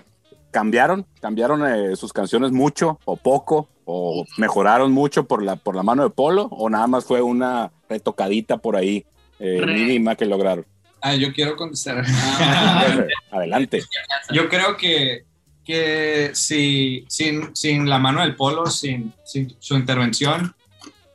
¿cambiaron? 0.51 1.05
¿Cambiaron 1.21 1.63
eh, 1.67 1.95
sus 1.95 2.13
canciones 2.13 2.51
mucho 2.51 2.99
o 3.05 3.17
poco? 3.17 3.69
¿O 3.85 4.25
mejoraron 4.37 4.91
mucho 4.91 5.27
por 5.27 5.43
la, 5.43 5.55
por 5.57 5.75
la 5.75 5.83
mano 5.83 6.03
de 6.03 6.09
Polo? 6.09 6.47
¿O 6.51 6.69
nada 6.69 6.87
más 6.87 7.05
fue 7.05 7.21
una 7.21 7.71
retocadita 7.87 8.57
por 8.57 8.75
ahí 8.75 9.05
eh, 9.39 9.61
mínima 9.65 10.15
que 10.15 10.25
lograron? 10.25 10.65
Ah, 11.07 11.15
yo 11.15 11.31
quiero 11.33 11.55
contestar. 11.55 12.03
Ah, 12.39 12.95
Adelante. 13.31 13.83
Yo 14.31 14.49
creo 14.49 14.75
que, 14.75 15.23
que 15.63 16.31
si, 16.33 17.05
sin, 17.07 17.55
sin 17.55 17.89
la 17.89 17.97
mano 17.97 18.21
del 18.21 18.35
polo, 18.35 18.65
sin, 18.67 19.13
sin 19.23 19.55
su 19.59 19.75
intervención, 19.75 20.53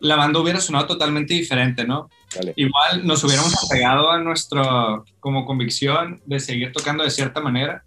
la 0.01 0.17
banda 0.17 0.41
hubiera 0.41 0.61
sonado 0.61 0.87
totalmente 0.87 1.35
diferente, 1.35 1.87
¿no? 1.87 2.09
Dale. 2.35 2.55
Igual 2.57 3.07
nos 3.07 3.23
hubiéramos 3.25 3.55
apegado 3.65 4.11
a 4.11 4.19
nuestra 4.19 5.03
como 5.21 5.45
convicción 5.45 6.23
de 6.25 6.41
seguir 6.41 6.73
tocando 6.73 7.05
de 7.05 7.11
cierta 7.11 7.41
manera, 7.41 7.85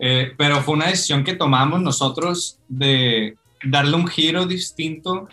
eh, 0.00 0.32
pero 0.36 0.62
fue 0.62 0.74
una 0.74 0.88
decisión 0.88 1.22
que 1.22 1.34
tomamos 1.34 1.80
nosotros 1.80 2.58
de 2.68 3.36
darle 3.62 3.96
un 3.96 4.08
giro 4.08 4.46
distinto 4.46 5.28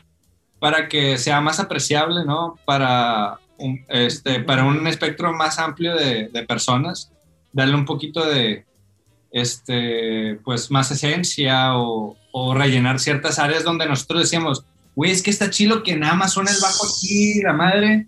para 0.60 0.88
que 0.88 1.18
sea 1.18 1.42
más 1.42 1.60
apreciable, 1.60 2.24
¿no? 2.24 2.60
Para 2.66 3.40
un, 3.62 3.86
este, 3.88 4.42
para 4.42 4.66
un 4.66 4.86
espectro 4.88 5.32
más 5.34 5.60
amplio 5.60 5.96
de, 5.96 6.30
de 6.30 6.44
personas, 6.44 7.12
darle 7.54 7.76
un 7.76 7.86
poquito 7.86 8.26
de, 8.26 8.66
este, 9.32 10.40
pues 10.44 10.70
más 10.72 10.92
esencia 10.92 11.78
o, 11.78 12.18
o 12.32 12.54
rellenar 12.54 13.00
ciertas 13.00 13.40
áreas 13.40 13.64
donde 13.64 13.88
nosotros 13.88 14.24
decíamos, 14.24 14.66
güey, 14.96 15.12
es 15.12 15.24
que 15.24 15.32
está 15.32 15.50
chilo 15.50 15.84
que 15.84 15.96
nada 15.96 16.16
más 16.16 16.34
suena 16.34 16.52
el 16.52 16.62
bajo 16.62 16.86
aquí, 16.86 17.42
la 17.42 17.54
madre. 17.54 18.08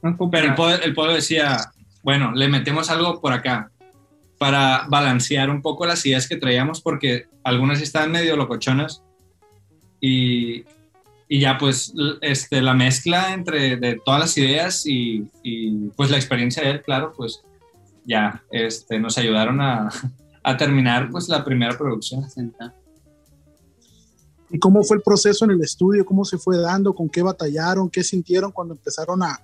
Pero 0.00 0.46
el 0.46 0.54
pueblo, 0.54 0.84
el 0.84 0.94
pueblo 0.94 1.14
decía, 1.14 1.72
bueno, 2.02 2.32
le 2.32 2.48
metemos 2.48 2.90
algo 2.90 3.20
por 3.20 3.32
acá 3.32 3.70
para 4.38 4.86
balancear 4.88 5.50
un 5.50 5.62
poco 5.62 5.86
las 5.86 6.04
ideas 6.06 6.28
que 6.28 6.36
traíamos 6.36 6.80
porque 6.80 7.26
algunas 7.42 7.80
estaban 7.80 8.12
medio 8.12 8.36
locochonas 8.36 9.02
y, 10.00 10.64
y 11.28 11.40
ya 11.40 11.58
pues 11.58 11.92
este, 12.22 12.62
la 12.62 12.74
mezcla 12.74 13.34
entre 13.34 13.76
de 13.76 14.00
todas 14.04 14.20
las 14.20 14.38
ideas 14.38 14.86
y, 14.86 15.30
y, 15.42 15.88
pues 15.96 16.10
la 16.10 16.16
experiencia 16.16 16.62
de 16.62 16.70
él, 16.70 16.82
claro, 16.82 17.12
pues 17.16 17.42
ya 18.04 18.42
este, 18.50 18.98
nos 18.98 19.18
ayudaron 19.18 19.60
a, 19.60 19.88
a 20.42 20.56
terminar 20.56 21.10
pues 21.10 21.28
la 21.28 21.44
primera 21.44 21.76
producción. 21.76 22.24
¿Y 24.50 24.58
cómo 24.58 24.82
fue 24.82 24.96
el 24.96 25.02
proceso 25.02 25.44
en 25.44 25.50
el 25.50 25.60
estudio? 25.60 26.06
¿Cómo 26.06 26.24
se 26.24 26.38
fue 26.38 26.56
dando? 26.56 26.94
¿Con 26.94 27.08
qué 27.08 27.22
batallaron? 27.22 27.90
¿Qué 27.90 28.02
sintieron 28.02 28.50
cuando 28.50 28.72
empezaron 28.74 29.22
a, 29.22 29.38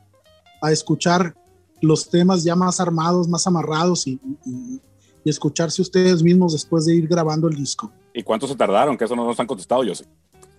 a 0.62 0.72
escuchar 0.72 1.34
los 1.82 2.08
temas 2.08 2.42
ya 2.42 2.56
más 2.56 2.80
armados, 2.80 3.28
más 3.28 3.46
amarrados 3.46 4.06
y, 4.06 4.18
y- 4.46 4.80
y 5.26 5.30
escucharse 5.30 5.80
ustedes 5.80 6.22
mismos 6.22 6.52
después 6.52 6.84
de 6.86 6.94
ir 6.94 7.06
grabando 7.08 7.48
el 7.48 7.56
disco? 7.56 7.90
¿Y 8.14 8.22
cuánto 8.22 8.46
se 8.46 8.54
tardaron? 8.56 8.96
Que 8.96 9.04
eso 9.04 9.16
no 9.16 9.26
nos 9.26 9.38
han 9.40 9.46
contestado, 9.46 9.82
yo 9.84 9.94
sé. 9.94 10.06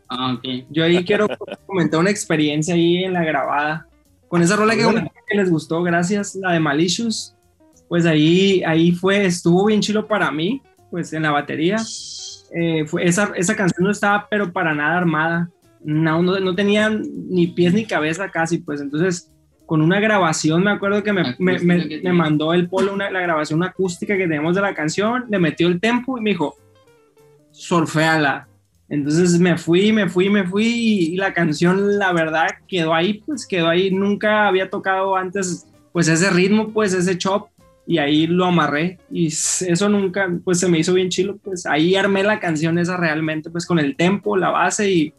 Ah, 0.09 0.33
ok. 0.33 0.43
Yo 0.69 0.83
ahí 0.83 1.03
quiero 1.03 1.27
comentar 1.65 1.99
una 1.99 2.09
experiencia 2.11 2.73
ahí 2.75 3.03
en 3.03 3.13
la 3.13 3.23
grabada. 3.23 3.87
Con 4.27 4.41
esa 4.41 4.55
rola 4.55 4.75
que, 4.75 4.83
Bueno. 4.85 5.11
que 5.27 5.37
les 5.37 5.49
gustó, 5.49 5.81
gracias, 5.83 6.35
la 6.35 6.51
de 6.53 6.59
Malicious. 6.59 7.35
Pues 7.87 8.05
ahí, 8.05 8.63
ahí 8.65 8.91
fue, 8.91 9.25
estuvo 9.25 9.65
bien 9.65 9.81
chilo 9.81 10.07
para 10.07 10.31
mí, 10.31 10.61
pues 10.89 11.13
en 11.13 11.23
la 11.23 11.31
batería. 11.31 11.77
Eh, 12.53 12.85
fue, 12.85 13.05
esa, 13.05 13.31
esa 13.35 13.55
canción 13.55 13.83
no 13.85 13.91
estaba, 13.91 14.27
pero 14.29 14.51
para 14.51 14.73
nada 14.73 14.97
armada. 14.97 15.49
No, 15.83 16.21
no, 16.23 16.39
no 16.39 16.55
tenía 16.55 16.89
ni 16.89 17.47
pies 17.47 17.73
ni 17.73 17.85
cabeza 17.85 18.29
casi, 18.29 18.57
pues 18.57 18.81
entonces 18.81 19.31
con 19.67 19.81
una 19.81 19.99
grabación, 19.99 20.63
me 20.63 20.71
acuerdo 20.71 21.01
que 21.03 21.11
me, 21.13 21.35
me, 21.39 21.57
me- 21.59 21.87
que 21.87 22.01
me 22.03 22.13
mandó 22.13 22.53
el 22.53 22.67
polo 22.69 22.93
una, 22.93 23.09
la 23.09 23.19
grabación 23.19 23.63
acústica 23.63 24.15
que 24.15 24.27
tenemos 24.27 24.55
de 24.55 24.61
la 24.61 24.73
canción, 24.75 25.25
le 25.29 25.39
metió 25.39 25.67
el 25.67 25.79
tempo 25.79 26.17
y 26.17 26.21
me 26.21 26.29
dijo, 26.31 26.55
solféala. 27.51 28.47
Entonces 28.89 29.39
me 29.39 29.57
fui, 29.57 29.91
me 29.91 30.07
fui, 30.07 30.29
me 30.29 30.45
fui 30.45 30.65
y, 30.65 31.13
y 31.13 31.17
la 31.17 31.33
canción, 31.33 31.97
la 31.97 32.13
verdad, 32.13 32.47
quedó 32.67 32.93
ahí, 32.93 33.23
pues 33.25 33.47
quedó 33.47 33.67
ahí. 33.67 33.91
Nunca 33.91 34.47
había 34.47 34.69
tocado 34.69 35.15
antes, 35.15 35.65
pues 35.91 36.07
ese 36.07 36.29
ritmo, 36.29 36.69
pues 36.69 36.93
ese 36.93 37.17
chop 37.17 37.49
y 37.87 37.99
ahí 37.99 38.27
lo 38.27 38.45
amarré 38.45 38.99
y 39.11 39.27
eso 39.27 39.89
nunca, 39.89 40.29
pues 40.43 40.59
se 40.59 40.67
me 40.67 40.79
hizo 40.79 40.93
bien 40.93 41.09
chilo, 41.09 41.37
pues 41.37 41.65
ahí 41.65 41.95
armé 41.95 42.23
la 42.23 42.39
canción 42.39 42.79
esa 42.79 42.97
realmente, 42.97 43.49
pues 43.49 43.65
con 43.65 43.79
el 43.79 43.95
tempo, 43.95 44.37
la 44.37 44.49
base 44.49 44.89
y, 44.89 45.13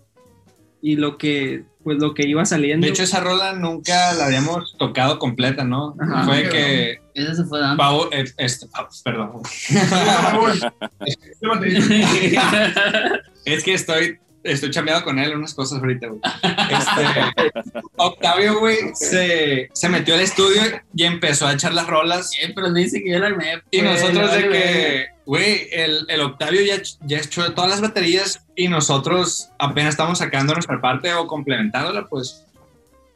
y 0.82 0.96
lo 0.96 1.16
que, 1.16 1.64
pues 1.84 1.98
lo 1.98 2.14
que 2.14 2.26
iba 2.26 2.44
saliendo. 2.44 2.84
De 2.84 2.90
hecho, 2.90 3.04
esa 3.04 3.20
rola 3.20 3.52
nunca 3.52 4.14
la 4.14 4.26
habíamos 4.26 4.76
tocado 4.78 5.18
completa, 5.18 5.64
¿no? 5.64 5.94
Ajá. 6.00 6.24
Fue 6.24 6.48
que 6.48 7.00
Ese 7.14 7.36
se 7.36 7.44
fue 7.44 7.60
dando. 7.60 7.76
Pau, 7.76 8.08
eh, 8.10 8.24
este, 8.36 8.66
Pau, 8.66 8.86
perdón. 9.04 9.42
Es 13.46 13.62
que 13.62 13.74
estoy, 13.74 14.18
estoy 14.42 14.70
chambeado 14.70 15.04
con 15.04 15.20
él 15.20 15.36
unas 15.36 15.54
cosas 15.54 15.78
ahorita, 15.78 16.08
güey. 16.08 16.20
Este, 16.68 17.52
Octavio, 17.96 18.58
güey, 18.58 18.76
se, 18.94 19.70
se 19.72 19.88
metió 19.88 20.14
al 20.14 20.20
estudio 20.20 20.62
y 20.94 21.04
empezó 21.04 21.46
a 21.46 21.52
echar 21.52 21.72
las 21.72 21.86
rolas. 21.86 22.32
Eh, 22.42 22.52
pero 22.54 22.72
dice 22.72 23.02
que 23.02 23.12
yo 23.12 23.20
la 23.20 23.28
armé. 23.28 23.62
Y 23.70 23.80
pues, 23.80 24.02
nosotros 24.02 24.32
de 24.32 24.48
que, 24.48 25.06
güey, 25.24 25.68
el, 25.70 26.06
el 26.08 26.20
Octavio 26.22 26.60
ya, 26.62 26.82
ya 27.02 27.18
echó 27.18 27.54
todas 27.54 27.70
las 27.70 27.80
baterías 27.80 28.44
y 28.56 28.66
nosotros 28.66 29.48
apenas 29.60 29.90
estamos 29.90 30.18
sacando 30.18 30.52
nuestra 30.52 30.80
parte 30.80 31.14
o 31.14 31.28
complementándola, 31.28 32.06
pues. 32.06 32.42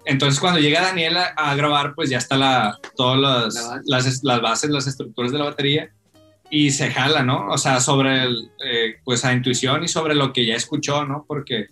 Entonces 0.07 0.41
cuando 0.41 0.61
llega 0.61 0.81
Daniela 0.81 1.35
a 1.37 1.55
grabar, 1.57 1.95
pues 1.95 2.09
ya 2.09 2.19
está 2.19 2.37
la, 2.37 2.79
todas 2.97 3.19
las, 3.19 3.55
La 3.55 3.69
base. 3.69 4.09
las, 4.09 4.25
las 4.25 4.41
bases, 4.41 4.71
las 4.71 4.87
estructuras 4.87 5.33
de 5.33 5.39
la 5.39 5.45
batería 5.45 5.91
y 6.51 6.71
se 6.73 6.91
jala, 6.91 7.23
¿no? 7.23 7.49
O 7.49 7.59
sea, 7.59 7.81
sobre 7.81 8.25
el, 8.25 8.51
eh, 8.65 8.97
pues 9.05 9.25
a 9.25 9.33
intuición 9.33 9.85
y 9.85 9.89
sobre 9.89 10.15
lo 10.15 10.33
que 10.33 10.45
ya 10.47 10.55
escuchó, 10.57 11.05
¿no? 11.05 11.25
Porque 11.29 11.69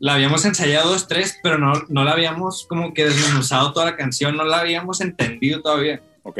la 0.00 0.14
habíamos 0.14 0.44
ensayado 0.44 0.90
dos, 0.90 1.08
tres, 1.08 1.38
pero 1.42 1.58
no, 1.58 1.72
no 1.88 2.04
la 2.04 2.12
habíamos 2.12 2.66
como 2.66 2.94
que 2.94 3.04
desmenuzado 3.04 3.72
toda 3.72 3.86
la 3.86 3.96
canción, 3.96 4.36
no 4.36 4.44
la 4.44 4.60
habíamos 4.60 5.00
entendido 5.00 5.60
todavía. 5.60 6.00
Ok. 6.22 6.38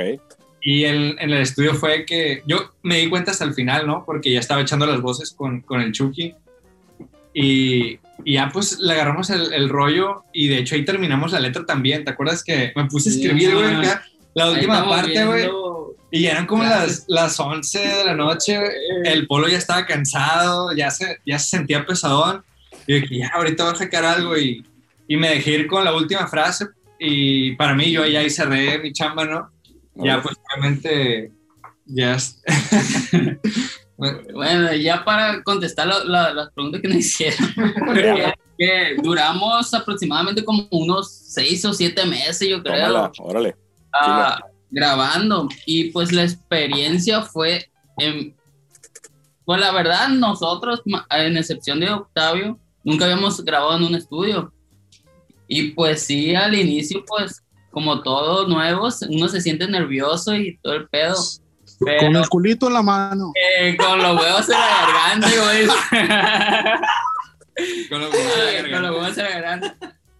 Y 0.62 0.84
el- 0.84 1.16
en 1.20 1.30
el 1.30 1.42
estudio 1.42 1.74
fue 1.74 2.04
que 2.06 2.42
yo 2.46 2.72
me 2.82 2.98
di 2.98 3.08
cuenta 3.08 3.30
hasta 3.32 3.44
el 3.44 3.54
final, 3.54 3.86
¿no? 3.86 4.04
Porque 4.04 4.32
ya 4.32 4.40
estaba 4.40 4.60
echando 4.60 4.86
las 4.86 5.00
voces 5.00 5.32
con, 5.32 5.60
con 5.60 5.80
el 5.80 5.92
Chucky. 5.92 6.34
Y, 7.34 7.98
y 8.24 8.32
ya 8.34 8.48
pues 8.52 8.78
le 8.80 8.92
agarramos 8.94 9.30
el, 9.30 9.52
el 9.52 9.68
rollo 9.68 10.24
y 10.32 10.48
de 10.48 10.58
hecho 10.58 10.74
ahí 10.74 10.84
terminamos 10.84 11.32
la 11.32 11.40
letra 11.40 11.64
también. 11.64 12.04
¿Te 12.04 12.10
acuerdas 12.10 12.42
que 12.42 12.72
me 12.74 12.86
puse 12.86 13.10
a 13.10 13.12
escribir, 13.12 13.54
güey? 13.54 13.74
acá, 13.74 14.04
La 14.34 14.50
última 14.50 14.88
parte, 14.88 15.24
güey. 15.24 15.48
Y 16.10 16.26
eran 16.26 16.46
como 16.46 16.62
las, 16.62 17.04
las 17.08 17.38
11 17.38 17.78
de 17.78 18.04
la 18.04 18.14
noche, 18.14 18.56
güey. 18.58 18.70
el 19.04 19.26
polo 19.26 19.46
ya 19.48 19.58
estaba 19.58 19.84
cansado, 19.84 20.72
ya 20.72 20.90
se, 20.90 21.18
ya 21.26 21.38
se 21.38 21.56
sentía 21.56 21.84
pesadón. 21.84 22.42
Y 22.86 23.00
dije, 23.00 23.18
ya, 23.18 23.28
ahorita 23.34 23.64
voy 23.64 23.72
a 23.74 23.76
sacar 23.76 24.04
algo 24.04 24.36
y, 24.38 24.64
y 25.06 25.16
me 25.16 25.28
dejé 25.30 25.50
ir 25.52 25.66
con 25.66 25.84
la 25.84 25.94
última 25.94 26.26
frase 26.26 26.66
y 26.98 27.54
para 27.56 27.74
mí 27.74 27.90
yo 27.92 28.06
ya 28.06 28.20
ahí 28.20 28.30
cerré 28.30 28.78
mi 28.78 28.92
chamba, 28.92 29.24
¿no? 29.26 29.50
Ya 29.96 30.22
pues 30.22 30.34
realmente 30.50 31.32
ya... 31.86 32.16
Bueno, 34.32 34.72
ya 34.76 35.04
para 35.04 35.42
contestar 35.42 35.88
la- 35.88 36.04
la- 36.04 36.32
las 36.32 36.52
preguntas 36.52 36.80
que 36.80 36.86
me 36.88 36.96
hicieron, 36.98 37.36
que, 37.94 38.32
que 38.56 38.96
duramos 39.02 39.74
aproximadamente 39.74 40.44
como 40.44 40.68
unos 40.70 41.10
seis 41.12 41.64
o 41.64 41.72
siete 41.72 42.04
meses, 42.06 42.48
yo 42.48 42.62
creo. 42.62 42.76
Tómala, 42.86 43.10
órale. 43.18 43.56
Ah, 44.00 44.38
grabando 44.70 45.48
y 45.66 45.90
pues 45.90 46.12
la 46.12 46.22
experiencia 46.24 47.22
fue 47.22 47.70
en- 47.98 48.34
pues 49.44 49.60
la 49.60 49.72
verdad 49.72 50.08
nosotros 50.08 50.82
en 51.10 51.36
excepción 51.38 51.80
de 51.80 51.90
Octavio 51.90 52.58
nunca 52.84 53.04
habíamos 53.06 53.42
grabado 53.44 53.76
en 53.76 53.84
un 53.84 53.94
estudio. 53.94 54.52
Y 55.46 55.70
pues 55.70 56.02
sí 56.04 56.34
al 56.34 56.54
inicio 56.54 57.02
pues 57.06 57.42
como 57.70 58.02
todos 58.02 58.46
nuevos 58.48 59.00
uno 59.08 59.28
se 59.28 59.40
siente 59.40 59.66
nervioso 59.66 60.34
y 60.34 60.58
todo 60.58 60.74
el 60.74 60.86
pedo 60.88 61.14
Con 62.00 62.16
el 62.16 62.28
culito 62.28 62.66
en 62.66 62.74
la 62.74 62.82
mano. 62.82 63.32
eh, 63.58 63.74
con 63.76 63.98
los 64.02 64.20
huevos 64.20 64.48
en 64.50 64.60
la 64.60 64.66
garganta 64.68 65.28
güey. 65.28 65.66
con 67.88 68.00
los 68.02 68.12
huevos 68.14 69.16
en 69.18 69.24
la 69.24 69.30
garganta. 69.30 69.76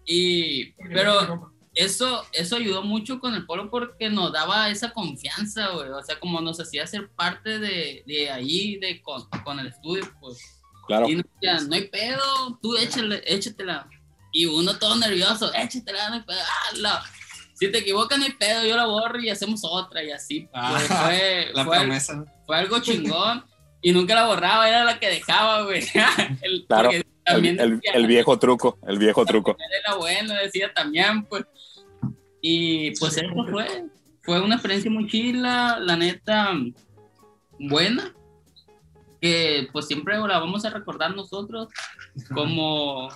y 0.07 0.73
pero 0.73 1.53
eso, 1.85 2.25
eso 2.33 2.57
ayudó 2.57 2.83
mucho 2.83 3.21
con 3.21 3.35
el 3.35 3.47
polo 3.47 3.71
porque 3.71 4.11
nos 4.11 4.33
daba 4.33 4.69
esa 4.71 4.91
confianza, 4.93 5.69
güey. 5.69 5.89
O 5.91 6.03
sea, 6.03 6.19
como 6.19 6.41
nos 6.41 6.59
hacía 6.61 6.87
ser 6.87 7.09
parte 7.11 7.59
de, 7.59 8.03
de 8.07 8.31
ahí, 8.31 8.77
de 8.79 9.01
con, 9.03 9.29
con 9.45 9.59
el 9.61 9.69
estudio, 9.69 10.05
pues. 10.21 10.39
Claro. 10.87 11.09
Y 11.09 11.17
nos 11.17 11.25
decían, 11.35 11.69
no 11.69 11.75
hay 11.77 11.89
pedo, 11.89 12.59
tú 12.63 12.77
échale, 12.77 13.23
échatela. 13.27 13.89
Y 14.33 14.47
uno 14.47 14.79
todo 14.79 14.97
nervioso, 14.97 15.53
échatela, 15.55 16.09
no 16.09 16.15
hay 16.17 16.23
pedo. 16.23 16.39
Ah, 16.43 16.77
la- 16.77 17.05
Si 17.55 17.71
te 17.71 17.79
equivocas, 17.79 18.19
no 18.19 18.25
hay 18.25 18.33
pedo, 18.33 18.65
yo 18.67 18.77
la 18.77 18.87
borro 18.87 19.21
y 19.21 19.31
hacemos 19.31 19.61
otra 19.65 20.03
y 20.03 20.11
así. 20.11 20.49
Ah, 20.53 20.71
pues, 20.77 20.87
fue, 20.87 21.51
La 21.55 21.65
fue, 21.65 21.79
promesa. 21.79 22.25
fue 22.47 22.57
algo 22.57 22.79
chingón. 22.81 23.45
y 23.83 23.93
nunca 23.93 24.15
la 24.15 24.27
borraba, 24.27 24.69
era 24.69 24.83
la 24.85 24.99
que 24.99 25.09
dejaba, 25.09 25.63
güey. 25.63 25.85
El- 26.43 26.67
Claro. 26.67 26.91
El, 26.91 27.81
el 27.93 28.07
viejo 28.07 28.39
truco, 28.39 28.79
el 28.89 28.99
viejo 28.99 29.27
truco. 29.27 29.55
era 29.87 29.97
bueno, 29.97 30.33
decía 30.35 30.73
también, 30.73 31.25
pues. 31.27 31.45
Y 32.41 32.97
pues 32.99 33.17
eso 33.17 33.45
fue. 33.51 33.87
Fue 34.23 34.41
una 34.41 34.57
experiencia 34.57 34.91
muy 34.91 35.07
chila, 35.07 35.79
la 35.81 35.97
neta, 35.97 36.53
buena. 37.59 38.15
Que 39.21 39.69
pues 39.73 39.87
siempre 39.87 40.17
la 40.19 40.39
vamos 40.39 40.65
a 40.65 40.71
recordar 40.71 41.15
nosotros 41.17 41.69
como, 42.33 43.09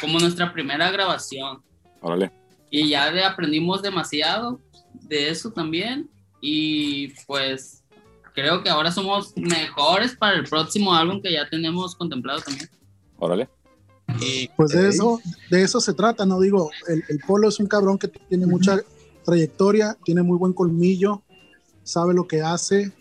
como 0.00 0.18
nuestra 0.18 0.52
primera 0.52 0.90
grabación. 0.90 1.62
Órale. 2.00 2.30
Y 2.70 2.90
ya 2.90 3.10
de- 3.10 3.24
aprendimos 3.24 3.80
demasiado 3.80 4.60
de 4.92 5.30
eso 5.30 5.50
también. 5.50 6.10
Y 6.40 7.08
pues 7.26 7.82
creo 8.34 8.62
que 8.62 8.68
ahora 8.68 8.90
somos 8.92 9.32
mejores 9.36 10.14
para 10.14 10.36
el 10.36 10.44
próximo 10.44 10.94
álbum 10.94 11.22
que 11.22 11.32
ya 11.32 11.48
tenemos 11.48 11.96
contemplado 11.96 12.40
también. 12.40 12.68
Órale. 13.18 13.48
Y 14.20 14.48
Pues 14.56 14.70
de 14.70 14.88
eso, 14.88 15.20
de 15.50 15.62
eso 15.62 15.80
se 15.80 15.92
trata, 15.94 16.24
¿no? 16.26 16.40
Digo, 16.40 16.70
el, 16.88 17.04
el 17.08 17.18
Polo 17.26 17.48
es 17.48 17.60
un 17.60 17.66
cabrón 17.66 17.98
que 17.98 18.08
tiene 18.08 18.46
mucha 18.46 18.80
trayectoria, 19.24 19.96
tiene 20.04 20.22
muy 20.22 20.38
buen 20.38 20.52
colmillo, 20.52 21.22
sabe 21.84 22.14
lo 22.14 22.26
que 22.26 22.40
hace, 22.42 22.92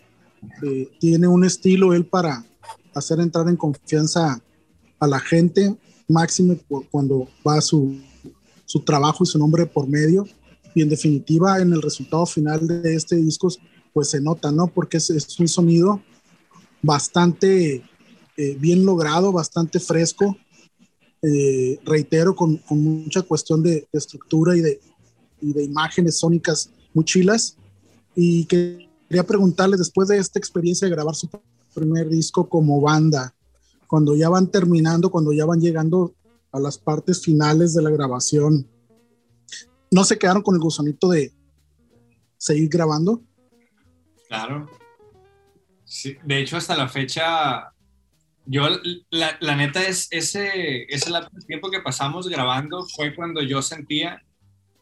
eh, 0.64 0.90
tiene 1.00 1.28
un 1.28 1.44
estilo 1.46 1.94
él 1.94 2.06
para 2.06 2.44
hacer 2.94 3.20
entrar 3.20 3.48
en 3.48 3.56
confianza 3.56 4.42
a 5.00 5.08
la 5.08 5.20
gente, 5.20 5.76
máximo 6.08 6.58
cu- 6.68 6.86
cuando 6.92 7.28
va 7.48 7.62
su, 7.62 7.98
su 8.66 8.82
trabajo 8.82 9.24
y 9.24 9.28
su 9.28 9.40
nombre 9.40 9.66
por 9.66 9.88
medio. 9.88 10.26
Y 10.76 10.82
en 10.82 10.90
definitiva, 10.90 11.60
en 11.60 11.74
el 11.74 11.82
resultado 11.82 12.26
final 12.26 12.68
de 12.68 12.94
este 12.96 13.16
disco, 13.16 13.48
pues 13.94 14.10
se 14.10 14.22
nota, 14.22 14.52
¿no? 14.52 14.68
Porque 14.68 14.98
es, 14.98 15.10
es 15.10 15.40
un 15.40 15.48
sonido 15.48 16.02
bastante 16.82 17.84
eh, 18.38 18.58
bien 18.60 18.86
logrado, 18.86 19.32
bastante 19.32 19.80
fresco, 19.80 20.38
eh, 21.22 21.80
reitero, 21.84 22.36
con, 22.36 22.62
mucha 22.70 23.22
cuestión 23.22 23.64
de, 23.64 23.88
estructura 23.92 24.56
y 24.56 24.62
de, 24.62 24.80
imágenes 25.64 26.20
sónicas 26.20 26.70
muy 26.94 27.06
chilas. 27.06 27.58
Y 28.16 28.46
que- 28.46 28.90
quería 29.08 29.24
preguntarles, 29.24 29.80
después 29.80 30.08
de 30.08 30.18
esta 30.18 30.40
experiencia 30.40 30.88
de 30.88 30.94
grabar 30.94 31.16
su 31.16 31.30
primer 31.74 32.10
disco 32.10 32.50
como 32.50 32.82
banda, 32.82 33.34
cuando 33.88 34.16
ya 34.16 34.30
van 34.30 34.48
terminando, 34.48 35.10
cuando 35.10 35.32
ya 35.32 35.46
van 35.46 35.62
llegando 35.62 36.14
a 36.52 36.60
las 36.60 36.78
partes 36.78 37.22
finales 37.22 37.74
de 37.74 37.82
la 37.82 37.90
grabación, 37.90 38.68
¿no 39.92 40.04
se 40.04 40.18
quedaron 40.18 40.42
con 40.42 40.56
el 40.56 40.62
gusanito 40.62 41.10
de 41.10 41.32
seguir 42.38 42.70
grabando? 42.70 43.22
Claro. 44.28 44.70
Sí, 45.86 46.18
de 46.26 46.42
hecho, 46.42 46.58
hasta 46.58 46.76
la 46.76 46.90
fecha, 46.90 47.74
yo, 48.48 48.68
la, 49.10 49.38
la 49.42 49.56
neta, 49.56 49.86
es 49.86 50.08
ese, 50.12 50.84
ese 50.90 51.10
lapso 51.10 51.30
de 51.34 51.46
tiempo 51.46 51.70
que 51.70 51.82
pasamos 51.82 52.28
grabando 52.28 52.86
fue 52.96 53.14
cuando 53.16 53.42
yo 53.42 53.62
sentía 53.62 54.22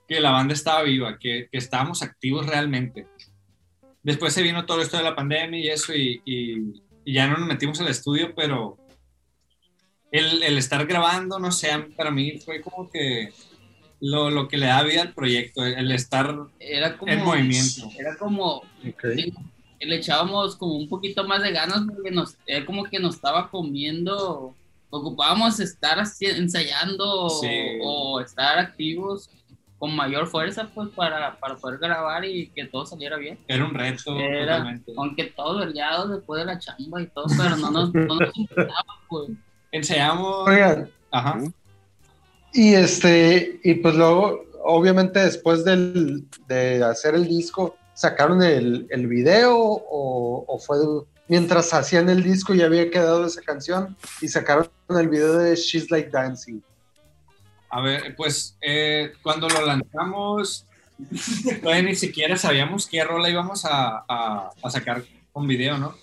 que 0.07 0.19
la 0.19 0.31
banda 0.31 0.53
estaba 0.53 0.83
viva, 0.83 1.17
que, 1.19 1.47
que 1.51 1.57
estábamos 1.57 2.01
activos 2.03 2.45
realmente. 2.45 3.07
Después 4.03 4.33
se 4.33 4.43
vino 4.43 4.65
todo 4.65 4.81
esto 4.81 4.97
de 4.97 5.03
la 5.03 5.15
pandemia 5.15 5.59
y 5.59 5.67
eso, 5.67 5.93
y, 5.93 6.21
y- 6.25 6.83
y 7.07 7.13
ya 7.13 7.27
no 7.27 7.37
nos 7.37 7.47
metimos 7.47 7.79
al 7.81 7.87
estudio, 7.87 8.33
pero 8.35 8.77
el, 10.11 10.43
el 10.43 10.57
estar 10.57 10.85
grabando, 10.85 11.39
no 11.39 11.51
sé, 11.51 11.69
para 11.97 12.11
mí 12.11 12.39
fue 12.39 12.61
como 12.61 12.89
que 12.89 13.29
lo, 13.99 14.29
lo 14.29 14.47
que 14.47 14.57
le 14.57 14.67
da 14.67 14.83
vida 14.83 15.01
al 15.01 15.13
proyecto, 15.13 15.65
el, 15.65 15.91
estar 15.91 16.35
era 16.59 16.97
como 16.97 17.11
en 17.11 17.23
movimiento. 17.23 17.89
era 17.97 18.15
como 18.17 18.61
le 19.85 19.97
echábamos 19.97 20.55
como 20.55 20.75
un 20.75 20.89
poquito 20.89 21.23
más 21.25 21.41
de 21.41 21.51
ganas 21.51 21.81
porque 21.93 22.11
nos 22.11 22.35
era 22.45 22.65
como 22.65 22.83
que 22.85 22.99
nos 22.99 23.15
estaba 23.15 23.49
comiendo 23.49 24.53
ocupábamos 24.89 25.59
estar 25.59 25.99
así, 25.99 26.25
ensayando 26.27 27.29
Sí. 27.29 27.47
o, 27.81 28.13
o 28.13 28.19
estar 28.21 28.57
activos 28.59 29.29
con 29.77 29.93
mayor 29.95 30.27
fuerza 30.27 30.69
pues 30.73 30.89
para, 30.95 31.37
para 31.37 31.55
poder 31.57 31.79
grabar 31.79 32.23
y 32.23 32.47
que 32.47 32.65
todo 32.65 32.85
saliera 32.85 33.17
bien 33.17 33.37
Era 33.47 33.65
un 33.65 33.73
reto 33.73 34.15
Era- 34.17 34.57
totalmente. 34.57 34.93
aunque 34.95 35.23
todo 35.25 35.59
verdeado 35.59 36.07
después 36.07 36.39
de 36.39 36.45
la 36.45 36.59
chamba 36.59 37.01
y 37.01 37.07
todo 37.07 37.25
pero 37.37 37.57
no 37.57 37.71
nos, 37.71 37.93
no 37.93 38.15
nos 38.15 38.37
importaba 38.37 38.85
pues 39.09 39.29
Enseñamos. 39.71 40.47
Oigan, 40.47 40.89
Ajá. 41.11 41.37
y 42.53 42.73
este, 42.75 43.59
y 43.63 43.73
pues 43.75 43.93
luego, 43.95 44.45
obviamente 44.63 45.19
después 45.19 45.65
del, 45.65 46.25
de 46.47 46.81
hacer 46.81 47.15
el 47.15 47.27
disco, 47.27 47.75
¿sacaron 47.95 48.43
el, 48.43 48.85
el 48.91 49.07
video 49.07 49.57
o, 49.57 50.45
o 50.47 50.59
fue 50.59 50.77
mientras 51.27 51.73
hacían 51.73 52.07
el 52.09 52.21
disco 52.21 52.53
ya 52.53 52.65
había 52.65 52.91
quedado 52.91 53.25
esa 53.25 53.41
canción 53.41 53.97
y 54.21 54.27
sacaron 54.27 54.69
el 54.89 55.09
video 55.09 55.37
de 55.37 55.55
She's 55.55 55.89
Like 55.89 56.09
Dancing? 56.11 56.61
A 57.69 57.81
ver, 57.81 58.15
pues 58.15 58.55
eh, 58.61 59.11
cuando 59.23 59.49
lo 59.49 59.65
lanzamos, 59.65 60.65
todavía 61.61 61.81
ni 61.83 61.95
siquiera 61.95 62.37
sabíamos 62.37 62.87
qué 62.87 63.03
rola 63.03 63.29
íbamos 63.29 63.65
a, 63.65 64.05
a- 64.07 64.51
a 64.61 64.69
sacar 64.69 65.03
con 65.33 65.47
video, 65.47 65.77
¿no? 65.77 65.95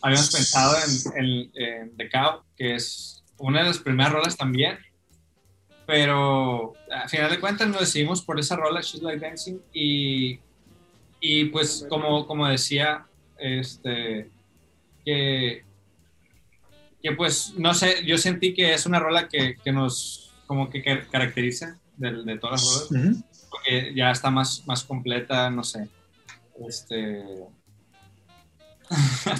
Habíamos 0.00 0.30
pensado 0.32 0.74
en, 1.14 1.24
en- 1.24 1.50
en 1.54 1.96
The 1.96 2.10
Cow, 2.10 2.42
que 2.56 2.74
es 2.74 3.22
una 3.38 3.60
de 3.60 3.66
las 3.66 3.78
primeras 3.78 4.12
rolas 4.12 4.36
también, 4.36 4.78
pero 5.86 6.72
a 6.90 7.08
final 7.08 7.30
de 7.30 7.40
cuentas 7.40 7.68
nos 7.68 7.80
decidimos 7.80 8.22
por 8.22 8.40
esa 8.40 8.56
rola, 8.56 8.80
She's 8.80 9.02
Like 9.02 9.20
Dancing, 9.24 9.58
y, 9.72 10.38
y 11.26 11.46
pues 11.46 11.86
como, 11.88 12.26
como 12.26 12.46
decía, 12.46 13.06
este, 13.38 14.30
que, 15.04 15.64
que 17.02 17.12
pues, 17.12 17.54
no 17.56 17.72
sé, 17.72 18.04
yo 18.04 18.18
sentí 18.18 18.52
que 18.52 18.74
es 18.74 18.84
una 18.84 18.98
rola 18.98 19.26
que, 19.28 19.56
que 19.64 19.72
nos 19.72 20.34
como 20.46 20.68
que 20.68 20.82
car- 20.82 21.08
caracteriza 21.10 21.78
de, 21.96 22.24
de 22.24 22.38
todas 22.38 22.62
las 22.62 22.90
rolas, 22.90 23.24
porque 23.50 23.94
ya 23.96 24.10
está 24.10 24.30
más, 24.30 24.66
más 24.66 24.84
completa, 24.84 25.48
no 25.48 25.64
sé. 25.64 25.88
Este, 26.68 27.24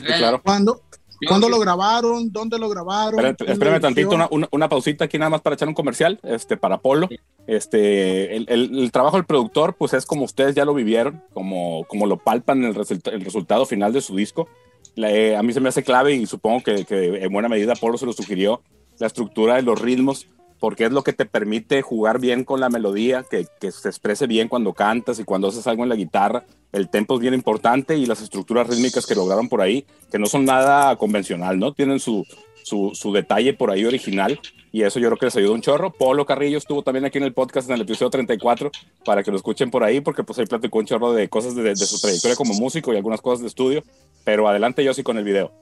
claro. 0.06 0.40
¿Cuándo, 0.42 0.82
Yo- 0.90 0.98
¿cuándo 1.26 1.48
lo 1.48 1.58
grabaron? 1.58 2.30
¿Dónde 2.32 2.58
lo 2.58 2.68
grabaron? 2.68 3.14
Espérame, 3.20 3.36
¿Quién 3.36 3.46
lo 3.48 3.52
espérame 3.54 3.80
tantito, 3.80 4.10
una, 4.14 4.28
una, 4.30 4.48
una 4.50 4.68
pausita 4.68 5.04
aquí 5.04 5.18
nada 5.18 5.30
más 5.30 5.40
para 5.42 5.54
echar 5.54 5.68
un 5.68 5.74
comercial, 5.74 6.18
este, 6.22 6.56
para 6.56 6.78
Polo. 6.78 7.08
Este, 7.46 8.36
el, 8.36 8.46
el- 8.48 8.78
el 8.78 8.92
trabajo 8.92 9.16
del 9.16 9.26
productor, 9.26 9.74
pues 9.76 9.92
es 9.94 10.06
como 10.06 10.24
ustedes 10.24 10.54
ya 10.54 10.64
lo 10.64 10.74
vivieron, 10.74 11.22
como, 11.32 11.84
como 11.88 12.06
lo 12.06 12.16
palpan 12.16 12.64
el, 12.64 12.74
resulta- 12.74 13.10
el 13.10 13.24
resultado 13.24 13.66
final 13.66 13.92
de 13.92 14.00
su 14.00 14.16
disco. 14.16 14.48
La- 14.96 15.10
eh, 15.12 15.36
a 15.36 15.42
mí 15.42 15.52
se 15.52 15.60
me 15.60 15.68
hace 15.68 15.82
clave 15.82 16.14
y 16.14 16.26
supongo 16.26 16.62
que, 16.62 16.84
que 16.84 17.22
en 17.24 17.32
buena 17.32 17.48
medida 17.48 17.74
Polo 17.74 17.98
se 17.98 18.06
lo 18.06 18.12
sugirió, 18.12 18.62
la 18.98 19.06
estructura 19.06 19.56
de 19.56 19.62
los 19.62 19.80
ritmos 19.80 20.26
porque 20.60 20.84
es 20.84 20.92
lo 20.92 21.02
que 21.02 21.12
te 21.12 21.26
permite 21.26 21.82
jugar 21.82 22.18
bien 22.18 22.44
con 22.44 22.60
la 22.60 22.68
melodía, 22.68 23.24
que, 23.28 23.46
que 23.60 23.70
se 23.70 23.88
exprese 23.88 24.26
bien 24.26 24.48
cuando 24.48 24.72
cantas 24.72 25.18
y 25.18 25.24
cuando 25.24 25.48
haces 25.48 25.66
algo 25.66 25.82
en 25.82 25.88
la 25.88 25.96
guitarra. 25.96 26.44
El 26.72 26.88
tempo 26.88 27.14
es 27.14 27.20
bien 27.20 27.34
importante 27.34 27.96
y 27.96 28.06
las 28.06 28.22
estructuras 28.22 28.66
rítmicas 28.66 29.06
que 29.06 29.14
lograron 29.14 29.48
por 29.48 29.60
ahí, 29.60 29.86
que 30.10 30.18
no 30.18 30.26
son 30.26 30.44
nada 30.44 30.96
convencional, 30.96 31.58
¿no? 31.58 31.72
Tienen 31.72 32.00
su, 32.00 32.24
su, 32.64 32.92
su 32.94 33.12
detalle 33.12 33.54
por 33.54 33.70
ahí 33.70 33.84
original 33.84 34.40
y 34.72 34.82
eso 34.82 34.98
yo 34.98 35.08
creo 35.08 35.18
que 35.18 35.26
les 35.26 35.36
ayuda 35.36 35.52
un 35.52 35.60
chorro. 35.60 35.92
Polo 35.92 36.26
Carrillo 36.26 36.58
estuvo 36.58 36.82
también 36.82 37.04
aquí 37.04 37.18
en 37.18 37.24
el 37.24 37.32
podcast 37.32 37.68
en 37.68 37.76
el 37.76 37.82
episodio 37.82 38.10
34 38.10 38.72
para 39.04 39.22
que 39.22 39.30
lo 39.30 39.36
escuchen 39.36 39.70
por 39.70 39.84
ahí, 39.84 40.00
porque 40.00 40.24
pues 40.24 40.36
ahí 40.40 40.46
platicó 40.46 40.80
un 40.80 40.86
chorro 40.86 41.12
de 41.12 41.28
cosas 41.28 41.54
de, 41.54 41.62
de 41.62 41.76
su 41.76 42.00
trayectoria 42.00 42.36
como 42.36 42.54
músico 42.54 42.92
y 42.92 42.96
algunas 42.96 43.20
cosas 43.20 43.42
de 43.42 43.46
estudio. 43.46 43.84
Pero 44.24 44.48
adelante 44.48 44.82
yo 44.82 44.92
sí 44.92 45.04
con 45.04 45.16
el 45.16 45.22
video. 45.22 45.52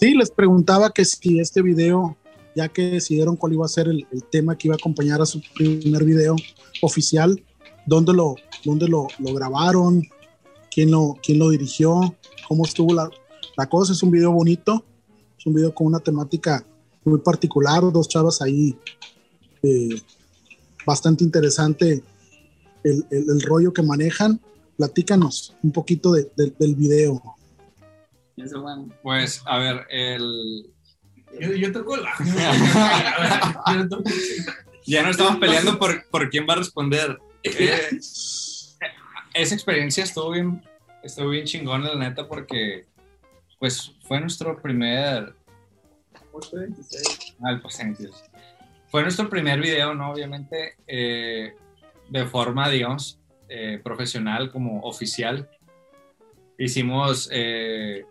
Sí, 0.00 0.14
les 0.14 0.30
preguntaba 0.30 0.90
que 0.92 1.04
si 1.04 1.38
este 1.38 1.62
video, 1.62 2.16
ya 2.58 2.68
que 2.68 2.90
decidieron 2.90 3.36
cuál 3.36 3.52
iba 3.52 3.64
a 3.64 3.68
ser 3.68 3.86
el, 3.86 4.04
el 4.10 4.24
tema 4.24 4.56
que 4.58 4.66
iba 4.66 4.74
a 4.74 4.80
acompañar 4.82 5.20
a 5.22 5.26
su 5.26 5.40
primer 5.54 6.02
video 6.04 6.34
oficial, 6.82 7.40
¿dónde 7.86 8.12
lo, 8.12 8.34
dónde 8.64 8.88
lo, 8.88 9.06
lo 9.20 9.32
grabaron? 9.32 10.02
¿Quién 10.72 10.90
lo, 10.90 11.14
¿Quién 11.22 11.38
lo 11.38 11.50
dirigió? 11.50 12.16
¿Cómo 12.48 12.64
estuvo 12.64 12.92
la, 12.94 13.08
la 13.56 13.66
cosa? 13.68 13.92
Es 13.92 14.02
un 14.02 14.10
video 14.10 14.32
bonito, 14.32 14.84
es 15.38 15.46
un 15.46 15.54
video 15.54 15.72
con 15.72 15.86
una 15.86 16.00
temática 16.00 16.64
muy 17.04 17.20
particular, 17.20 17.80
dos 17.92 18.08
chavas 18.08 18.42
ahí, 18.42 18.76
eh, 19.62 20.00
bastante 20.84 21.22
interesante 21.22 22.02
el, 22.82 23.06
el- 23.10 23.30
el 23.30 23.40
rollo 23.42 23.72
que 23.72 23.82
manejan. 23.82 24.40
Platícanos 24.76 25.54
un 25.62 25.70
poquito 25.70 26.12
de- 26.12 26.30
de- 26.36 26.52
del 26.58 26.74
video. 26.74 27.22
Pues, 29.02 29.42
a 29.46 29.58
ver, 29.58 29.76
el... 29.90 30.70
Yo, 31.40 31.52
yo 31.52 31.72
toco 31.72 31.96
la. 31.96 32.12
Yo 33.66 33.74
no 33.74 33.88
toco- 33.88 34.10
Ya 34.86 35.02
no 35.02 35.10
estamos 35.10 35.36
peleando 35.36 35.78
por, 35.78 36.06
por 36.08 36.30
quién 36.30 36.46
va 36.48 36.54
a 36.54 36.56
responder. 36.56 37.18
Eh, 37.42 37.88
esa 39.34 39.54
experiencia 39.54 40.04
estuvo 40.04 40.30
bien, 40.30 40.64
estuvo 41.02 41.28
bien 41.30 41.44
chingona, 41.44 41.92
la 41.94 42.08
neta, 42.08 42.26
porque 42.26 42.86
pues 43.58 43.92
fue 44.06 44.20
nuestro 44.20 44.60
primer... 44.60 45.34
Post 46.32 46.54
26. 46.54 47.36
Fue 48.90 49.02
nuestro 49.02 49.28
primer 49.28 49.60
video, 49.60 49.94
¿no? 49.94 50.10
Obviamente, 50.12 50.76
eh, 50.86 51.54
de 52.08 52.26
forma, 52.26 52.68
digamos, 52.68 53.18
eh, 53.48 53.80
profesional, 53.82 54.50
como 54.50 54.80
oficial. 54.82 55.48
Hicimos, 56.58 57.28
eh, 57.32 58.04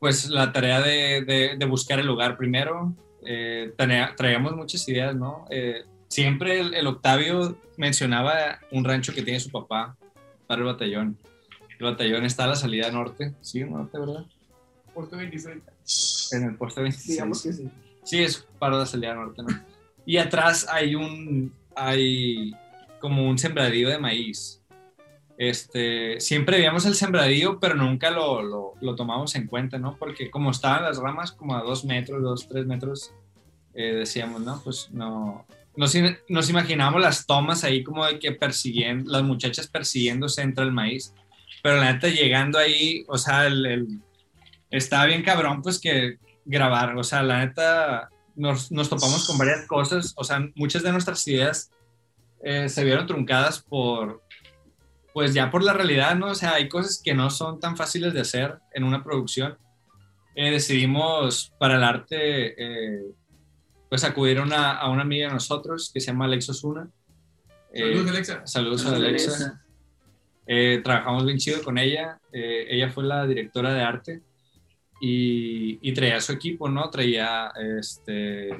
pues, 0.00 0.28
la 0.28 0.50
tarea 0.52 0.80
de, 0.80 1.22
de- 1.22 1.56
de 1.56 1.66
buscar 1.66 2.00
el 2.00 2.06
lugar 2.06 2.36
primero. 2.36 2.92
Eh, 3.24 3.72
traíamos 4.16 4.56
muchas 4.56 4.88
ideas, 4.88 5.14
¿no? 5.14 5.44
Eh, 5.50 5.84
siempre 6.08 6.58
el, 6.60 6.74
el 6.74 6.86
Octavio 6.88 7.56
mencionaba 7.76 8.58
un 8.72 8.84
rancho 8.84 9.12
que 9.14 9.22
tiene 9.22 9.38
su 9.38 9.50
papá 9.50 9.96
para 10.46 10.60
el 10.62 10.66
batallón. 10.66 11.18
El 11.78 11.84
batallón 11.86 12.24
está 12.24 12.44
a 12.44 12.48
la 12.48 12.56
salida 12.56 12.90
norte, 12.90 13.34
sí, 13.40 13.62
norte, 13.64 13.98
¿verdad? 13.98 14.24
Puesto 14.94 15.16
26. 15.16 16.28
En 16.32 16.42
el 16.44 16.54
puesto 16.56 16.82
26. 16.82 17.16
Digamos 17.16 17.42
que 17.42 17.52
sí. 17.52 17.70
Sí, 18.02 18.22
es 18.22 18.46
para 18.58 18.76
la 18.78 18.86
salida 18.86 19.14
norte, 19.14 19.42
¿no? 19.42 19.48
Y 20.06 20.16
atrás 20.16 20.66
hay 20.70 20.94
un, 20.94 21.52
hay 21.76 22.52
como 22.98 23.28
un 23.28 23.38
sembradío 23.38 23.88
de 23.88 23.98
maíz. 23.98 24.59
Este, 25.42 26.20
siempre 26.20 26.58
veíamos 26.58 26.84
el 26.84 26.94
sembradío, 26.94 27.58
pero 27.58 27.74
nunca 27.74 28.10
lo, 28.10 28.42
lo, 28.42 28.74
lo 28.82 28.94
tomamos 28.94 29.34
en 29.36 29.46
cuenta, 29.46 29.78
¿no? 29.78 29.96
Porque 29.96 30.30
como 30.30 30.50
estaban 30.50 30.82
las 30.84 30.98
ramas 30.98 31.32
como 31.32 31.56
a 31.56 31.62
dos 31.62 31.82
metros, 31.86 32.22
dos, 32.22 32.46
tres 32.46 32.66
metros, 32.66 33.14
eh, 33.72 33.94
decíamos, 33.94 34.42
¿no? 34.42 34.60
Pues 34.62 34.90
no, 34.90 35.46
nos, 35.76 35.94
nos 36.28 36.50
imaginamos 36.50 37.00
las 37.00 37.24
tomas 37.24 37.64
ahí 37.64 37.82
como 37.82 38.04
de 38.04 38.18
que 38.18 38.32
persiguiendo, 38.32 39.10
las 39.10 39.22
muchachas 39.22 39.66
persiguiéndose 39.66 40.42
entre 40.42 40.62
el 40.64 40.72
maíz, 40.72 41.14
pero 41.62 41.76
la 41.78 41.90
neta 41.94 42.08
llegando 42.08 42.58
ahí, 42.58 43.02
o 43.08 43.16
sea, 43.16 43.46
el, 43.46 43.64
el- 43.64 43.88
estaba 44.70 45.06
bien 45.06 45.22
cabrón, 45.22 45.62
pues 45.62 45.80
que 45.80 46.18
grabar, 46.44 46.94
o 46.98 47.02
sea, 47.02 47.22
la 47.22 47.38
neta 47.46 48.10
nos, 48.36 48.70
nos 48.70 48.90
topamos 48.90 49.26
con 49.26 49.38
varias 49.38 49.66
cosas, 49.66 50.12
o 50.16 50.22
sea, 50.24 50.46
muchas 50.54 50.82
de 50.82 50.92
nuestras 50.92 51.26
ideas 51.26 51.70
eh, 52.44 52.68
se 52.68 52.84
vieron 52.84 53.06
truncadas 53.06 53.62
por, 53.62 54.22
pues 55.12 55.34
ya 55.34 55.50
por 55.50 55.62
la 55.64 55.72
realidad, 55.72 56.14
¿no? 56.16 56.28
O 56.28 56.34
sea, 56.34 56.54
hay 56.54 56.68
cosas 56.68 57.00
que 57.02 57.14
no 57.14 57.30
son 57.30 57.60
tan 57.60 57.76
fáciles 57.76 58.14
de 58.14 58.20
hacer 58.20 58.58
en 58.72 58.84
una 58.84 59.02
producción. 59.02 59.58
Eh, 60.34 60.50
decidimos 60.50 61.52
para 61.58 61.76
el 61.76 61.84
arte, 61.84 62.54
eh, 62.56 63.02
pues 63.88 64.04
acudir 64.04 64.38
a 64.38 64.42
una, 64.42 64.72
a 64.72 64.88
una 64.90 65.02
amiga 65.02 65.28
de 65.28 65.34
nosotros 65.34 65.90
que 65.92 66.00
se 66.00 66.08
llama 66.08 66.26
Alexa 66.26 66.52
Osuna. 66.52 66.88
Eh, 67.72 67.80
Saludos, 67.80 68.10
Alexa. 68.10 68.46
Saludos 68.46 68.86
a 68.86 68.96
Alexa. 68.96 69.64
Eh, 70.46 70.80
trabajamos 70.82 71.24
bien 71.26 71.38
chido 71.38 71.62
con 71.62 71.78
ella. 71.78 72.18
Eh, 72.32 72.66
ella 72.70 72.90
fue 72.90 73.04
la 73.04 73.26
directora 73.26 73.72
de 73.72 73.82
arte 73.82 74.22
y, 75.00 75.78
y 75.80 75.92
traía 75.92 76.20
su 76.20 76.32
equipo, 76.32 76.68
¿no? 76.68 76.90
Traía, 76.90 77.52
este, 77.78 78.50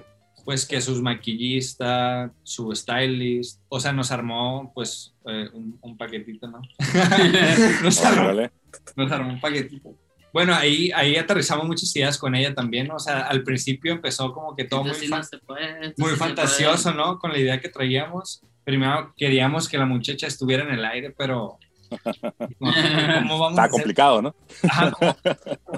pues 0.50 0.66
que 0.66 0.80
sus 0.80 1.00
maquillistas, 1.00 2.32
su 2.42 2.74
stylist, 2.74 3.60
o 3.68 3.78
sea, 3.78 3.92
nos 3.92 4.10
armó, 4.10 4.72
pues, 4.74 5.14
eh, 5.28 5.48
un, 5.52 5.78
un 5.80 5.96
paquetito, 5.96 6.48
¿no? 6.48 6.60
nos, 7.84 8.04
armó, 8.04 8.22
Órale. 8.22 8.50
nos 8.96 9.12
armó 9.12 9.32
un 9.34 9.40
paquetito. 9.40 9.94
Bueno, 10.32 10.52
ahí, 10.52 10.90
ahí 10.92 11.14
aterrizamos 11.14 11.68
muchas 11.68 11.94
ideas 11.94 12.18
con 12.18 12.34
ella 12.34 12.52
también, 12.52 12.88
¿no? 12.88 12.96
O 12.96 12.98
sea, 12.98 13.20
al 13.28 13.44
principio 13.44 13.92
empezó 13.92 14.32
como 14.32 14.56
que 14.56 14.64
todo 14.64 14.82
muy, 14.82 14.94
sí 14.94 15.06
fan- 15.06 15.22
no 15.30 15.38
puede, 15.46 15.94
muy 15.96 16.16
fantasioso, 16.16 16.92
¿no? 16.92 17.20
Con 17.20 17.30
la 17.30 17.38
idea 17.38 17.60
que 17.60 17.68
traíamos. 17.68 18.42
Primero 18.64 19.14
queríamos 19.16 19.68
que 19.68 19.78
la 19.78 19.86
muchacha 19.86 20.26
estuviera 20.26 20.64
en 20.64 20.74
el 20.74 20.84
aire, 20.84 21.14
pero... 21.16 21.60
no, 22.58 22.72
¿Cómo 23.20 23.38
vamos 23.38 23.50
Está 23.52 23.62
a 23.62 23.68
complicado, 23.68 24.20
¿no? 24.20 24.34
Ajá, 24.68 24.90
¿cómo? 24.90 25.14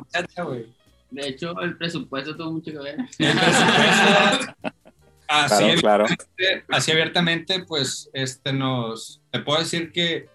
De 1.13 1.29
hecho, 1.29 1.61
el 1.61 1.77
presupuesto 1.77 2.37
tuvo 2.37 2.53
mucho 2.53 2.73
que 2.73 2.79
ver. 2.79 2.97
El 3.19 3.39
presupuesto, 3.39 4.55
así, 5.29 5.65
Claro, 5.65 5.81
claro. 5.81 6.05
abiertamente, 6.05 6.65
así 6.69 6.91
abiertamente, 6.91 7.65
pues, 7.67 8.11
este, 8.13 8.53
nos... 8.53 9.21
Te 9.31 9.41
puedo 9.41 9.61
decir 9.61 9.93
que, 9.93 10.29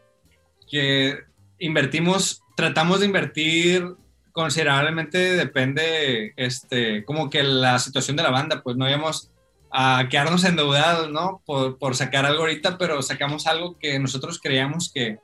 que 0.70 1.20
invertimos, 1.60 2.44
tratamos 2.56 3.00
de 3.00 3.08
invertir 3.08 3.96
considerablemente, 4.32 5.18
depende, 5.36 6.34
este, 6.36 7.04
como 7.06 7.30
que 7.30 7.42
la 7.42 7.80
situación 7.80 8.16
de 8.18 8.24
la 8.24 8.30
banda, 8.30 8.62
pues 8.62 8.78
no 8.78 8.88
íbamos 8.88 9.32
a 9.72 10.08
quedarnos 10.10 10.44
endeudados, 10.44 11.10
¿no? 11.10 11.42
Por, 11.46 11.78
por 11.80 11.96
sacar 11.96 12.26
algo 12.26 12.42
ahorita, 12.42 12.78
pero 12.78 13.02
sacamos 13.02 13.48
algo 13.48 13.78
que 13.80 13.98
nosotros 13.98 14.40
creíamos 14.40 14.92
que, 14.94 15.18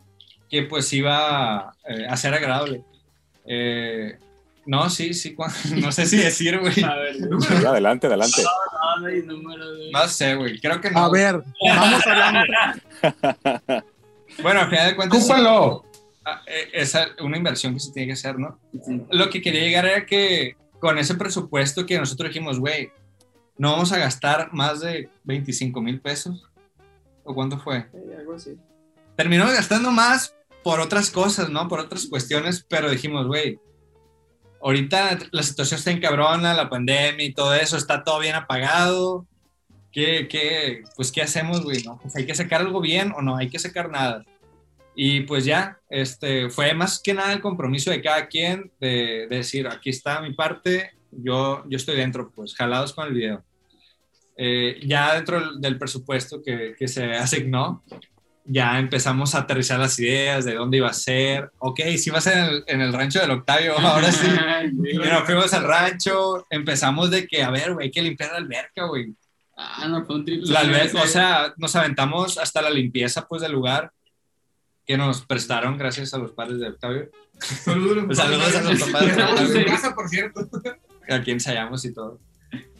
que 0.49 0.64
pues 0.64 0.91
iba 0.93 1.74
eh, 1.88 2.08
a 2.10 2.18
ser 2.18 2.34
agradable. 2.34 2.84
Eh, 3.45 4.18
no, 4.66 4.89
sí, 4.89 5.14
sí, 5.14 5.36
no 5.78 5.91
sé 5.91 6.05
si 6.05 6.18
decir, 6.18 6.59
güey. 6.59 6.84
A 6.84 6.95
ver, 6.95 7.16
Sí, 7.16 7.66
adelante, 7.66 8.07
adelante. 8.07 8.41
no, 8.43 9.01
no 9.01 9.07
hay 9.07 9.22
número 9.24 9.72
de... 9.74 9.91
No 9.91 10.07
sé, 10.07 10.36
güey, 10.36 10.59
creo 10.59 10.80
que 10.82 10.91
no. 10.91 10.99
A 10.99 11.09
ver, 11.11 11.41
vamos 11.61 12.07
hablando. 12.07 12.41
Bueno, 14.41 14.61
al 14.61 14.70
final 14.70 14.88
de 14.89 14.95
cuentas, 14.95 15.22
Cúpalo. 15.22 15.84
ah, 16.26 16.41
eh, 16.47 16.70
es 16.74 16.95
una 17.22 17.38
inversión 17.38 17.74
que 17.74 17.80
se 17.80 17.91
tiene 17.91 18.07
que 18.07 18.14
hacer, 18.14 18.39
¿no? 18.39 18.59
Sí. 18.86 19.01
Lo 19.11 19.30
que 19.30 19.41
quería 19.41 19.61
llegar 19.61 19.86
era 19.86 20.05
que 20.05 20.55
con 20.80 20.97
ese 20.97 21.16
presupuesto 21.16 21.86
que 21.86 21.99
nosotros 21.99 22.30
dijimos, 22.30 22.59
güey, 22.59 22.91
no 23.57 23.72
vamos 23.72 23.91
a 23.91 23.97
gastar 23.99 24.51
más 24.53 24.80
de 24.82 25.09
25 25.24 25.82
mil 25.82 26.01
pesos. 26.01 26.49
¿O 27.24 27.34
cuánto 27.36 27.57
fue? 27.59 27.86
Algo 28.18 28.34
así. 28.34 28.57
terminamos 29.16 29.53
gastando 29.53 29.91
más 29.91 30.36
por 30.64 30.80
otras 30.80 31.09
cosas, 31.11 31.49
¿no? 31.49 31.68
Por 31.68 31.80
otras 31.80 32.07
cuestiones, 32.07 32.66
pero 32.68 32.89
dijimos, 32.89 33.28
güey, 33.28 33.59
ahorita 34.64 35.20
la 35.32 35.43
situación 35.43 35.78
está 35.78 35.91
en 35.91 35.99
cabrona, 35.99 36.53
la 36.53 36.70
pandemia 36.70 37.26
y 37.26 37.34
todo 37.34 37.53
eso, 37.53 37.78
está 37.78 38.03
todo 38.03 38.20
bien 38.20 38.36
apagado. 38.36 39.28
¿Qué, 39.91 40.28
qué, 40.28 40.84
pues, 40.95 41.11
¿qué 41.11 41.22
hacemos, 41.22 41.61
güey? 41.61 41.84
¿No? 41.84 41.99
Pues 42.01 42.16
hay 42.16 42.26
que 42.26 42.34
sacar 42.34 42.61
algo 42.61 42.82
bien 42.82 43.14
o 43.16 43.22
no, 43.22 43.38
hay 43.38 43.49
que 43.49 43.59
sacar 43.59 43.91
nada. 43.91 44.26
Y 44.95 45.22
pues 45.22 45.45
ya, 45.45 45.80
este, 45.89 46.49
fue 46.49 46.74
más 46.74 46.99
que 46.99 47.14
nada 47.14 47.34
el 47.34 47.41
compromiso 47.41 47.91
de 47.91 48.01
cada 48.01 48.28
quien 48.28 48.72
de, 48.80 49.28
de 49.30 49.38
decir, 49.38 49.68
aquí 49.68 49.89
está 49.89 50.22
mi 50.22 50.34
parte, 50.34 50.91
yo, 51.11 51.64
yo 51.68 51.78
estoy 51.78 51.95
dentro, 51.95 52.32
pues 52.32 52.55
jalados 52.55 52.93
con 52.93 53.07
el 53.07 53.14
video. 53.14 53.43
Eh, 54.36 54.80
ya 54.86 55.14
dentro 55.14 55.57
del 55.57 55.78
presupuesto 55.78 56.41
que, 56.41 56.76
que 56.78 56.88
se 56.88 57.05
asignó, 57.14 57.84
ya 58.46 58.78
empezamos 58.80 59.36
a 59.36 59.39
aterrizar 59.39 59.80
las 59.80 59.98
ideas 60.00 60.46
de 60.46 60.56
dónde 60.56 60.78
iba 60.78 60.89
a 60.89 60.94
ser. 60.94 61.52
Ok, 61.60 61.80
sí 61.98 62.10
va 62.10 62.18
a 62.18 62.22
ser 62.22 62.38
en 62.38 62.44
el, 62.44 62.64
en 62.68 62.82
el 62.82 62.94
rancho 62.94 63.20
del 63.20 63.32
Octavio, 63.32 63.78
ahora 63.80 64.12
sí. 64.12 64.28
Y 64.91 64.98
nos 64.98 65.24
fuimos 65.24 65.54
al 65.54 65.64
rancho, 65.64 66.46
empezamos 66.50 67.10
de 67.10 67.28
que, 67.28 67.44
a 67.44 67.50
ver, 67.50 67.74
güey, 67.74 67.88
hay 67.88 67.91
que 67.91 68.02
limpiar 68.02 68.32
la 68.32 68.38
alberca, 68.38 68.86
güey. 68.86 69.14
Ah, 69.56 69.88
no, 69.88 70.04
fue 70.06 70.16
un 70.16 70.26
triple. 70.26 70.52
La 70.52 70.62
alberca, 70.62 71.02
o 71.02 71.08
sea, 71.08 71.54
nos 71.58 71.76
aventamos 71.76 72.38
hasta 72.38 72.62
la 72.62 72.70
limpieza, 72.70 73.28
pues, 73.28 73.41
del 73.41 73.52
lugar 73.52 73.91
que 74.86 74.98
nos 74.98 75.26
prestaron 75.26 75.78
gracias 75.78 76.14
a 76.14 76.18
los 76.18 76.32
padres 76.32 76.60
de 76.60 76.68
Octavio, 76.68 77.10
Saludos, 77.39 78.18
Saludos 78.18 78.56
a 78.56 78.62
los 78.62 78.84
papás 78.84 79.16
de 79.16 79.24
Octavio. 79.24 79.48
su 79.48 79.66
casa, 79.66 79.96
por 79.96 80.10
cierto. 80.10 80.50
a 81.10 81.22
quien 81.22 81.36
ensayamos 81.36 81.84
y 81.86 81.94
todo. 81.94 82.20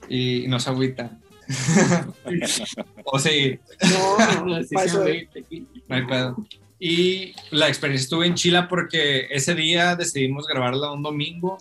Y 0.10 0.46
nos 0.48 0.68
agüita. 0.68 1.18
o 3.06 3.20
sí, 3.20 3.60
No, 3.82 4.18
pa' 4.74 4.88
sí, 4.88 5.68
no 5.88 5.96
hay 5.96 6.06
pedo. 6.06 6.38
Y 6.80 7.34
la 7.52 7.68
experiencia 7.70 8.04
estuvo 8.04 8.24
en 8.24 8.36
Chila 8.36 8.68
porque 8.68 9.28
ese 9.30 9.56
día 9.56 9.96
decidimos 9.96 10.48
grabarla 10.48 10.92
un 10.92 11.02
domingo 11.02 11.58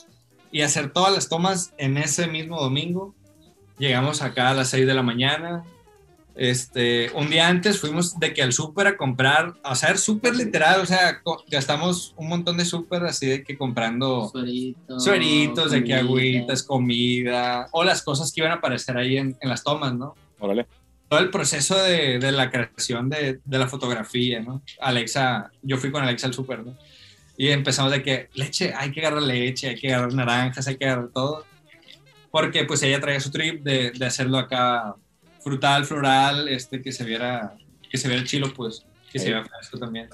y 0.50 0.62
hacer 0.62 0.92
todas 0.92 1.14
las 1.14 1.28
tomas 1.28 1.72
en 1.78 1.96
ese 1.96 2.26
mismo 2.26 2.60
domingo. 2.60 3.14
Llegamos 3.78 4.20
acá 4.22 4.50
a 4.50 4.54
las 4.54 4.70
6 4.70 4.86
de 4.86 4.94
la 4.94 5.02
mañana. 5.02 5.64
Este, 6.34 7.10
un 7.14 7.28
día 7.28 7.46
antes 7.48 7.78
fuimos 7.78 8.18
de 8.18 8.32
que 8.32 8.42
al 8.42 8.52
súper 8.52 8.86
a 8.86 8.96
comprar, 8.96 9.54
a 9.62 9.72
hacer 9.72 9.98
súper 9.98 10.34
literal, 10.34 10.80
o 10.80 10.86
sea, 10.86 11.20
gastamos 11.50 12.14
un 12.16 12.28
montón 12.28 12.56
de 12.56 12.64
súper 12.64 13.04
así 13.04 13.26
de 13.26 13.44
que 13.44 13.58
comprando 13.58 14.28
Sueritos. 14.30 15.04
sueritos, 15.04 15.70
de 15.70 15.84
que 15.84 15.90
comida. 15.90 16.00
agüitas, 16.00 16.62
comida, 16.62 17.68
o 17.72 17.84
las 17.84 18.02
cosas 18.02 18.32
que 18.32 18.40
iban 18.40 18.52
a 18.52 18.56
aparecer 18.56 18.96
ahí 18.96 19.18
en, 19.18 19.36
en 19.40 19.48
las 19.48 19.62
tomas, 19.62 19.94
¿no? 19.94 20.14
Órale. 20.38 20.66
Todo 21.08 21.20
el 21.20 21.28
proceso 21.28 21.76
de, 21.76 22.18
de 22.18 22.32
la 22.32 22.50
creación 22.50 23.10
de, 23.10 23.40
de 23.44 23.58
la 23.58 23.68
fotografía, 23.68 24.40
¿no? 24.40 24.62
Alexa, 24.80 25.50
yo 25.60 25.76
fui 25.76 25.90
con 25.92 26.02
Alexa 26.02 26.28
al 26.28 26.32
súper, 26.34 26.64
¿no? 26.64 26.78
Y 27.36 27.48
empezamos 27.48 27.92
de 27.92 28.02
que 28.02 28.28
leche, 28.34 28.72
hay 28.74 28.90
que 28.90 29.00
agarrar 29.00 29.22
leche, 29.22 29.68
hay 29.68 29.76
que 29.76 29.92
agarrar 29.92 30.14
naranjas, 30.14 30.66
hay 30.66 30.76
que 30.76 30.86
agarrar 30.86 31.08
todo. 31.12 31.44
Porque 32.30 32.64
pues 32.64 32.82
ella 32.82 33.00
traía 33.00 33.20
su 33.20 33.30
trip 33.30 33.62
de, 33.62 33.90
de 33.90 34.06
hacerlo 34.06 34.38
acá 34.38 34.96
frutal, 35.42 35.84
floral, 35.84 36.48
este, 36.48 36.82
que 36.82 36.92
se 36.92 37.04
viera, 37.04 37.54
que 37.90 37.98
se 37.98 38.08
viera 38.08 38.24
chilo, 38.24 38.52
pues, 38.54 38.84
que 39.10 39.18
se 39.18 39.26
Sí. 39.26 39.30
viera 39.32 39.44
fresco 39.44 39.78
también. 39.78 40.08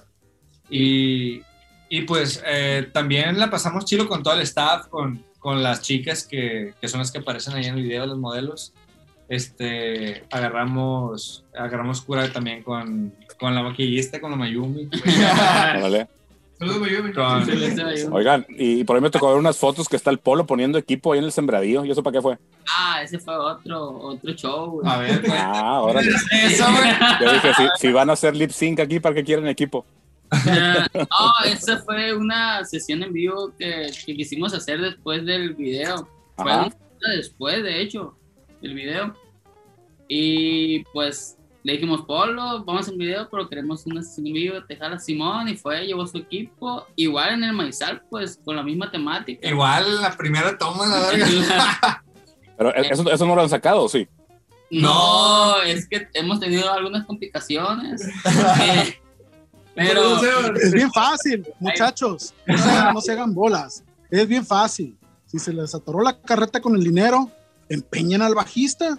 Y, 0.70 1.42
y 1.88 2.02
pues 2.02 2.42
eh, 2.46 2.88
también 2.92 3.38
la 3.38 3.50
pasamos 3.50 3.84
chilo 3.84 4.08
con 4.08 4.22
todo 4.22 4.34
el 4.34 4.40
staff, 4.42 4.86
con, 4.88 5.24
con 5.38 5.62
las 5.62 5.80
chicas 5.82 6.26
que, 6.26 6.74
que 6.80 6.88
son 6.88 7.00
las 7.00 7.10
que 7.10 7.18
aparecen 7.18 7.54
ahí 7.54 7.64
en 7.66 7.76
el 7.76 7.82
video, 7.82 8.06
los 8.06 8.18
modelos. 8.18 8.72
Este, 9.28 10.24
agarramos, 10.30 11.44
agarramos 11.56 12.00
cura 12.00 12.32
también 12.32 12.62
con, 12.62 13.14
con 13.38 13.54
la 13.54 13.62
maquillista, 13.62 14.20
con 14.20 14.30
la 14.30 14.36
Mayumi. 14.38 14.88
Oigan, 18.10 18.46
y 18.50 18.82
por 18.84 18.96
ahí 18.96 19.02
me 19.02 19.10
tocó 19.10 19.28
ver 19.28 19.38
unas 19.38 19.56
fotos 19.56 19.88
que 19.88 19.96
está 19.96 20.10
el 20.10 20.18
polo 20.18 20.44
poniendo 20.46 20.76
equipo 20.76 21.12
ahí 21.12 21.20
en 21.20 21.26
el 21.26 21.32
sembradío. 21.32 21.84
¿Y 21.84 21.90
eso 21.90 22.02
para 22.02 22.14
qué 22.14 22.22
fue? 22.22 22.38
Ah, 22.76 23.00
ese 23.02 23.18
fue 23.18 23.36
otro, 23.36 23.90
otro 24.00 24.32
show, 24.32 24.70
güey. 24.72 24.88
a 24.92 24.98
ver, 24.98 25.20
pues, 25.20 25.32
Ah, 25.36 25.80
órale. 25.80 26.10
eso, 26.32 26.64
güey. 26.70 26.90
Yo 27.20 27.32
dije, 27.32 27.54
si, 27.54 27.68
si 27.78 27.92
van 27.92 28.10
a 28.10 28.14
hacer 28.14 28.34
lip 28.34 28.50
sync 28.50 28.80
aquí, 28.80 28.98
¿para 28.98 29.14
qué 29.14 29.24
quieren 29.24 29.46
equipo? 29.46 29.86
no, 30.94 31.46
esa 31.46 31.78
fue 31.78 32.14
una 32.14 32.62
sesión 32.64 33.02
en 33.02 33.12
vivo 33.12 33.52
que, 33.58 33.90
que 34.04 34.14
quisimos 34.14 34.52
hacer 34.52 34.80
después 34.80 35.24
del 35.24 35.54
video. 35.54 36.08
Fue 36.36 36.50
Ajá. 36.52 36.62
una 36.62 36.70
semana 36.70 37.16
después, 37.16 37.62
de 37.62 37.80
hecho, 37.80 38.14
del 38.60 38.74
video. 38.74 39.14
Y 40.08 40.80
pues 40.92 41.37
le 41.68 41.74
dijimos, 41.74 42.00
Polo, 42.06 42.64
vamos 42.64 42.88
en 42.88 42.96
video, 42.96 43.28
pero 43.30 43.46
queremos 43.46 43.84
una 43.84 44.02
sesión 44.02 44.26
en 44.28 44.32
vivo, 44.32 44.64
te 44.66 44.74
jala 44.74 44.98
Simón, 44.98 45.48
y 45.48 45.54
fue, 45.54 45.84
llevó 45.86 46.06
su 46.06 46.16
equipo. 46.16 46.86
Igual 46.96 47.34
en 47.34 47.44
el 47.44 47.52
Maizal, 47.52 48.00
pues 48.08 48.40
con 48.42 48.56
la 48.56 48.62
misma 48.62 48.90
temática. 48.90 49.46
Igual 49.46 50.00
la 50.00 50.16
primera 50.16 50.56
toma, 50.56 50.86
la 50.86 51.10
verga. 51.10 52.02
Pero 52.56 52.74
¿e-, 52.74 52.88
eso, 52.90 53.10
eso 53.10 53.26
no 53.26 53.34
lo 53.34 53.42
han 53.42 53.50
sacado, 53.50 53.82
¿o 53.82 53.88
sí. 53.90 54.08
No, 54.70 55.60
es 55.60 55.86
que 55.86 56.08
hemos 56.14 56.40
tenido 56.40 56.72
algunas 56.72 57.04
complicaciones. 57.04 58.02
Eh, 59.80 59.84
pero 59.92 60.56
Es 60.56 60.72
bien 60.72 60.90
fácil, 60.90 61.46
muchachos. 61.60 62.34
No 62.44 62.58
se, 62.58 62.64
hagan- 62.68 62.94
no 62.94 63.00
se 63.00 63.12
hagan 63.12 63.32
bolas. 63.32 63.84
Es 64.10 64.26
bien 64.26 64.44
fácil. 64.44 64.98
Si 65.26 65.38
se 65.38 65.52
les 65.52 65.72
atoró 65.72 66.00
la 66.02 66.20
carreta 66.20 66.60
con 66.60 66.74
el 66.74 66.82
dinero, 66.82 67.30
empeñan 67.68 68.22
al 68.22 68.34
bajista. 68.34 68.98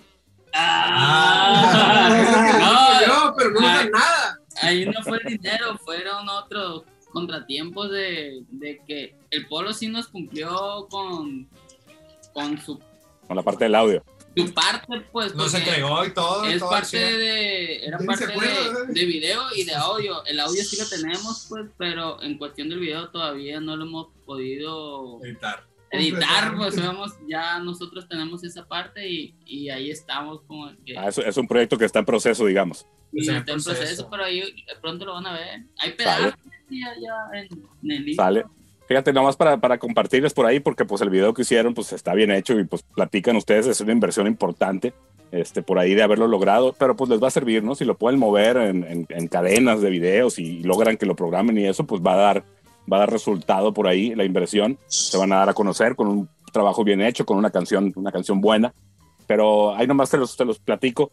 Ah, 0.54 3.00
Yo, 3.08 3.34
pero 3.38 3.52
no 3.52 3.60
Ah. 3.62 3.74
usan 3.76 3.91
nada. 3.91 4.39
ahí 4.62 4.86
no 4.86 5.02
fue 5.04 5.18
el 5.24 5.38
dinero, 5.38 5.78
fueron 5.84 6.28
otros 6.30 6.84
contratiempos 7.12 7.89
de, 7.91 8.43
de 8.50 8.82
que 8.88 9.16
el 9.32 9.47
polo 9.47 9.74
sí 9.74 9.88
nos 9.88 10.08
cumplió 10.08 10.88
con, 10.89 11.47
con 12.34 12.60
su, 12.62 12.80
Con 13.28 13.36
la 13.36 13.43
parte 13.43 13.66
del 13.66 13.76
audio. 13.76 14.04
su 14.36 14.54
parte, 14.54 15.02
pues. 15.12 15.34
Nos 15.36 15.54
entregó 15.54 16.06
y 16.06 16.14
todo. 16.14 16.45
Es 16.45 16.60
todo 16.60 16.70
parte 16.70 16.97
de, 16.97 17.86
era 17.86 17.97
¿Quién 17.97 18.08
parte 18.08 18.28
de, 18.28 18.93
de 18.93 19.06
video 19.06 19.41
y 19.56 19.64
de 19.64 19.74
audio. 19.76 20.24
El 20.26 20.39
audio 20.39 20.64
sí 20.64 20.78
lo 20.78 20.88
tenemos, 20.88 21.47
pues, 21.50 21.66
pero 21.78 22.22
en 22.22 22.38
cuestión 22.38 22.70
del 22.70 22.80
video 22.80 23.10
todavía 23.10 23.60
no 23.60 23.76
lo 23.76 23.86
hemos 23.86 24.08
podido 24.26 25.20
Editar. 25.24 25.64
Editar, 25.92 26.56
pues 26.56 26.76
vamos, 26.82 27.14
ya 27.28 27.60
nosotros 27.60 28.08
tenemos 28.08 28.44
esa 28.44 28.66
parte 28.68 29.08
y, 29.10 29.34
y 29.46 29.70
ahí 29.70 29.90
estamos 29.92 30.42
como 30.48 30.72
que 30.86 30.98
Ah, 30.98 31.08
eso 31.08 31.24
es 31.24 31.36
un 31.38 31.48
proyecto 31.48 31.78
que 31.78 31.86
está 31.86 32.00
en 32.00 32.06
proceso, 32.06 32.46
digamos. 32.46 32.86
y 33.12 33.22
está 33.22 33.32
en 33.34 33.38
está 33.40 33.52
en 33.54 33.58
proceso, 33.64 33.78
proceso. 33.80 34.08
pero 34.10 34.24
ahí 34.26 34.44
pronto 34.82 35.06
lo 35.06 35.14
van 35.14 35.28
a 35.28 35.34
ver. 35.34 35.62
Hay 35.80 35.92
pedazos 35.94 36.34
ya, 36.70 36.88
ya 37.02 37.40
en, 37.40 37.48
en 37.84 37.92
el 37.92 38.06
libro. 38.06 38.24
Sale. 38.24 38.46
Fíjate, 38.88 39.14
nomás 39.14 39.36
para, 39.36 39.58
para 39.58 39.78
compartirles 39.78 40.34
por 40.34 40.46
ahí, 40.48 40.60
porque 40.60 40.84
pues 40.86 41.02
el 41.02 41.10
video 41.12 41.34
que 41.34 41.44
hicieron 41.44 41.74
pues 41.76 41.94
está 41.94 42.14
bien 42.16 42.32
hecho 42.32 42.60
y 42.60 42.64
pues 42.64 42.82
platican 42.82 43.36
ustedes, 43.36 43.68
es 43.68 43.80
una 43.82 43.92
inversión 43.92 44.26
importante 44.26 44.94
este, 45.32 45.62
por 45.62 45.78
ahí 45.78 45.94
de 45.94 46.02
haberlo 46.02 46.28
logrado, 46.28 46.74
pero 46.74 46.96
pues 46.96 47.08
les 47.12 47.22
va 47.22 47.28
a 47.28 47.32
servir, 47.32 47.64
¿no? 47.64 47.76
Si 47.76 47.86
lo 47.86 47.96
pueden 47.98 48.20
mover 48.20 48.58
en, 48.58 48.84
en- 48.84 49.06
en 49.10 49.28
cadenas 49.28 49.80
de 49.82 49.92
videos 49.92 50.40
y 50.40 50.64
logran 50.64 50.98
que 50.98 51.06
lo 51.06 51.16
programen 51.16 51.56
y 51.60 51.66
eso, 51.68 51.86
pues 51.86 52.02
va 52.02 52.14
a 52.14 52.18
dar, 52.18 52.44
va 52.92 52.98
a 52.98 53.02
dar 53.02 53.12
resultado 53.12 53.74
por 53.74 53.88
ahí, 53.88 54.16
la 54.16 54.24
inversión, 54.24 54.78
se 54.88 55.18
van 55.18 55.32
a 55.32 55.38
dar 55.38 55.50
a 55.50 55.54
conocer 55.54 55.96
con 55.96 56.08
un 56.08 56.30
trabajo 56.52 56.84
bien 56.84 57.02
hecho, 57.02 57.26
con 57.26 57.38
una 57.38 57.52
canción, 57.52 57.94
una 57.96 58.12
canción 58.12 58.42
buena, 58.42 58.74
pero 59.28 59.76
ahí 59.76 59.88
nomás 59.88 60.10
te 60.10 60.18
los, 60.18 60.36
te 60.36 60.46
los 60.46 60.60
platico. 60.60 61.12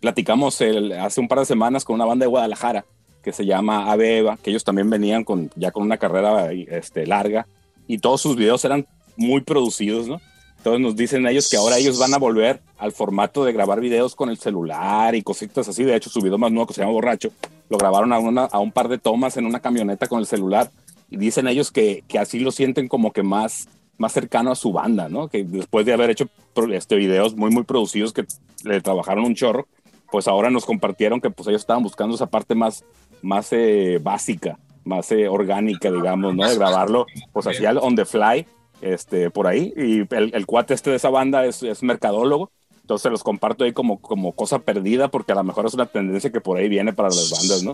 Platicamos 0.00 0.60
hace 1.00 1.20
un 1.20 1.28
par 1.28 1.38
de 1.38 1.46
semanas 1.46 1.84
con 1.84 1.94
una 1.94 2.04
banda 2.04 2.24
de 2.24 2.28
Guadalajara 2.28 2.84
que 3.22 3.32
se 3.32 3.44
llama 3.44 3.90
Ave 3.90 4.18
Eva, 4.18 4.38
que 4.40 4.50
ellos 4.50 4.62
también 4.62 4.88
venían 4.88 5.24
con, 5.24 5.50
ya 5.56 5.72
con 5.72 5.82
una 5.82 5.96
carrera 5.96 6.52
este, 6.52 7.06
larga 7.06 7.46
y 7.88 7.98
todos 7.98 8.20
sus 8.20 8.36
videos 8.36 8.64
eran 8.64 8.86
muy 9.16 9.40
producidos, 9.40 10.06
¿no? 10.06 10.20
Entonces 10.58 10.80
nos 10.80 10.96
dicen 10.96 11.26
ellos 11.26 11.48
que 11.48 11.56
ahora 11.56 11.78
ellos 11.78 11.98
van 11.98 12.12
a 12.12 12.18
volver 12.18 12.60
al 12.78 12.92
formato 12.92 13.44
de 13.44 13.52
grabar 13.52 13.80
videos 13.80 14.16
con 14.16 14.30
el 14.30 14.38
celular 14.38 15.14
y 15.14 15.22
cositas 15.22 15.68
así. 15.68 15.84
De 15.84 15.94
hecho, 15.94 16.10
su 16.10 16.20
video 16.20 16.38
más 16.38 16.50
nuevo 16.50 16.66
que 16.66 16.74
se 16.74 16.80
llama 16.80 16.92
Borracho, 16.92 17.30
lo 17.68 17.78
grabaron 17.78 18.12
a, 18.12 18.18
una, 18.18 18.44
a 18.44 18.58
un 18.58 18.72
par 18.72 18.88
de 18.88 18.98
tomas 18.98 19.36
en 19.36 19.46
una 19.46 19.60
camioneta 19.60 20.08
con 20.08 20.18
el 20.18 20.26
celular. 20.26 20.70
Y 21.10 21.16
dicen 21.16 21.46
ellos 21.48 21.70
que, 21.70 22.04
que 22.08 22.18
así 22.18 22.40
lo 22.40 22.50
sienten 22.50 22.88
como 22.88 23.12
que 23.12 23.22
más, 23.22 23.68
más 23.98 24.12
cercano 24.12 24.50
a 24.50 24.56
su 24.56 24.72
banda, 24.72 25.08
¿no? 25.08 25.28
Que 25.28 25.44
después 25.44 25.86
de 25.86 25.92
haber 25.92 26.10
hecho 26.10 26.28
este, 26.72 26.96
videos 26.96 27.36
muy, 27.36 27.50
muy 27.50 27.64
producidos 27.64 28.12
que 28.12 28.24
le 28.64 28.80
trabajaron 28.80 29.24
un 29.24 29.34
chorro, 29.34 29.66
pues 30.10 30.28
ahora 30.28 30.50
nos 30.50 30.64
compartieron 30.64 31.20
que 31.20 31.30
pues 31.30 31.48
ellos 31.48 31.62
estaban 31.62 31.82
buscando 31.82 32.14
esa 32.14 32.26
parte 32.26 32.54
más, 32.54 32.84
más 33.22 33.52
eh, 33.52 33.98
básica, 34.02 34.58
más 34.84 35.10
eh, 35.12 35.28
orgánica, 35.28 35.90
digamos, 35.90 36.34
¿no? 36.34 36.48
De 36.48 36.56
grabarlo, 36.56 37.06
pues 37.32 37.46
así 37.46 37.64
on 37.66 37.96
the 37.96 38.04
fly, 38.04 38.46
este, 38.80 39.30
por 39.30 39.46
ahí. 39.46 39.72
Y 39.76 40.14
el, 40.14 40.34
el 40.34 40.46
cuate 40.46 40.74
este 40.74 40.90
de 40.90 40.96
esa 40.96 41.10
banda 41.10 41.44
es, 41.44 41.62
es 41.62 41.82
mercadólogo, 41.82 42.50
entonces 42.86 43.10
los 43.10 43.24
comparto 43.24 43.64
ahí 43.64 43.72
como, 43.72 44.00
como 44.00 44.32
cosa 44.32 44.60
perdida, 44.60 45.08
porque 45.08 45.32
a 45.32 45.34
lo 45.34 45.42
mejor 45.42 45.66
es 45.66 45.74
una 45.74 45.86
tendencia 45.86 46.30
que 46.30 46.40
por 46.40 46.56
ahí 46.56 46.68
viene 46.68 46.92
para 46.92 47.08
las 47.08 47.30
bandas, 47.30 47.62
¿no? 47.64 47.72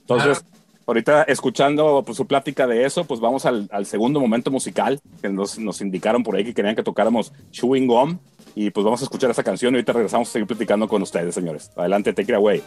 Entonces, 0.00 0.44
ahorita 0.88 1.24
escuchando 1.24 2.02
pues, 2.04 2.16
su 2.16 2.26
plática 2.26 2.66
de 2.66 2.84
eso, 2.84 3.04
pues 3.04 3.20
vamos 3.20 3.44
al, 3.44 3.68
segundo 3.84 4.20
momento 4.20 4.50
musical, 4.50 5.00
que 5.20 5.28
nos, 5.28 5.58
nos 5.58 5.80
indicaron 5.82 6.22
por 6.22 6.34
ahí 6.34 6.44
que 6.44 6.54
querían 6.54 6.74
que 6.74 6.82
tocáramos 6.82 7.32
Chewing 7.50 7.86
Gum, 7.86 8.18
y 8.54 8.70
pues 8.70 8.84
vamos 8.84 9.00
a 9.02 9.04
escuchar 9.04 9.30
esa 9.30 9.44
canción 9.44 9.74
y 9.74 9.76
ahorita 9.76 9.92
regresamos 9.92 10.28
a 10.28 10.32
seguir 10.32 10.48
platicando 10.48 10.88
con 10.88 11.02
ustedes, 11.02 11.34
señores. 11.34 11.70
Adelante, 11.76 12.12
take 12.12 12.32
it 12.32 12.36
away. 12.36 12.62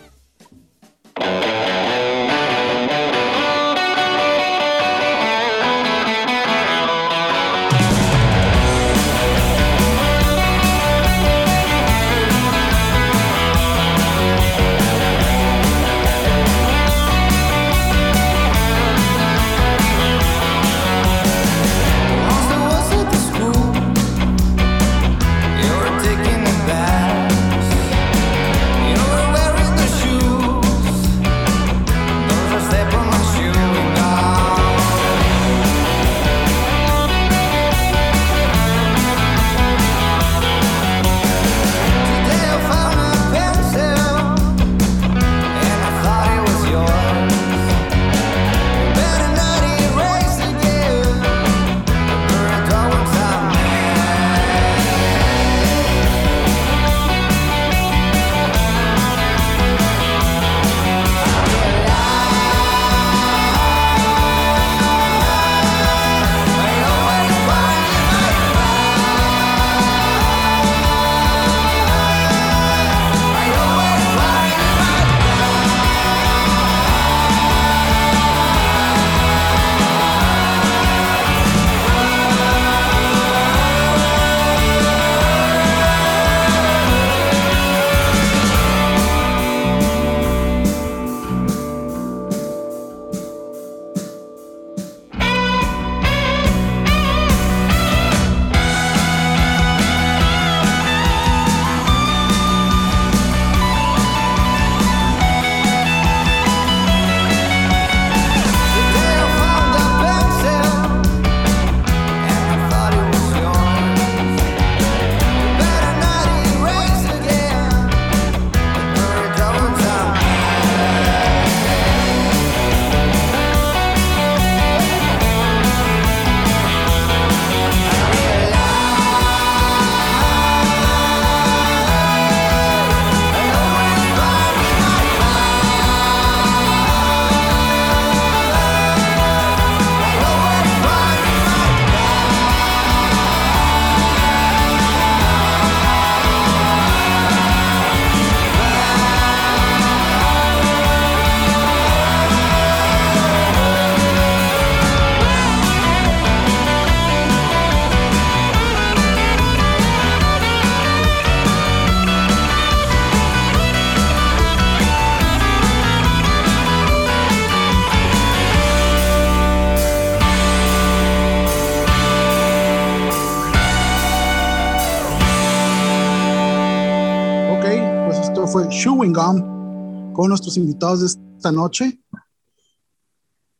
Chewing 179.01 179.13
Gum 179.13 180.13
con 180.13 180.29
nuestros 180.29 180.57
invitados 180.57 180.99
de 181.01 181.21
esta 181.35 181.51
noche. 181.51 181.97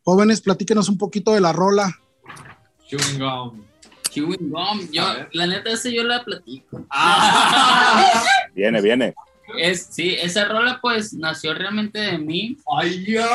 Jóvenes, 0.04 0.40
platíquenos 0.40 0.88
un 0.88 1.00
poquito 1.00 1.34
de 1.34 1.42
la 1.42 1.52
rola. 1.52 2.00
Chewing 2.88 3.18
gum. 3.18 3.64
Chewing 4.12 4.52
gum, 4.52 4.88
yo, 4.92 5.04
la 5.34 5.48
neta, 5.48 5.72
ese 5.72 5.92
yo 5.92 6.04
la 6.04 6.24
platico. 6.24 6.86
Viene, 8.54 8.82
viene. 8.82 9.16
Es, 9.58 9.88
sí, 9.90 10.16
esa 10.22 10.46
rola 10.46 10.78
pues 10.80 11.12
nació 11.14 11.56
realmente 11.56 11.98
de 11.98 12.20
mí. 12.20 12.58
Ay, 12.78 13.04
ya, 13.04 13.28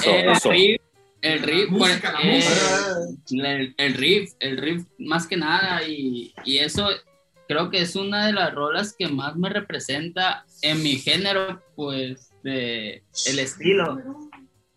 Eso, 0.00 0.10
eso. 0.10 0.50
riff, 0.52 0.80
el 1.22 1.42
riff, 1.42 1.70
Música, 1.70 2.14
pues, 2.22 2.46
eh, 2.46 3.16
el, 3.30 3.74
el 3.76 3.94
riff, 3.94 4.34
el 4.38 4.56
riff 4.56 4.84
más 4.98 5.26
que 5.26 5.36
nada 5.36 5.82
y, 5.82 6.32
y 6.44 6.58
eso 6.58 6.88
creo 7.48 7.70
que 7.70 7.80
es 7.80 7.96
una 7.96 8.26
de 8.26 8.32
las 8.32 8.54
rolas 8.54 8.94
que 8.96 9.08
más 9.08 9.34
me 9.36 9.48
representa 9.48 10.44
en 10.62 10.82
mi 10.82 10.96
género, 10.96 11.60
pues, 11.74 12.30
de 12.44 13.02
el 13.26 13.38
estilo. 13.40 13.98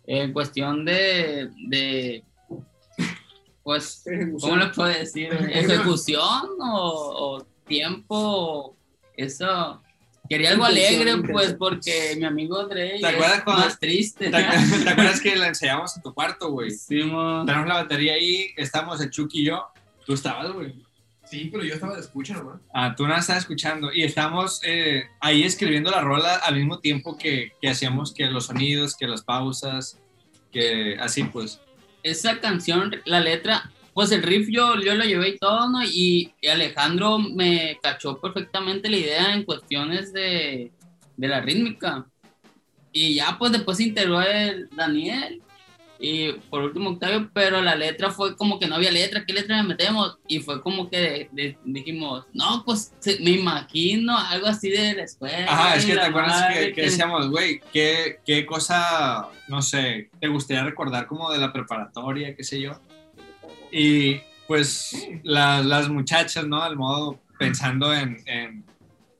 En 0.07 0.34
cuestión 0.34 0.84
de, 0.86 1.49
de 1.67 2.24
pues, 3.63 4.03
¿cómo 4.39 4.55
le 4.55 4.67
puedo 4.67 4.89
decir? 4.89 5.32
¿Ejecución 5.51 6.49
o, 6.59 7.38
o 7.38 7.47
tiempo? 7.67 8.76
Eso. 9.15 9.82
Quería 10.28 10.51
algo 10.51 10.63
alegre, 10.63 11.17
pues, 11.32 11.53
porque 11.53 12.15
mi 12.17 12.24
amigo 12.26 12.65
Dre 12.65 12.97
¿Te 12.99 13.05
acuerdas 13.07 13.38
es 13.39 13.43
cuando- 13.43 13.65
más 13.65 13.80
triste. 13.80 14.30
¿Te, 14.32 14.38
acu- 14.38 14.84
te 14.84 14.89
acuerdas 14.89 15.19
que 15.22 15.36
la 15.36 15.47
ensayamos 15.49 15.95
en 15.97 16.03
tu 16.03 16.13
cuarto, 16.13 16.51
güey? 16.51 16.72
Sí, 16.72 17.03
mo. 17.03 17.43
Tenemos 17.45 17.67
la 17.67 17.76
batería 17.76 18.13
ahí, 18.13 18.51
estamos 18.55 19.01
el 19.01 19.09
Chucky 19.09 19.41
y 19.41 19.45
yo. 19.47 19.65
Tú 20.05 20.13
estabas, 20.13 20.51
güey. 20.53 20.74
Sí, 21.32 21.47
pero 21.49 21.63
yo 21.63 21.75
estaba 21.75 21.95
de 21.95 22.01
escucha 22.01 22.34
nomás. 22.34 22.59
Ah, 22.73 22.93
tú 22.93 23.07
nada 23.07 23.21
estabas 23.21 23.43
escuchando. 23.43 23.89
Y 23.93 24.03
estamos 24.03 24.59
eh, 24.65 25.05
ahí 25.21 25.43
escribiendo 25.43 25.89
la 25.89 26.01
rola 26.01 26.36
al 26.36 26.57
mismo 26.57 26.79
tiempo 26.79 27.17
que, 27.17 27.53
que 27.61 27.69
hacíamos 27.69 28.13
que 28.13 28.25
los 28.25 28.47
sonidos, 28.47 28.97
que 28.97 29.07
las 29.07 29.23
pausas, 29.23 29.97
que 30.51 30.97
así 30.99 31.23
pues. 31.23 31.61
esa 32.03 32.41
canción, 32.41 32.93
la 33.05 33.21
letra, 33.21 33.71
pues 33.93 34.11
el 34.11 34.23
riff 34.23 34.49
yo, 34.49 34.75
yo 34.82 34.93
lo 34.95 35.05
llevé 35.05 35.29
y 35.29 35.38
todo, 35.38 35.69
¿no? 35.69 35.82
Y, 35.86 36.34
y 36.41 36.47
Alejandro 36.49 37.17
me 37.17 37.77
cachó 37.82 38.19
perfectamente 38.19 38.89
la 38.89 38.97
idea 38.97 39.34
en 39.34 39.45
cuestiones 39.45 40.11
de, 40.11 40.73
de 41.15 41.27
la 41.29 41.39
rítmica. 41.39 42.05
Y 42.91 43.15
ya 43.15 43.38
pues 43.39 43.53
después 43.53 43.77
se 43.77 43.84
integró 43.84 44.21
el 44.21 44.67
Daniel 44.71 45.41
y 46.03 46.31
por 46.49 46.63
último 46.63 46.89
Octavio, 46.89 47.29
pero 47.31 47.61
la 47.61 47.75
letra 47.75 48.09
fue 48.09 48.35
como 48.35 48.57
que 48.57 48.65
no 48.67 48.75
había 48.75 48.89
letra, 48.91 49.23
¿qué 49.23 49.33
letra 49.33 49.57
le 49.57 49.67
metemos? 49.67 50.17
Y 50.27 50.39
fue 50.39 50.59
como 50.61 50.89
que 50.89 50.97
de- 50.97 51.29
de- 51.31 51.57
dijimos, 51.63 52.25
no, 52.33 52.63
pues 52.65 52.91
me 53.19 53.29
imagino 53.31 54.17
algo 54.17 54.47
así 54.47 54.69
de 54.71 54.95
la 54.95 55.03
escuela. 55.03 55.45
Ajá, 55.47 55.75
es 55.75 55.85
que 55.85 55.93
te 55.93 56.01
acuerdas 56.01 56.53
que, 56.53 56.73
que 56.73 56.81
decíamos, 56.81 57.29
güey, 57.29 57.61
¿qué, 57.71 58.17
qué 58.25 58.45
cosa, 58.47 59.27
no 59.47 59.61
sé, 59.61 60.09
te 60.19 60.27
gustaría 60.27 60.63
recordar 60.63 61.05
como 61.05 61.31
de 61.31 61.37
la 61.37 61.53
preparatoria, 61.53 62.35
qué 62.35 62.43
sé 62.43 62.59
yo. 62.59 62.71
Y 63.71 64.19
pues 64.47 65.07
la- 65.23 65.61
las 65.61 65.87
muchachas, 65.87 66.45
¿no? 66.47 66.61
Al 66.63 66.75
modo 66.77 67.19
pensando 67.37 67.93
en, 67.93 68.17
en, 68.25 68.65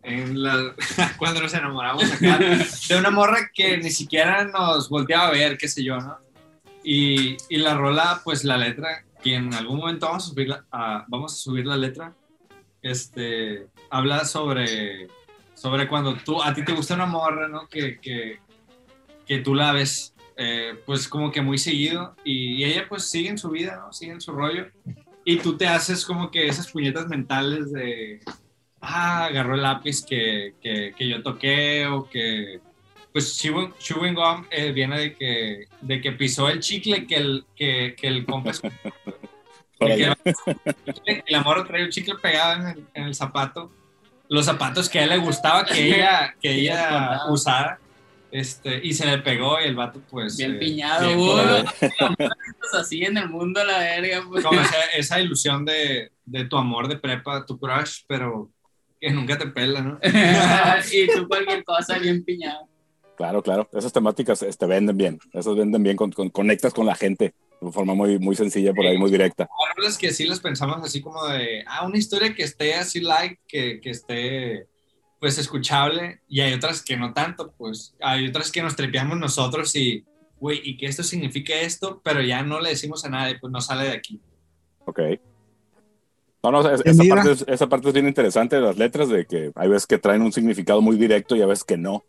en 0.04 0.42
la- 0.42 0.74
cuando 1.18 1.42
nos 1.42 1.54
enamoramos 1.54 2.12
acá, 2.12 2.40
de 2.40 2.96
una 2.98 3.12
morra 3.12 3.52
que 3.54 3.78
ni 3.78 3.92
siquiera 3.92 4.46
nos 4.46 4.90
volteaba 4.90 5.28
a 5.28 5.32
ver, 5.32 5.58
qué 5.60 5.68
sé 5.68 5.84
yo, 5.84 5.98
¿no? 6.00 6.18
Y, 6.84 7.38
y 7.50 7.58
la 7.58 7.76
rola, 7.76 8.22
pues 8.24 8.44
la 8.44 8.58
letra, 8.58 9.04
que 9.24 9.36
en 9.36 9.54
algún 9.54 9.78
momento 9.78 10.08
vamos 10.08 10.26
a 10.26 10.30
subir 10.30 10.48
la, 10.50 10.66
vamos 11.08 11.34
a 11.34 11.36
subir 11.36 11.66
la 11.66 11.78
letra, 11.78 12.16
este, 12.82 13.68
habla 13.90 14.26
sobre, 14.26 15.08
sobre 15.54 15.88
cuando 15.88 16.16
tú, 16.16 16.42
a 16.42 16.54
ti 16.54 16.66
te 16.66 16.74
gusta 16.74 16.96
una 16.96 17.06
morra, 17.06 17.48
¿no? 17.48 17.68
Que, 17.68 18.00
que, 18.00 18.40
que 19.28 19.40
tú 19.40 19.54
la 19.54 19.72
ves, 19.72 20.16
eh, 20.38 20.74
pues 20.86 21.08
como 21.08 21.32
que 21.32 21.42
muy 21.42 21.58
seguido 21.58 22.16
y, 22.24 22.56
y 22.56 22.66
ella 22.66 22.86
pues 22.90 23.06
sigue 23.06 23.30
en 23.30 23.38
su 23.38 23.50
vida, 23.50 23.78
¿no? 23.78 23.94
Sigue 23.94 24.14
en 24.14 24.22
su 24.22 24.32
rollo 24.32 24.68
y 25.24 25.38
tú 25.38 25.58
te 25.58 25.68
haces 25.68 26.06
como 26.06 26.32
que 26.32 26.48
esas 26.48 26.72
puñetas 26.72 27.08
mentales 27.08 27.72
de, 27.72 28.22
ah, 28.82 29.26
agarró 29.26 29.56
el 29.56 29.62
lápiz 29.62 30.04
que, 30.04 30.56
que, 30.62 30.94
que 30.98 31.08
yo 31.08 31.22
toqué 31.22 31.86
o 31.86 32.10
que, 32.10 32.60
pues 33.12 33.38
chewing, 33.38 33.74
chewing 33.78 34.14
gum 34.14 34.46
eh, 34.50 34.72
viene 34.72 34.98
de 35.00 35.16
que, 35.16 35.68
de 35.82 36.02
que 36.02 36.12
pisó 36.14 36.50
el 36.50 36.60
chicle 36.60 37.06
que 37.06 37.16
el, 37.16 37.46
que, 37.56 37.96
que 38.00 38.08
el 38.08 38.26
compa 38.26 38.52
que 39.80 41.24
el 41.26 41.36
amor 41.36 41.68
traía 41.68 41.86
un 41.86 41.92
chicle 41.92 42.16
pegado 42.22 42.62
en 42.62 42.68
el, 42.68 42.88
en 42.94 43.04
el 43.06 43.16
zapato. 43.16 43.72
Los 44.30 44.46
zapatos 44.46 44.88
que 44.88 45.00
a 45.00 45.04
él 45.04 45.10
le 45.10 45.18
gustaba 45.18 45.66
que 45.66 45.96
ella, 45.96 46.36
que 46.40 46.54
ella 46.54 47.22
usara. 47.30 47.80
Este, 48.32 48.80
y 48.82 48.94
se 48.94 49.06
le 49.06 49.18
pegó 49.18 49.60
y 49.60 49.66
el 49.66 49.76
vato 49.76 50.02
pues... 50.10 50.38
Bien 50.38 50.54
eh, 50.54 50.60
piñado, 50.60 51.06
bien. 51.06 51.66
Pues 51.80 52.74
así 52.80 53.04
en 53.04 53.18
el 53.18 53.28
mundo 53.28 53.62
la 53.66 53.80
verga, 53.80 54.24
pues. 54.26 54.46
Como 54.46 54.62
esa, 54.62 54.78
esa 54.96 55.20
ilusión 55.20 55.66
de, 55.66 56.14
de 56.24 56.46
tu 56.46 56.56
amor 56.56 56.88
de 56.88 56.98
prepa, 56.98 57.46
tu 57.46 57.60
crush, 57.60 58.04
pero 58.08 58.50
que 59.02 59.10
nunca 59.10 59.38
te 59.38 59.48
pela, 59.48 59.82
¿no? 59.82 60.00
y 60.94 61.08
tú 61.08 61.28
cualquier 61.28 61.66
cosa 61.66 61.98
bien 61.98 62.24
piñado. 62.24 62.71
Claro, 63.22 63.44
claro. 63.44 63.70
Esas 63.72 63.94
temáticas 63.94 64.42
este, 64.42 64.66
venden 64.66 64.98
bien. 64.98 65.20
Esas 65.32 65.56
venden 65.56 65.84
bien, 65.84 65.96
con, 65.96 66.12
con- 66.12 66.32
conectas 66.32 66.74
con 66.74 66.88
la 66.88 66.96
gente 66.96 67.36
de 67.62 67.72
forma 67.72 67.94
muy, 67.94 68.18
muy 68.18 68.36
sencilla, 68.36 68.74
por 68.74 68.84
ahí, 68.84 68.98
muy 68.98 69.12
directa. 69.12 69.44
Hay 69.44 69.76
rolas 69.78 69.96
que 70.00 70.12
sí 70.12 70.26
las 70.26 70.40
pensamos 70.40 70.78
así 70.84 71.02
como 71.02 71.24
de, 71.28 71.64
ah, 71.68 71.86
una 71.86 72.00
historia 72.00 72.34
que 72.34 72.42
esté 72.42 72.74
así 72.74 73.00
light, 73.00 73.38
que, 73.48 73.80
que 73.80 73.92
esté 73.92 74.66
pues 75.20 75.38
escuchable, 75.38 76.22
y 76.28 76.40
hay 76.40 76.52
otras 76.54 76.82
que 76.82 76.98
no 76.98 77.14
tanto, 77.14 77.54
pues 77.56 77.94
hay 78.02 78.28
otras 78.28 78.52
que 78.52 78.64
nos 78.64 78.76
trepeamos 78.76 79.20
nosotros 79.20 79.76
y, 79.76 80.04
güey, 80.40 80.60
y 80.64 80.76
que 80.76 80.88
esto 80.88 81.04
significa 81.04 81.54
esto, 81.54 82.02
pero 82.04 82.24
ya 82.24 82.42
no 82.42 82.60
le 82.60 82.70
decimos 82.70 83.06
a 83.06 83.10
nadie, 83.10 83.38
pues 83.40 83.54
no 83.54 83.62
sale 83.62 83.84
de 83.84 83.92
aquí. 83.92 84.20
Ok. 84.86 85.00
No, 86.42 86.50
no, 86.50 86.68
es- 86.68 86.82
esa, 86.84 87.04
parte 87.08 87.32
es, 87.34 87.46
esa 87.48 87.70
parte 87.70 87.88
es 87.90 87.94
bien 87.94 88.08
interesante 88.08 88.56
de 88.56 88.64
las 88.64 88.78
letras, 88.80 89.10
de 89.10 89.28
que 89.28 89.52
hay 89.54 89.70
veces 89.70 89.86
que 89.86 90.00
traen 90.00 90.24
un 90.24 90.34
significado 90.34 90.82
muy 90.82 90.98
directo 90.98 91.36
y 91.36 91.44
a 91.44 91.46
veces 91.46 91.64
que 91.64 91.78
no. 91.78 92.04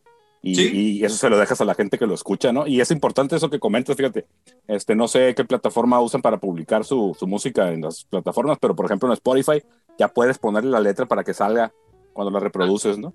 Y, 0.45 0.57
Sí. 0.57 0.71
y 0.75 1.05
eso 1.05 1.17
se 1.17 1.31
lo 1.31 1.39
dejas 1.39 1.61
a 1.61 1.65
la 1.65 1.75
gente 1.75 1.99
que 1.99 2.07
lo 2.07 2.15
escucha, 2.15 2.53
¿no? 2.53 2.67
Y 2.67 2.81
es 2.81 2.91
importante 2.91 3.37
eso 3.37 3.49
que 3.49 3.61
comentas, 3.61 3.97
fíjate. 3.97 4.27
Este, 4.67 4.97
no 4.97 5.07
sé 5.07 5.35
qué 5.37 5.45
plataforma 5.45 6.01
usan 6.01 6.21
para 6.21 6.39
publicar 6.41 6.85
su, 6.85 7.17
su 7.19 7.27
música 7.29 7.71
en 7.73 7.83
las 7.83 8.05
plataformas, 8.05 8.59
pero 8.61 8.75
por 8.75 8.87
ejemplo 8.87 9.09
en 9.09 9.13
Spotify 9.15 9.63
ya 9.99 10.09
puedes 10.09 10.39
ponerle 10.39 10.71
la 10.71 10.81
letra 10.81 11.07
para 11.07 11.23
que 11.23 11.33
salga 11.33 11.73
cuando 12.13 12.31
la 12.33 12.41
reproduces, 12.41 12.99
¿no? 12.99 13.15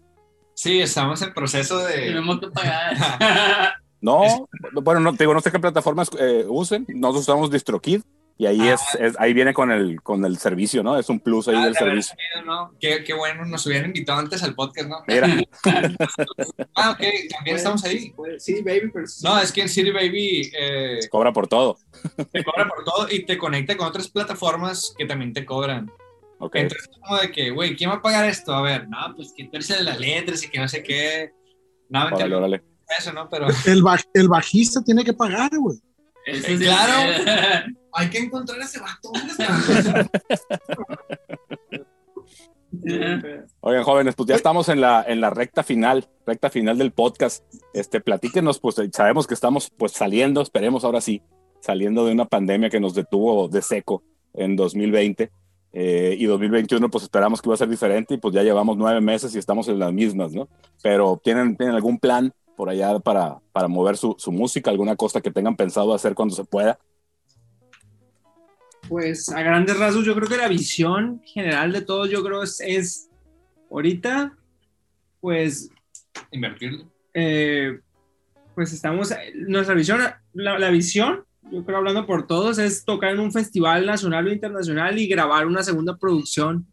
Sí, 0.53 0.79
estamos 0.79 1.21
en 1.21 1.33
proceso 1.33 1.77
de... 1.79 1.93
Tenemos 2.07 2.39
que 2.39 2.47
pagar. 2.49 3.73
No, 3.99 4.47
bueno, 4.83 4.99
no, 4.99 5.11
te 5.13 5.23
digo, 5.23 5.33
no 5.33 5.41
sé 5.41 5.51
qué 5.51 5.57
plataformas 5.57 6.11
eh, 6.19 6.45
usen. 6.47 6.85
Nosotros 6.87 7.23
usamos 7.23 7.49
DistroKid 7.49 8.01
y 8.39 8.45
ahí, 8.45 8.59
Ah. 8.61 8.73
es, 8.73 8.81
es- 8.99 9.15
ahí 9.19 9.33
viene 9.33 9.53
con 9.53 9.71
el, 9.71 10.01
con 10.01 10.23
el 10.25 10.37
servicio, 10.37 10.83
¿no? 10.83 10.97
Es 10.97 11.09
un 11.09 11.19
plus 11.19 11.47
ahí 11.47 11.55
Ah, 11.57 11.65
del 11.65 11.75
servicio. 11.75 12.15
Qué, 12.79 13.03
qué 13.03 13.13
bueno, 13.13 13.45
nos 13.45 13.65
hubieran 13.65 13.87
invitado 13.87 14.19
antes 14.19 14.43
al 14.43 14.53
podcast, 14.55 14.87
¿no? 14.89 14.97
Mira, 15.07 15.27
Ah, 16.75 16.91
ok, 16.91 17.03
también 17.29 17.57
estamos 17.57 17.83
ahí. 17.85 18.11
Pues, 18.15 18.43
Sí, 18.43 18.61
baby, 18.61 18.89
pero 18.93 19.07
sí. 19.07 19.23
No, 19.25 19.39
es 19.39 19.51
que 19.51 19.61
en 19.61 19.69
City 19.69 19.91
Baby 19.91 20.51
eh, 20.59 20.99
cobra 21.09 21.33
por 21.33 21.47
todo. 21.47 21.77
te 22.31 22.43
cobra 22.43 22.67
por 22.67 22.83
todo 22.83 23.07
y 23.09 23.25
te 23.25 23.37
conecta 23.37 23.75
con 23.75 23.87
otras 23.87 24.07
plataformas 24.09 24.93
que 24.97 25.05
también 25.05 25.33
te 25.33 25.45
cobran. 25.45 25.91
Ok. 26.39 26.55
Entonces, 26.57 26.87
como 27.01 27.17
de 27.17 27.31
que, 27.31 27.49
güey, 27.49 27.75
¿quién 27.75 27.89
va 27.89 27.95
a 27.95 28.01
pagar 28.01 28.25
esto? 28.29 28.53
A 28.53 28.61
ver, 28.61 28.87
no, 28.87 28.97
pues 29.15 29.33
que 29.35 29.45
tú 29.45 29.57
de 29.57 29.83
las 29.83 29.99
letras 29.99 30.43
y 30.43 30.49
que 30.49 30.59
no 30.59 30.67
sé 30.67 30.83
qué. 30.83 31.31
No, 31.89 32.05
Órale, 32.05 32.35
órale. 32.35 32.63
eso, 32.99 33.11
¿no? 33.13 33.27
Pero 33.29 33.47
El, 33.65 33.81
baj- 33.81 34.07
el 34.13 34.27
bajista 34.27 34.81
tiene 34.83 35.03
que 35.03 35.13
pagar, 35.13 35.49
güey. 35.57 35.79
Eso 36.27 36.47
Eh, 36.47 36.57
sí 36.57 36.63
claro. 36.65 37.13
Hay 37.97 38.09
que 38.11 38.19
encontrar 38.19 38.61
a 38.61 38.63
ese 38.63 38.79
vato. 38.79 39.11
Oigan, 43.61 43.83
jóvenes, 43.83 44.13
pues 44.15 44.29
ya 44.29 44.35
estamos 44.35 44.69
en 44.69 44.81
la, 44.81 45.03
en 45.07 45.19
la 45.19 45.31
recta 45.31 45.63
final, 45.63 46.07
recta 46.25 46.51
final 46.51 46.77
del 46.77 46.91
podcast. 46.91 47.43
Este, 47.73 47.99
platíquenos, 47.99 48.59
pues 48.59 48.75
sabemos 48.93 49.25
que 49.25 49.33
estamos 49.33 49.71
pues 49.75 49.93
saliendo, 49.93 50.41
esperemos 50.41 50.83
ahora 50.83 51.01
sí, 51.01 51.23
saliendo 51.59 52.05
de 52.05 52.11
una 52.11 52.25
pandemia 52.25 52.69
que 52.69 52.79
nos 52.79 52.93
detuvo 52.93 53.47
de 53.47 53.63
seco 53.63 54.03
en 54.35 54.55
2020. 54.55 55.31
eh, 55.73 56.15
y 56.19 56.25
2021 56.25 56.91
pues 56.91 57.03
esperamos 57.03 57.41
que 57.41 57.49
iba 57.49 57.55
a 57.55 57.57
ser 57.57 57.69
diferente 57.69 58.13
y 58.13 58.17
pues 58.17 58.35
ya 58.35 58.43
llevamos 58.43 58.77
nueve 58.77 59.01
meses 59.01 59.33
y 59.33 59.39
estamos 59.39 59.67
en 59.69 59.79
las 59.79 59.91
mismas, 59.91 60.33
¿no? 60.33 60.47
Pero 60.83 61.19
¿tienen, 61.23 61.57
¿tienen 61.57 61.73
algún 61.73 61.97
plan 61.97 62.31
por 62.55 62.69
allá 62.69 62.99
para, 62.99 63.39
para 63.51 63.67
mover 63.67 63.97
su, 63.97 64.13
su 64.19 64.31
música, 64.31 64.69
alguna 64.69 64.95
cosa 64.95 65.19
que 65.19 65.31
tengan 65.31 65.55
pensado 65.55 65.95
hacer 65.95 66.13
cuando 66.13 66.35
se 66.35 66.43
pueda? 66.43 66.77
Pues 68.87 69.29
a 69.29 69.41
grandes 69.41 69.77
rasgos 69.77 70.05
yo 70.05 70.15
creo 70.15 70.27
que 70.27 70.37
la 70.37 70.47
visión 70.47 71.21
general 71.25 71.71
de 71.71 71.81
todos 71.81 72.09
yo 72.09 72.23
creo 72.23 72.43
es, 72.43 72.61
es 72.61 73.09
ahorita 73.69 74.33
pues 75.19 75.69
invertirlo. 76.31 76.89
eh, 77.13 77.79
pues 78.55 78.73
estamos, 78.73 79.13
nuestra 79.35 79.75
visión, 79.75 80.01
la, 80.33 80.57
la 80.57 80.69
visión, 80.71 81.23
yo 81.51 81.63
creo 81.63 81.77
hablando 81.77 82.07
por 82.07 82.25
todos, 82.25 82.57
es 82.57 82.83
tocar 82.85 83.13
en 83.13 83.19
un 83.19 83.31
festival 83.31 83.85
nacional 83.85 84.25
o 84.27 84.33
internacional 84.33 84.97
y 84.97 85.07
grabar 85.07 85.45
una 85.45 85.61
segunda 85.61 85.95
producción 85.95 86.65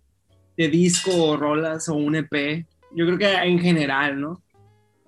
de 0.57 0.69
disco 0.69 1.11
o 1.15 1.37
rolas 1.37 1.89
o 1.89 1.95
un 1.95 2.17
EP. 2.17 2.67
Yo 2.95 3.05
creo 3.07 3.19
que 3.19 3.33
en 3.33 3.59
general, 3.59 4.21
¿no? 4.21 4.45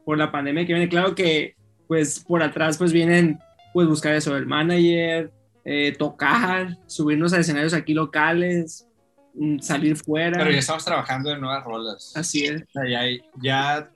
por 0.06 0.16
la 0.16 0.30
pandemia 0.30 0.64
que 0.64 0.72
viene. 0.72 0.88
Claro 0.88 1.14
que 1.14 1.56
pues 1.88 2.20
por 2.20 2.42
atrás 2.42 2.78
pues 2.78 2.92
vienen 2.92 3.38
pues 3.74 3.88
buscar 3.88 4.14
eso, 4.14 4.36
el 4.36 4.46
manager, 4.46 5.32
eh, 5.68 5.92
tocar, 5.98 6.78
subirnos 6.86 7.32
a 7.32 7.40
escenarios 7.40 7.74
aquí 7.74 7.92
locales, 7.92 8.86
mm, 9.34 9.58
salir 9.58 9.96
fuera. 9.96 10.38
Pero 10.38 10.52
ya 10.52 10.58
estamos 10.60 10.84
trabajando 10.84 11.30
en 11.32 11.40
nuevas 11.40 11.64
rolas. 11.64 12.12
Así 12.16 12.44
es. 12.46 12.62
O 12.62 12.66
sea, 12.72 12.88
ya, 12.88 13.02
ya, 13.42 13.90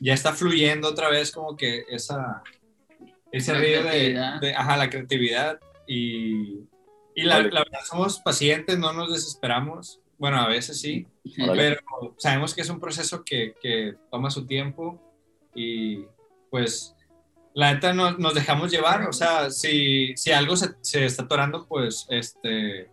ya 0.00 0.14
está 0.14 0.32
fluyendo 0.32 0.88
otra 0.88 1.10
vez 1.10 1.32
como 1.32 1.56
que 1.56 1.84
esa, 1.90 2.42
ese 3.32 3.52
La 3.52 3.58
río 3.58 3.82
de, 3.82 4.38
de- 4.40 4.54
ajá, 4.54 4.76
la 4.76 4.88
creatividad 4.88 5.58
y, 5.86 6.60
y 7.16 7.22
la, 7.24 7.38
Vale. 7.38 7.50
la 7.50 7.64
verdad 7.64 7.80
somos 7.84 8.20
pacientes, 8.20 8.78
no 8.78 8.92
nos 8.92 9.12
desesperamos. 9.12 10.00
Bueno, 10.18 10.38
a 10.40 10.48
veces 10.48 10.80
sí, 10.80 11.06
Órale. 11.42 11.76
pero 11.98 12.14
sabemos 12.18 12.54
que 12.54 12.62
es 12.62 12.70
un 12.70 12.80
proceso 12.80 13.22
que, 13.24 13.54
que 13.60 13.96
toma 14.10 14.30
su 14.30 14.46
tiempo 14.46 14.98
y 15.54 16.04
pues 16.50 16.95
la 17.56 17.72
neta 17.74 17.92
nos, 17.94 18.18
nos 18.18 18.34
dejamos 18.34 18.70
llevar, 18.70 19.08
o 19.08 19.12
sea, 19.12 19.50
si, 19.50 20.14
si 20.16 20.30
algo 20.30 20.56
se, 20.56 20.74
se 20.82 21.04
está 21.06 21.22
atorando, 21.24 21.66
pues 21.66 22.06
este, 22.10 22.88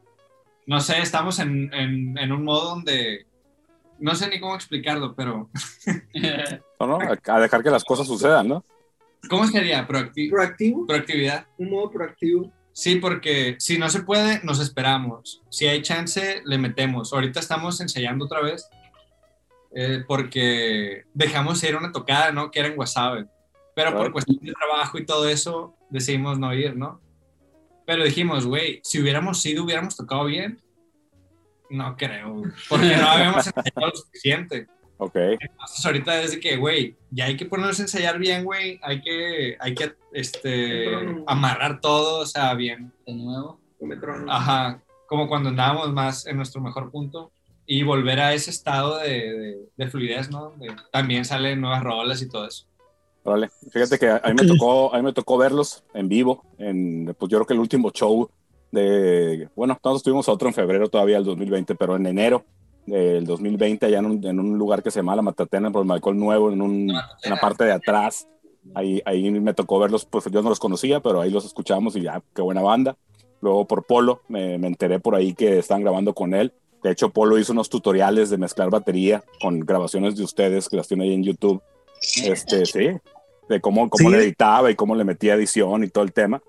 no 0.65 0.79
sé, 0.79 0.99
estamos 1.01 1.37
en, 1.39 1.71
en, 1.73 2.17
en 2.17 2.31
un 2.31 2.43
modo 2.45 2.69
donde, 2.69 3.27
no 3.99 4.15
sé 4.15 4.29
ni 4.29 4.39
cómo 4.39 4.55
explicarlo, 4.55 5.13
pero 5.15 5.49
No, 6.79 6.87
no, 6.87 6.97
a 6.99 7.35
a 7.35 7.39
dejar 7.41 7.61
que 7.61 7.69
las 7.69 7.83
cosas 7.83 8.07
sucedan, 8.07 8.47
¿no? 8.47 8.63
¿cómo 9.29 9.45
sería? 9.47 9.87
Proacti- 9.87 10.29
Proactivo, 10.29 10.85
proactividad. 10.87 11.45
un 11.57 11.69
modo 11.69 11.91
proactivo. 11.91 12.51
Sí, 12.73 12.95
porque 12.95 13.55
si 13.59 13.77
no 13.77 13.87
se 13.89 14.01
puede, 14.03 14.41
nos 14.43 14.59
esperamos. 14.59 15.41
Si 15.49 15.67
hay 15.67 15.81
chance, 15.81 16.41
le 16.43 16.57
metemos. 16.57 17.13
Ahorita 17.13 17.39
estamos 17.39 17.79
ensayando 17.81 18.25
otra 18.25 18.41
vez 18.41 18.67
eh, 19.75 20.03
porque 20.07 21.03
dejamos 21.13 21.63
ir 21.63 21.75
una 21.75 21.91
tocada, 21.91 22.31
¿no? 22.31 22.49
Que 22.51 22.59
era 22.61 22.69
en 22.69 22.75
Guasave. 22.75 23.25
Pero 23.75 23.95
por 23.97 24.11
cuestión 24.11 24.37
de 24.41 24.53
trabajo 24.53 24.97
y 24.99 25.05
todo 25.05 25.27
eso, 25.27 25.75
decidimos 25.89 26.37
no 26.39 26.53
ir, 26.53 26.75
¿no? 26.75 27.01
Pero 27.85 28.03
dijimos, 28.03 28.45
güey, 28.45 28.79
si 28.83 29.01
hubiéramos 29.01 29.45
ido, 29.45 29.63
hubiéramos 29.63 29.95
tocado 29.95 30.25
bien. 30.25 30.61
No 31.69 31.95
creo, 31.97 32.43
porque 32.69 32.95
no 32.97 33.07
habíamos 33.09 33.47
ensayado 33.47 33.87
lo 33.87 33.95
suficiente. 33.95 34.67
Ok. 34.97 35.15
Entonces 35.15 35.85
ahorita 35.85 36.21
es 36.21 36.31
de 36.31 36.39
que, 36.39 36.55
güey, 36.57 36.95
ya 37.09 37.25
hay 37.25 37.35
que 37.35 37.45
ponernos 37.45 37.79
a 37.79 37.81
ensayar 37.83 38.19
bien, 38.19 38.43
güey. 38.45 38.79
Hay 38.83 39.01
que, 39.01 39.57
hay 39.59 39.73
que, 39.73 39.95
este, 40.13 40.95
amarrar 41.25 41.81
todo, 41.81 42.19
o 42.19 42.25
sea, 42.25 42.53
bien. 42.53 42.93
De 43.07 43.13
nuevo. 43.15 43.59
Ajá, 44.29 44.81
como 45.07 45.27
cuando 45.27 45.49
andábamos 45.49 45.91
más 45.91 46.25
en 46.27 46.37
nuestro 46.37 46.61
mejor 46.61 46.91
punto 46.91 47.31
y 47.65 47.81
volver 47.83 48.19
a 48.19 48.33
ese 48.33 48.51
estado 48.51 48.99
de, 48.99 49.09
de, 49.09 49.57
de 49.75 49.87
fluidez, 49.87 50.29
¿no? 50.29 50.51
De- 50.51 50.75
también 50.91 51.25
salen 51.25 51.59
nuevas 51.59 51.83
rolas 51.83 52.21
y 52.21 52.29
todo 52.29 52.47
eso. 52.47 52.67
Vale. 53.23 53.49
Fíjate 53.71 53.97
que 53.97 54.09
a 54.09 54.21
mí 54.27 54.33
me 54.33 54.45
tocó, 54.47 54.93
a 54.93 54.97
mí 54.97 55.03
me 55.03 55.13
tocó 55.13 55.37
verlos 55.37 55.83
en 55.93 56.09
vivo, 56.09 56.43
en, 56.57 57.15
pues 57.17 57.31
yo 57.31 57.37
creo 57.37 57.47
que 57.47 57.53
el 57.53 57.59
último 57.59 57.89
show 57.91 58.29
de, 58.71 59.47
bueno, 59.55 59.73
nosotros 59.83 60.03
tuvimos 60.03 60.27
otro 60.29 60.47
en 60.47 60.53
febrero 60.53 60.89
todavía 60.89 61.15
del 61.15 61.25
2020, 61.25 61.75
pero 61.75 61.95
en 61.95 62.05
enero 62.07 62.43
del 62.85 63.25
2020 63.25 63.85
allá 63.85 63.99
en 63.99 64.05
un, 64.05 64.25
en 64.25 64.39
un 64.39 64.57
lugar 64.57 64.83
que 64.83 64.91
se 64.91 64.99
llama 64.99 65.15
La 65.15 65.21
Matatena, 65.21 65.71
por 65.71 65.81
el 65.83 65.87
Malcol 65.87 66.17
Nuevo, 66.17 66.51
en, 66.51 66.61
un- 66.61 66.89
en 66.89 67.29
la 67.29 67.39
parte 67.39 67.63
de 67.63 67.71
atrás. 67.71 68.27
Ahí, 68.75 69.01
ahí 69.05 69.29
me 69.31 69.53
tocó 69.53 69.79
verlos, 69.79 70.05
pues 70.05 70.25
yo 70.31 70.41
no 70.41 70.49
los 70.49 70.59
conocía, 70.59 70.99
pero 71.01 71.21
ahí 71.21 71.29
los 71.29 71.45
escuchamos 71.45 71.95
y 71.95 72.01
ya, 72.01 72.21
qué 72.35 72.41
buena 72.41 72.61
banda. 72.61 72.97
Luego 73.41 73.65
por 73.65 73.85
Polo, 73.85 74.21
me, 74.27 74.57
me 74.57 74.67
enteré 74.67 74.99
por 74.99 75.15
ahí 75.15 75.33
que 75.33 75.59
están 75.59 75.81
grabando 75.81 76.13
con 76.13 76.33
él. 76.33 76.51
De 76.81 76.91
hecho, 76.91 77.09
Polo 77.09 77.37
hizo 77.37 77.51
unos 77.53 77.69
tutoriales 77.69 78.29
de 78.29 78.37
mezclar 78.37 78.69
batería 78.69 79.23
con 79.41 79.59
grabaciones 79.61 80.15
de 80.15 80.23
ustedes 80.23 80.67
que 80.67 80.77
las 80.77 80.87
tiene 80.87 81.03
ahí 81.05 81.13
en 81.13 81.23
YouTube. 81.23 81.61
Este, 82.25 82.65
sí, 82.65 82.87
de 83.49 83.61
cómo, 83.61 83.89
cómo 83.89 84.09
Sí. 84.09 84.15
le 84.15 84.23
editaba 84.23 84.71
y 84.71 84.75
cómo 84.75 84.95
le 84.95 85.03
metía 85.03 85.35
edición 85.35 85.83
y 85.83 85.87
todo 85.89 86.03
el 86.03 86.13
tema. 86.13 86.41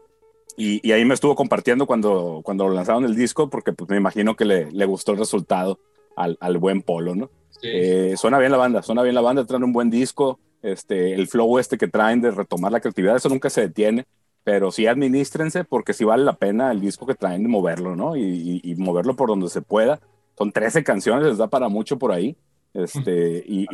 Y, 0.57 0.87
y 0.87 0.93
ahí 0.93 1.05
me 1.05 1.15
estuvo 1.15 1.35
compartiendo 1.35 1.87
cuando, 1.87 2.41
cuando 2.45 2.69
lanzaron 2.69 3.05
el 3.05 3.17
disco, 3.17 3.51
porque 3.51 3.73
pues, 3.73 3.91
me 3.91 3.97
imagino 3.97 4.37
que 4.37 4.45
le, 4.45 4.71
le 4.71 4.85
gustó 4.87 5.13
el 5.13 5.19
resultado 5.19 5.81
al, 6.17 6.37
al 6.41 6.59
buen 6.59 6.83
Polo, 6.83 7.15
¿no? 7.17 7.31
Sí. 7.51 7.69
Eh, 7.73 8.15
suena 8.17 8.39
bien 8.39 8.53
la 8.53 8.59
banda, 8.59 8.83
suena 8.83 9.03
bien 9.03 9.15
la 9.17 9.21
banda, 9.21 9.45
traen 9.45 9.65
un 9.65 9.73
buen 9.73 9.91
disco, 9.91 10.39
este, 10.63 11.15
el 11.15 11.27
flow 11.29 11.59
este 11.59 11.77
que 11.77 11.89
traen 11.89 12.21
de 12.21 12.31
retomar 12.31 12.71
la 12.73 12.81
creatividad, 12.81 13.17
eso 13.17 13.29
nunca 13.29 13.51
se 13.51 13.63
detiene, 13.63 14.05
pero 14.45 14.71
sí 14.71 14.87
administrense 14.87 15.65
porque 15.65 15.93
sí 15.93 16.05
vale 16.05 16.23
la 16.25 16.35
pena 16.37 16.71
el 16.71 16.81
disco 16.81 17.05
que 17.07 17.15
traen 17.15 17.43
de 17.43 17.49
moverlo, 17.49 17.97
¿no? 17.97 18.15
Y, 18.17 18.23
y- 18.23 18.61
y 18.71 18.75
moverlo 18.77 19.17
por 19.17 19.29
donde 19.31 19.49
se 19.49 19.61
pueda. 19.63 20.01
Son 20.39 20.53
13 20.53 20.85
canciones, 20.85 21.27
les 21.27 21.39
da 21.39 21.49
para 21.49 21.69
mucho 21.69 21.99
por 21.99 22.13
ahí. 22.13 22.37
Este, 22.75 23.45
y, 23.47 23.67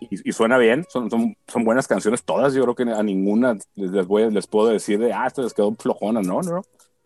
y- 0.00 0.32
suena 0.32 0.58
bien, 0.58 0.86
son, 0.88 1.10
son, 1.10 1.36
son 1.46 1.64
buenas 1.64 1.88
canciones 1.88 2.22
todas, 2.22 2.54
yo 2.54 2.62
creo 2.62 2.74
que 2.76 2.82
a 2.84 3.02
ninguna 3.02 3.58
les, 3.74 4.06
voy, 4.06 4.30
les 4.30 4.46
puedo 4.46 4.68
decir 4.68 5.00
de, 5.00 5.12
ah, 5.12 5.26
esto 5.26 5.42
les 5.42 5.52
quedó 5.52 5.74
flojona, 5.74 6.22
no, 6.22 6.40
no, 6.40 6.62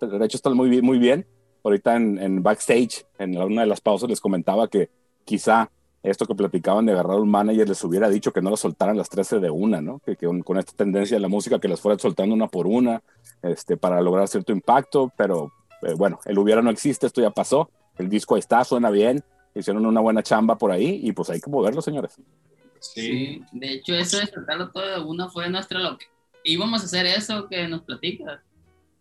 de 0.06 0.26
hecho 0.26 0.36
están 0.36 0.54
muy 0.54 0.68
bien, 0.68 0.84
muy 0.84 0.98
bien. 0.98 1.26
Ahorita 1.64 1.96
en, 1.96 2.42
backstage, 2.42 3.04
en 3.18 3.36
una 3.36 3.62
de 3.62 3.66
las 3.66 3.80
pausas 3.80 4.08
les 4.08 4.20
comentaba 4.20 4.68
que 4.68 4.90
quizá 5.24 5.70
esto 6.02 6.24
que 6.24 6.34
platicaban 6.34 6.86
de 6.86 6.92
agarrar 6.92 7.18
un 7.18 7.28
manager 7.28 7.68
les 7.68 7.82
hubiera 7.82 8.08
dicho 8.08 8.32
que 8.32 8.40
no 8.40 8.50
lo 8.50 8.56
soltaran 8.56 8.96
las 8.96 9.08
13 9.08 9.40
de 9.40 9.50
una, 9.50 9.80
¿no? 9.80 9.98
Que, 10.00 10.16
con, 10.16 10.58
esta 10.58 10.72
tendencia 10.72 11.16
de 11.16 11.20
la 11.20 11.28
música 11.28 11.58
que 11.58 11.68
las 11.68 11.80
fuera 11.80 11.98
soltando 11.98 12.34
una 12.34 12.46
por 12.46 12.66
una, 12.66 13.02
este, 13.42 13.76
para 13.76 14.00
lograr 14.00 14.28
cierto 14.28 14.52
impacto, 14.52 15.12
pero 15.16 15.50
eh, 15.82 15.94
bueno, 15.94 16.20
el 16.24 16.38
hubiera 16.38 16.62
no 16.62 16.70
existe, 16.70 17.06
esto 17.06 17.20
ya 17.20 17.30
pasó, 17.30 17.68
el 17.98 18.08
disco 18.08 18.36
ahí 18.36 18.40
está, 18.40 18.62
suena 18.64 18.90
bien, 18.90 19.24
hicieron 19.60 19.84
una 19.86 20.00
buena 20.00 20.22
chamba 20.22 20.56
por 20.56 20.70
ahí 20.70 21.00
y 21.02 21.12
pues 21.12 21.30
hay 21.30 21.40
que 21.40 21.50
moverlo, 21.50 21.82
señores. 21.82 22.14
Sí. 22.80 23.42
De 23.52 23.72
hecho, 23.72 23.94
eso 23.94 24.18
de 24.18 24.26
soltarlo 24.26 24.70
todo 24.70 24.86
de 24.86 25.00
una 25.00 25.28
fue 25.28 25.48
nuestra 25.50 25.80
lo 25.80 25.98
que 25.98 26.06
íbamos 26.44 26.82
a 26.82 26.84
hacer 26.84 27.06
eso 27.06 27.48
que 27.48 27.66
nos 27.68 27.82
platicas. 27.82 28.40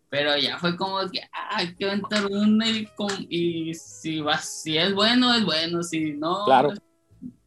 Pero 0.10 0.38
ya 0.38 0.58
fue 0.58 0.78
como 0.78 0.97
que 1.12 1.20
ah, 1.34 1.58
hay 1.58 1.76
que 1.76 1.86
aventar 1.86 2.26
una 2.28 2.70
y, 2.70 2.86
con- 2.95 3.28
y 3.30 3.74
si 3.74 4.22
va, 4.22 4.38
si 4.39 4.78
es 4.78 4.93
bueno, 4.95 5.34
es 5.34 5.43
bueno, 5.43 5.84
si 5.84 6.14
no. 6.14 6.45
Claro. 6.45 6.74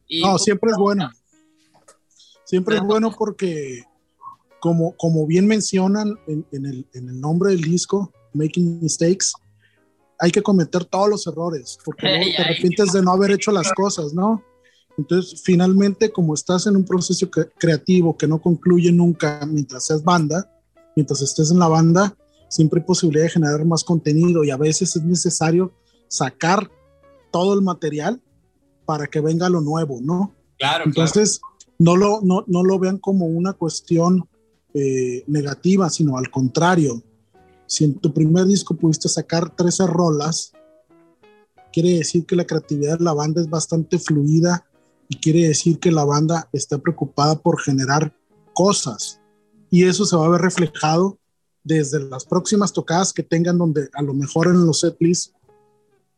y 0.07 0.21
No, 0.21 0.31
pues, 0.31 0.43
siempre 0.43 0.69
es 0.71 0.77
bueno. 0.77 1.09
Siempre 2.45 2.75
es 2.75 2.81
bueno 2.83 3.11
porque, 3.17 3.83
como, 4.59 4.95
como 4.97 5.25
bien 5.25 5.47
mencionan 5.47 6.19
en, 6.27 6.45
en 6.51 6.65
el, 6.65 6.85
en 6.93 7.09
el 7.09 7.19
nombre 7.19 7.51
del 7.51 7.61
disco, 7.61 8.13
Making 8.33 8.79
Mistakes, 8.81 9.27
hay 10.21 10.31
que 10.31 10.41
cometer 10.41 10.85
todos 10.85 11.09
los 11.09 11.27
errores, 11.27 11.77
porque 11.83 12.05
luego 12.09 12.25
te 12.37 12.43
ay. 12.43 12.43
arrepientes 12.45 12.93
de 12.93 13.01
no 13.01 13.11
haber 13.11 13.31
hecho 13.31 13.51
las 13.51 13.71
cosas, 13.73 14.13
¿no? 14.13 14.43
Entonces, 14.97 15.41
finalmente, 15.43 16.11
como 16.11 16.33
estás 16.33 16.67
en 16.67 16.75
un 16.75 16.85
proceso 16.85 17.25
cre- 17.29 17.51
creativo 17.57 18.15
que 18.15 18.27
no 18.27 18.41
concluye 18.41 18.91
nunca 18.91 19.45
mientras 19.47 19.85
seas 19.87 20.03
banda, 20.03 20.49
mientras 20.95 21.21
estés 21.21 21.49
en 21.51 21.59
la 21.59 21.67
banda, 21.67 22.15
siempre 22.49 22.81
hay 22.81 22.85
posibilidad 22.85 23.23
de 23.25 23.31
generar 23.31 23.65
más 23.65 23.83
contenido 23.83 24.43
y 24.43 24.51
a 24.51 24.57
veces 24.57 24.95
es 24.95 25.03
necesario 25.03 25.73
sacar 26.07 26.69
todo 27.31 27.53
el 27.53 27.61
material 27.61 28.21
para 28.85 29.07
que 29.07 29.21
venga 29.21 29.49
lo 29.49 29.61
nuevo, 29.61 29.99
¿no? 30.01 30.35
Claro, 30.59 30.83
Entonces, 30.85 31.39
no, 31.79 31.95
lo, 31.95 32.19
no, 32.21 32.43
no 32.47 32.63
lo 32.63 32.77
vean 32.77 32.97
como 32.99 33.25
una 33.25 33.53
cuestión 33.53 34.27
eh, 34.73 35.23
negativa, 35.27 35.89
sino 35.89 36.17
al 36.17 36.29
contrario. 36.29 37.01
Si 37.71 37.85
en 37.85 37.97
tu 37.97 38.13
primer 38.13 38.45
disco 38.47 38.75
pudiste 38.75 39.07
sacar 39.07 39.55
13 39.55 39.87
rolas, 39.87 40.51
quiere 41.71 41.91
decir 41.91 42.25
que 42.25 42.35
la 42.35 42.43
creatividad 42.43 42.97
de 42.97 43.05
la 43.05 43.13
banda 43.13 43.39
es 43.39 43.49
bastante 43.49 43.97
fluida 43.97 44.67
y 45.07 45.15
quiere 45.15 45.47
decir 45.47 45.79
que 45.79 45.89
la 45.89 46.03
banda 46.03 46.49
está 46.51 46.79
preocupada 46.79 47.39
por 47.39 47.61
generar 47.61 48.13
cosas. 48.53 49.21
Y 49.69 49.85
eso 49.85 50.03
se 50.03 50.17
va 50.17 50.25
a 50.25 50.29
ver 50.31 50.41
reflejado 50.41 51.17
desde 51.63 52.03
las 52.03 52.25
próximas 52.25 52.73
tocadas 52.73 53.13
que 53.13 53.23
tengan, 53.23 53.57
donde 53.57 53.87
a 53.93 54.01
lo 54.01 54.13
mejor 54.13 54.47
en 54.47 54.65
los 54.65 54.81
setlists 54.81 55.33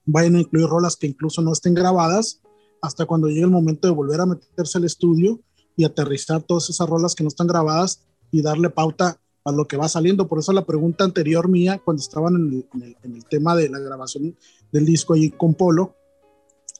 vayan 0.07 0.37
a 0.37 0.39
incluir 0.39 0.65
rolas 0.65 0.95
que 0.95 1.05
incluso 1.05 1.43
no 1.43 1.53
estén 1.53 1.75
grabadas, 1.75 2.41
hasta 2.81 3.05
cuando 3.05 3.27
llegue 3.27 3.41
el 3.41 3.51
momento 3.51 3.87
de 3.87 3.93
volver 3.93 4.21
a 4.21 4.25
meterse 4.25 4.79
al 4.79 4.85
estudio 4.85 5.39
y 5.77 5.83
aterrizar 5.83 6.41
todas 6.41 6.71
esas 6.71 6.89
rolas 6.89 7.13
que 7.13 7.23
no 7.23 7.27
están 7.27 7.45
grabadas 7.45 8.07
y 8.31 8.41
darle 8.41 8.71
pauta 8.71 9.19
a 9.45 9.51
lo 9.51 9.67
que 9.67 9.77
va 9.77 9.89
saliendo. 9.89 10.27
Por 10.27 10.39
eso 10.39 10.53
la 10.53 10.65
pregunta 10.65 11.03
anterior 11.03 11.49
mía, 11.49 11.81
cuando 11.83 12.01
estaban 12.01 12.35
en 12.35 12.47
el, 12.49 12.65
en 12.73 12.81
el- 12.83 12.97
en 13.03 13.15
el 13.15 13.25
tema 13.25 13.55
de 13.55 13.69
la 13.69 13.79
grabación 13.79 14.35
del 14.71 14.85
disco 14.85 15.13
ahí 15.13 15.29
con 15.29 15.53
Polo, 15.53 15.95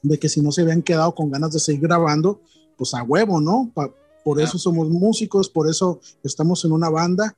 de 0.02 0.18
que 0.18 0.28
si 0.28 0.40
no 0.40 0.52
se 0.52 0.62
habían 0.62 0.82
quedado 0.82 1.14
con 1.14 1.30
ganas 1.30 1.52
de 1.52 1.60
seguir 1.60 1.82
grabando, 1.82 2.40
pues 2.76 2.94
a 2.94 3.02
huevo, 3.02 3.40
¿no? 3.40 3.70
Pa- 3.74 3.92
por 4.24 4.40
eso 4.40 4.58
somos 4.58 4.88
músicos, 4.88 5.50
por 5.50 5.68
eso 5.68 6.00
estamos 6.22 6.64
en 6.64 6.72
una 6.72 6.88
banda 6.88 7.36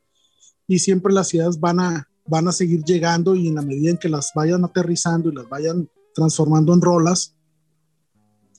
y 0.68 0.78
siempre 0.78 1.12
las 1.12 1.34
ideas 1.34 1.58
van 1.58 1.80
a, 1.80 2.08
van 2.26 2.46
a 2.46 2.52
seguir 2.52 2.84
llegando 2.84 3.34
y 3.34 3.48
en 3.48 3.56
la 3.56 3.62
medida 3.62 3.90
en 3.90 3.98
que 3.98 4.08
las 4.08 4.30
vayan 4.34 4.64
aterrizando 4.64 5.28
y 5.30 5.34
las 5.34 5.48
vayan 5.48 5.88
transformando 6.14 6.72
en 6.72 6.80
rolas, 6.80 7.34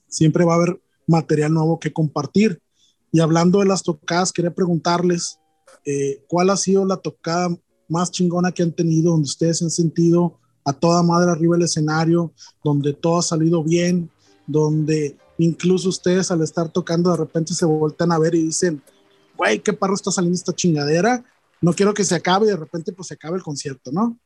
siempre 0.09 0.43
va 0.43 0.53
a 0.53 0.57
haber 0.57 0.81
material 1.07 1.53
nuevo 1.53 1.79
que 1.79 1.93
compartir. 1.93 2.61
Y 3.11 3.21
hablando 3.21 3.59
de 3.59 3.65
las 3.65 3.83
tocadas, 3.83 4.33
quería 4.33 4.53
preguntarles 4.53 5.39
eh, 5.89 6.21
cuál 6.27 6.49
ha 6.49 6.57
sido 6.57 6.85
la 6.85 6.97
tocada 6.97 7.47
más 7.87 8.11
chingona 8.11 8.51
que 8.51 8.61
han 8.61 8.73
tenido, 8.73 9.11
donde 9.11 9.27
ustedes 9.27 9.61
han 9.61 9.69
sentido 9.69 10.37
a 10.65 10.73
toda 10.73 11.01
madre 11.01 11.31
arriba 11.31 11.55
del 11.55 11.63
escenario, 11.63 12.33
donde 12.61 12.91
todo 12.91 13.19
ha 13.19 13.21
salido 13.21 13.63
bien, 13.63 14.09
donde 14.45 15.15
incluso 15.37 15.87
ustedes 15.87 16.29
al 16.29 16.41
estar 16.41 16.67
tocando 16.69 17.09
de 17.09 17.15
repente 17.15 17.53
se 17.53 17.65
voltean 17.65 18.11
a 18.11 18.19
ver 18.19 18.35
y 18.35 18.43
dicen, 18.43 18.81
güey, 19.37 19.59
qué 19.59 19.71
parro 19.71 19.95
está 19.95 20.11
saliendo 20.11 20.35
esta 20.35 20.53
chingadera. 20.53 21.23
No 21.61 21.71
quiero 21.71 21.93
que 21.93 22.03
se 22.03 22.15
acabe 22.15 22.47
y 22.47 22.49
de 22.49 22.57
repente 22.57 22.91
pues 22.91 23.07
se 23.07 23.13
acabe 23.13 23.37
el 23.37 23.43
concierto, 23.43 23.89
¿no? 23.93 24.19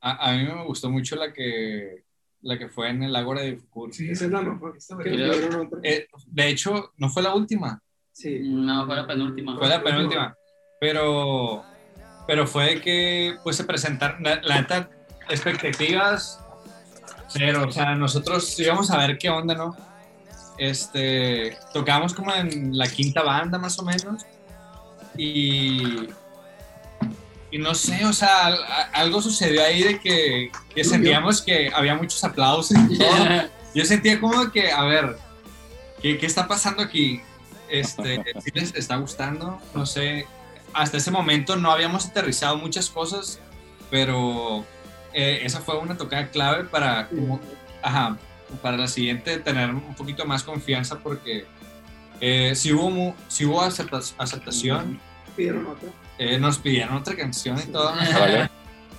A, 0.00 0.30
a 0.30 0.32
mí 0.34 0.44
me 0.44 0.64
gustó 0.64 0.88
mucho 0.88 1.14
la 1.14 1.30
que, 1.30 2.04
la 2.40 2.58
que 2.58 2.70
fue 2.70 2.88
en 2.88 3.02
el 3.02 3.14
Ágora 3.14 3.42
de 3.42 3.58
Foucault. 3.58 3.92
Sí, 3.92 4.08
esa 4.08 4.24
es 4.24 4.30
la 4.30 4.40
mejor. 4.40 4.78
Eh, 5.82 6.06
de 6.26 6.48
hecho, 6.48 6.92
no 6.96 7.10
fue 7.10 7.22
la 7.22 7.34
última. 7.34 7.82
Sí. 8.12 8.40
No, 8.42 8.86
fue 8.86 8.96
la 8.96 9.06
penúltima. 9.06 9.58
Fue 9.58 9.68
la 9.68 9.82
penúltima. 9.82 10.34
Pero, 10.84 11.64
pero 12.26 12.46
fue 12.46 12.78
que 12.82 13.38
pues 13.42 13.56
se 13.56 13.64
presentaron, 13.64 14.22
la, 14.22 14.38
la 14.42 14.60
neta, 14.60 14.90
expectativas 15.30 16.38
cero. 17.28 17.64
O 17.66 17.72
sea, 17.72 17.94
nosotros 17.94 18.60
íbamos 18.60 18.90
a 18.90 18.98
ver 18.98 19.16
qué 19.16 19.30
onda, 19.30 19.54
¿no? 19.54 19.74
Este, 20.58 21.56
tocamos 21.72 22.12
como 22.12 22.34
en 22.34 22.76
la 22.76 22.86
quinta 22.86 23.22
banda 23.22 23.58
más 23.58 23.78
o 23.78 23.82
menos. 23.82 24.26
Y, 25.16 26.10
y 27.50 27.56
no 27.56 27.74
sé, 27.74 28.04
o 28.04 28.12
sea, 28.12 28.48
algo 28.92 29.22
sucedió 29.22 29.64
ahí 29.64 29.82
de 29.82 29.98
que, 29.98 30.52
que 30.74 30.84
sentíamos 30.84 31.40
que 31.40 31.72
había 31.74 31.94
muchos 31.94 32.22
aplausos 32.24 32.76
y 32.90 32.98
todo. 32.98 33.08
Yo 33.74 33.86
sentía 33.86 34.20
como 34.20 34.52
que, 34.52 34.70
a 34.70 34.82
ver, 34.82 35.16
¿qué, 36.02 36.18
qué 36.18 36.26
está 36.26 36.46
pasando 36.46 36.82
aquí? 36.82 37.22
Este, 37.70 38.22
les 38.52 38.74
está 38.74 38.96
gustando, 38.96 39.58
no 39.74 39.86
sé. 39.86 40.26
Hasta 40.74 40.96
ese 40.98 41.10
momento 41.10 41.56
no 41.56 41.70
habíamos 41.70 42.06
aterrizado 42.06 42.56
muchas 42.58 42.90
cosas, 42.90 43.38
pero 43.90 44.64
eh, 45.12 45.40
esa 45.44 45.60
fue 45.60 45.78
una 45.78 45.96
tocada 45.96 46.28
clave 46.28 46.64
para, 46.64 47.08
como, 47.08 47.40
ajá, 47.82 48.18
para 48.62 48.76
la 48.76 48.88
siguiente 48.88 49.38
tener 49.38 49.70
un 49.70 49.94
poquito 49.94 50.24
más 50.26 50.42
confianza 50.42 50.98
porque 50.98 51.46
eh, 52.20 52.54
si 52.54 52.72
hubo, 52.72 53.14
sí 53.28 53.44
hubo 53.44 53.60
acepta- 53.62 54.14
aceptación, 54.18 55.00
Pidieron 55.36 55.66
otra. 55.66 55.88
eh, 56.18 56.38
nos 56.38 56.58
pidieron 56.58 56.96
otra 56.96 57.16
canción 57.16 57.58
y 57.58 57.70
todo. 57.72 57.92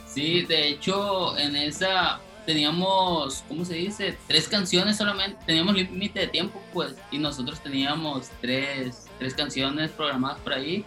Sí, 0.07 0.43
de 0.43 0.69
hecho, 0.69 1.37
en 1.37 1.57
esa 1.57 2.19
teníamos, 2.45 3.43
¿cómo 3.49 3.65
se 3.65 3.73
dice? 3.73 4.17
Tres 4.27 4.47
canciones 4.47 4.95
solamente, 4.95 5.37
teníamos 5.45 5.75
límite 5.75 6.21
de 6.21 6.27
tiempo, 6.27 6.61
pues, 6.73 6.95
y 7.11 7.17
nosotros 7.17 7.59
teníamos 7.61 8.29
tres, 8.39 9.07
tres 9.19 9.33
canciones 9.33 9.91
programadas 9.91 10.39
por 10.39 10.53
ahí, 10.53 10.85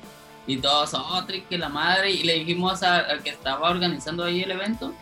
y 0.48 0.56
todos, 0.56 0.92
y 1.32 1.42
que 1.42 1.58
la 1.58 1.68
madre, 1.68 2.10
y 2.10 2.24
le 2.24 2.34
dijimos 2.40 2.82
a- 2.82 2.96
al 3.00 3.22
que 3.22 3.30
estaba 3.30 3.70
organizando 3.70 4.24
ahí 4.24 4.42
el 4.42 4.50
evento, 4.50 4.92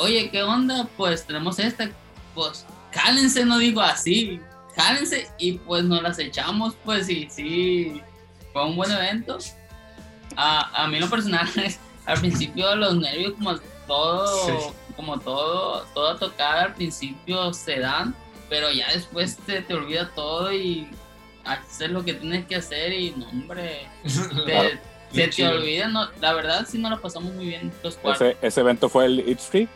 oye, 0.00 0.30
¿qué 0.30 0.42
onda? 0.42 0.88
Pues 0.96 1.26
tenemos 1.26 1.58
esta, 1.58 1.90
pues, 2.34 2.64
cálense, 2.92 3.44
no 3.44 3.58
digo 3.58 3.80
así, 3.82 4.40
cálense, 4.74 5.28
y 5.38 5.52
pues 5.58 5.84
nos 5.84 6.00
las 6.02 6.18
echamos, 6.18 6.74
pues, 6.84 7.08
y 7.10 7.28
sí, 7.28 8.00
fue 8.54 8.64
un 8.64 8.76
buen 8.76 8.90
evento. 8.90 9.36
A, 10.36 10.84
a 10.84 10.88
mí 10.88 10.98
lo 11.00 11.10
personal, 11.10 11.48
al 12.06 12.20
principio 12.20 12.74
los 12.76 12.96
nervios 12.96 13.32
como 13.34 13.58
todo 13.86 14.46
Sí. 14.46 14.52
como 14.96 15.18
todo 15.18 15.82
toda 15.94 16.18
tocada 16.18 16.62
al 16.64 16.74
principio 16.74 17.52
se 17.54 17.78
dan 17.80 18.14
pero 18.50 18.70
ya 18.70 18.86
después 18.92 19.36
te, 19.46 19.62
te 19.62 19.74
olvida 19.74 20.10
todo 20.14 20.52
y 20.52 20.88
haces 21.52 21.90
lo 21.90 22.04
que 22.04 22.14
tienes 22.14 22.46
que 22.46 22.56
hacer 22.56 22.92
y 22.92 23.10
no 23.12 23.28
hombre 23.28 23.86
te, 24.04 24.44
Claro. 24.44 24.68
se 25.12 25.22
te 25.24 25.30
chido. 25.30 25.50
olvida 25.52 25.88
no, 25.88 26.08
la 26.20 26.34
verdad 26.34 26.66
sí 26.68 26.78
nos 26.78 26.90
la 26.90 26.96
pasamos 26.98 27.32
muy 27.34 27.46
bien 27.46 27.72
los 27.82 27.96
cuatro 27.96 28.26
Ese, 28.26 28.36
ese 28.42 28.60
evento 28.60 28.88
fue 28.88 29.06
el 29.06 29.20
It's 29.28 29.44
Free. 29.46 29.68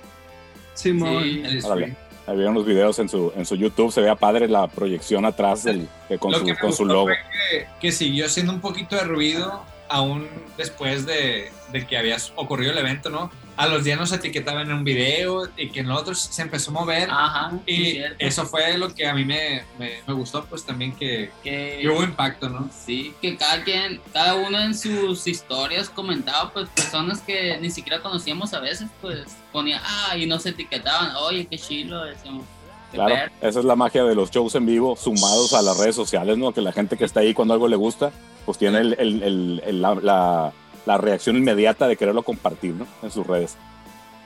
Simón. 0.74 1.22
Sí. 1.22 1.42
El 1.44 1.64
Órale. 1.64 1.96
Ahí 2.26 2.36
vieron 2.36 2.54
los 2.54 2.64
videos 2.64 2.98
en 3.00 3.08
su, 3.08 3.32
en 3.36 3.44
su 3.44 3.56
YouTube, 3.56 3.90
se 3.92 4.00
veía 4.00 4.14
padre 4.14 4.46
la 4.48 4.68
proyección 4.68 5.24
atrás 5.26 5.64
del, 5.64 5.88
que 6.08 6.18
con, 6.18 6.30
Lo 6.30 6.38
su, 6.38 6.44
que 6.44 6.56
con 6.56 6.72
su 6.72 6.84
logo. 6.84 7.08
que, 7.08 7.66
que 7.80 7.90
siguió 7.92 8.26
haciendo 8.26 8.52
un 8.52 8.60
poquito 8.60 8.94
de 8.94 9.02
ruido 9.02 9.64
aún 9.88 10.28
después 10.56 11.04
de, 11.04 11.50
de 11.72 11.86
que 11.86 11.98
había 11.98 12.16
ocurrido 12.36 12.70
el 12.72 12.78
evento, 12.78 13.10
¿no? 13.10 13.30
A 13.56 13.66
los 13.66 13.84
días 13.84 13.98
nos 13.98 14.10
etiquetaban 14.12 14.68
en 14.70 14.76
un 14.76 14.84
video 14.84 15.48
y 15.56 15.68
que 15.70 15.80
en 15.80 15.90
otros 15.90 16.18
se 16.18 16.42
empezó 16.42 16.70
a 16.70 16.74
mover. 16.74 17.08
ajá 17.10 17.52
y 17.66 17.98
eso 18.18 18.46
fue 18.46 18.76
lo 18.78 18.94
que 18.94 19.06
a 19.06 19.14
mí 19.14 19.24
me, 19.24 19.62
me, 19.78 19.98
me 20.06 20.14
gustó, 20.14 20.44
pues 20.46 20.64
también 20.64 20.92
que, 20.96 21.30
que 21.42 21.78
que 21.82 21.88
hubo 21.88 22.02
impacto, 22.02 22.48
¿no? 22.48 22.70
Sí, 22.86 23.14
que 23.20 23.36
cada 23.36 23.62
quien, 23.62 24.00
cada 24.12 24.34
uno 24.36 24.58
en 24.58 24.74
sus 24.76 25.26
historias 25.26 25.90
comentaba, 25.90 26.50
pues 26.52 26.68
personas 26.70 27.20
que 27.20 27.58
ni 27.60 27.70
siquiera 27.70 28.00
conocíamos 28.00 28.54
a 28.54 28.60
veces, 28.60 28.88
pues 29.00 29.24
ponía, 29.52 29.80
ah, 29.84 30.16
y 30.16 30.26
nos 30.26 30.46
etiquetaban, 30.46 31.14
oye, 31.16 31.46
qué 31.46 31.58
chilo, 31.58 32.02
decíamos. 32.04 32.44
Claro, 32.92 33.14
perro". 33.14 33.32
esa 33.40 33.58
es 33.58 33.64
la 33.64 33.76
magia 33.76 34.04
de 34.04 34.14
los 34.14 34.30
shows 34.30 34.54
en 34.54 34.66
vivo 34.66 34.96
sumados 34.96 35.52
a 35.54 35.62
las 35.62 35.78
redes 35.78 35.94
sociales, 35.96 36.36
¿no? 36.38 36.52
Que 36.52 36.60
la 36.60 36.72
gente 36.72 36.96
que 36.96 37.04
está 37.04 37.20
ahí 37.20 37.32
cuando 37.34 37.54
algo 37.54 37.66
le 37.68 37.76
gusta, 37.76 38.12
pues 38.44 38.58
tiene 38.58 38.78
el- 38.80 38.96
el- 38.98 39.22
el- 39.22 39.62
el- 39.66 39.82
la, 39.82 39.94
la- 39.94 40.52
la 40.86 40.98
reacción 40.98 41.36
inmediata 41.36 41.86
de 41.86 41.96
quererlo 41.96 42.22
compartir, 42.22 42.74
¿no? 42.74 42.86
En 43.02 43.10
sus 43.10 43.26
redes. 43.26 43.56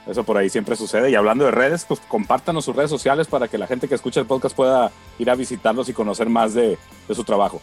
Eso 0.06 0.24
por 0.24 0.36
ahí 0.36 0.48
siempre 0.48 0.76
sucede. 0.76 1.10
Y 1.10 1.14
hablando 1.14 1.44
de 1.44 1.50
redes, 1.50 1.84
pues 1.84 2.00
compártanos 2.08 2.64
sus 2.64 2.76
redes 2.76 2.90
sociales 2.90 3.26
para 3.26 3.48
que 3.48 3.58
la 3.58 3.66
gente 3.66 3.88
que 3.88 3.94
escucha 3.94 4.20
el 4.20 4.26
podcast 4.26 4.54
pueda 4.54 4.92
ir 5.18 5.28
a 5.30 5.34
visitarlos 5.34 5.88
y 5.88 5.92
conocer 5.92 6.28
más 6.28 6.54
de, 6.54 6.78
de 7.08 7.14
su 7.14 7.24
trabajo. 7.24 7.60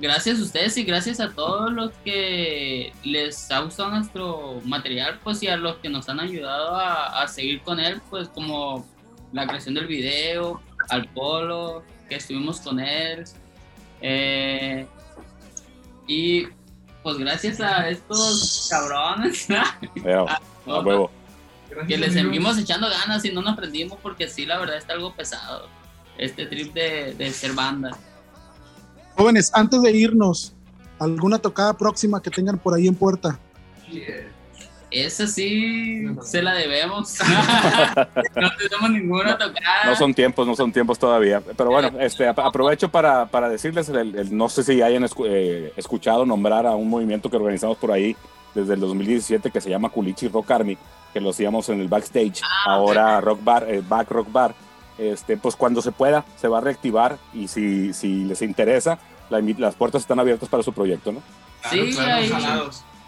gracias 0.00 0.38
a 0.38 0.42
ustedes 0.42 0.76
y 0.76 0.84
gracias 0.84 1.18
a 1.18 1.30
todos 1.30 1.72
los 1.72 1.90
que 2.04 2.92
les 3.02 3.50
ha 3.50 3.60
gustado 3.60 3.90
nuestro 3.90 4.60
material, 4.64 5.18
pues 5.24 5.42
y 5.42 5.48
a 5.48 5.56
los 5.56 5.76
que 5.76 5.88
nos 5.88 6.08
han 6.08 6.20
ayudado 6.20 6.76
a, 6.76 7.22
a 7.22 7.28
seguir 7.28 7.62
con 7.62 7.80
él, 7.80 8.00
pues 8.08 8.28
como 8.28 8.86
la 9.32 9.46
creación 9.46 9.74
del 9.74 9.86
video, 9.86 10.60
al 10.90 11.08
Polo, 11.08 11.82
que 12.08 12.16
estuvimos 12.16 12.60
con 12.60 12.78
él. 12.80 13.24
Eh, 14.00 14.86
y 16.06 16.46
pues 17.02 17.18
gracias 17.18 17.60
a 17.60 17.88
estos 17.88 18.68
cabrones 18.70 19.46
Pero, 20.02 20.26
a 20.28 20.40
huevo. 20.80 21.10
que 21.88 21.96
les 21.96 22.12
seguimos 22.12 22.58
echando 22.58 22.88
ganas 22.88 23.24
y 23.24 23.32
no 23.32 23.42
nos 23.42 23.56
prendimos 23.56 23.98
porque 24.02 24.28
sí, 24.28 24.44
la 24.46 24.58
verdad 24.58 24.76
está 24.76 24.92
algo 24.94 25.14
pesado. 25.14 25.68
Este 26.18 26.46
trip 26.46 26.74
de, 26.74 27.14
de 27.14 27.30
ser 27.30 27.52
banda. 27.54 27.90
Jóvenes, 29.16 29.50
antes 29.54 29.80
de 29.80 29.90
irnos, 29.92 30.52
¿alguna 30.98 31.38
tocada 31.38 31.72
próxima 31.74 32.20
que 32.20 32.30
tengan 32.30 32.58
por 32.58 32.74
ahí 32.74 32.86
en 32.88 32.94
puerta? 32.94 33.38
Esa 34.90 35.26
sí 35.26 36.04
se 36.22 36.42
la 36.42 36.54
debemos. 36.54 37.16
no 38.36 38.50
tenemos 38.56 38.90
ninguna 38.90 39.38
tocada. 39.38 39.84
No 39.86 39.94
son 39.96 40.14
tiempos, 40.14 40.46
no 40.46 40.56
son 40.56 40.72
tiempos 40.72 40.98
todavía. 40.98 41.40
Pero 41.56 41.70
bueno, 41.70 41.90
este, 42.00 42.26
ap- 42.28 42.40
aprovecho 42.40 42.88
para, 42.88 43.26
para 43.26 43.48
decirles, 43.48 43.88
el- 43.88 44.16
el- 44.16 44.36
no 44.36 44.48
sé 44.48 44.62
si 44.64 44.82
hayan 44.82 45.04
escu- 45.04 45.26
eh, 45.28 45.72
escuchado 45.76 46.26
nombrar 46.26 46.66
a 46.66 46.72
un 46.72 46.88
movimiento 46.88 47.30
que 47.30 47.36
organizamos 47.36 47.76
por 47.78 47.92
ahí 47.92 48.16
desde 48.54 48.74
el 48.74 48.80
2017 48.80 49.50
que 49.50 49.60
se 49.60 49.70
llama 49.70 49.90
Culichi 49.90 50.28
Rock 50.28 50.50
Army, 50.50 50.76
que 51.12 51.20
lo 51.20 51.30
hacíamos 51.30 51.68
en 51.68 51.80
el 51.80 51.88
backstage, 51.88 52.40
ahora 52.66 53.20
Rock 53.20 53.44
Bar, 53.44 53.66
eh, 53.68 53.82
Back 53.88 54.10
Rock 54.10 54.32
Bar. 54.32 54.54
Este, 54.98 55.36
pues 55.36 55.56
cuando 55.56 55.80
se 55.82 55.92
pueda, 55.92 56.24
se 56.36 56.46
va 56.48 56.58
a 56.58 56.60
reactivar 56.60 57.16
y 57.32 57.48
si, 57.48 57.94
si 57.94 58.24
les 58.24 58.42
interesa, 58.42 58.98
la 59.30 59.40
las 59.40 59.74
puertas 59.76 60.02
están 60.02 60.18
abiertas 60.20 60.48
para 60.48 60.62
su 60.62 60.72
proyecto, 60.72 61.12
¿no? 61.12 61.22
Sí, 61.70 61.78
ahí- 62.00 62.30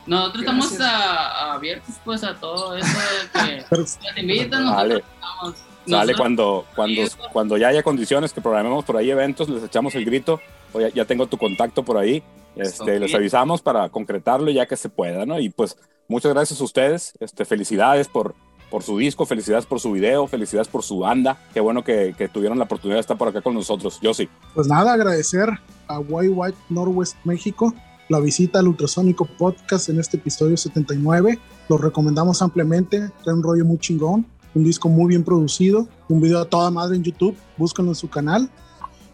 Nosotros 0.06 0.42
estamos 0.42 0.68
Gracias. 0.78 0.88
a- 0.88 1.52
abiertos 1.54 1.94
pues 2.04 2.24
a 2.24 2.34
todo 2.34 2.76
eso 2.76 2.86
de 2.98 3.40
que 3.40 3.64
nos 3.76 3.98
invitan, 4.16 4.66
Vale. 4.70 4.94
nosotros 4.94 5.12
estamos. 5.14 5.56
Sale 5.88 6.14
cuando, 6.14 6.64
cuando, 6.76 7.02
cuando 7.32 7.56
ya 7.56 7.68
haya 7.68 7.82
condiciones 7.82 8.32
que 8.32 8.40
programemos 8.40 8.84
por 8.84 8.96
ahí 8.96 9.10
eventos, 9.10 9.48
les 9.48 9.64
echamos 9.64 9.94
el 9.96 10.04
grito. 10.04 10.40
O 10.72 10.80
ya, 10.80 10.88
ya 10.90 11.04
tengo 11.04 11.26
tu 11.26 11.36
contacto 11.38 11.82
por 11.82 11.98
ahí. 11.98 12.22
Este, 12.56 13.00
les 13.00 13.14
avisamos 13.14 13.62
para 13.62 13.88
concretarlo 13.88 14.50
ya 14.50 14.66
que 14.66 14.76
se 14.76 14.88
pueda, 14.88 15.26
¿no? 15.26 15.38
Y 15.40 15.48
pues 15.50 15.76
muchas 16.08 16.32
gracias 16.32 16.60
a 16.60 16.64
ustedes. 16.64 17.12
Este, 17.18 17.44
felicidades 17.44 18.06
por, 18.08 18.34
por 18.70 18.82
su 18.84 18.96
disco, 18.98 19.26
felicidades 19.26 19.66
por 19.66 19.80
su 19.80 19.90
video, 19.92 20.26
felicidades 20.28 20.68
por 20.68 20.82
su 20.84 21.00
banda. 21.00 21.36
Qué 21.52 21.60
bueno 21.60 21.82
que, 21.82 22.14
que 22.16 22.28
tuvieron 22.28 22.58
la 22.58 22.64
oportunidad 22.64 22.96
de 22.98 23.00
estar 23.02 23.18
por 23.18 23.28
acá 23.28 23.40
con 23.42 23.54
nosotros. 23.54 23.98
Yo 24.00 24.14
sí. 24.14 24.28
Pues 24.54 24.68
nada, 24.68 24.92
agradecer 24.92 25.48
a 25.88 25.98
White 25.98 26.32
White 26.32 26.58
Northwest 26.68 27.16
México 27.24 27.74
la 28.08 28.20
visita 28.20 28.58
al 28.58 28.68
Ultrasónico 28.68 29.24
Podcast 29.24 29.88
en 29.88 29.98
este 29.98 30.16
episodio 30.16 30.56
79. 30.56 31.38
Lo 31.68 31.78
recomendamos 31.78 32.42
ampliamente, 32.42 33.10
trae 33.22 33.34
un 33.34 33.42
rollo 33.42 33.64
muy 33.64 33.78
chingón, 33.78 34.26
un 34.54 34.64
disco 34.64 34.88
muy 34.88 35.08
bien 35.08 35.24
producido, 35.24 35.88
un 36.08 36.20
video 36.20 36.40
a 36.40 36.44
toda 36.44 36.70
madre 36.70 36.96
en 36.96 37.02
YouTube, 37.02 37.36
búsquenlo 37.56 37.92
en 37.92 37.96
su 37.96 38.08
canal. 38.08 38.50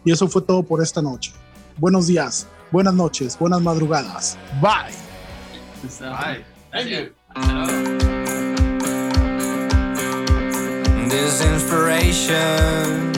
Y 0.03 0.11
eso 0.11 0.27
fue 0.27 0.41
todo 0.41 0.63
por 0.63 0.81
esta 0.81 1.01
noche. 1.01 1.31
Buenos 1.77 2.07
días, 2.07 2.47
buenas 2.71 2.93
noches, 2.93 3.37
buenas 3.39 3.61
madrugadas. 3.61 4.37
Bye. 4.61 4.93
Bye. 5.99 6.43
Thank 6.71 6.89
you. 6.89 8.09
this 11.09 11.41
inspiration. 11.41 13.11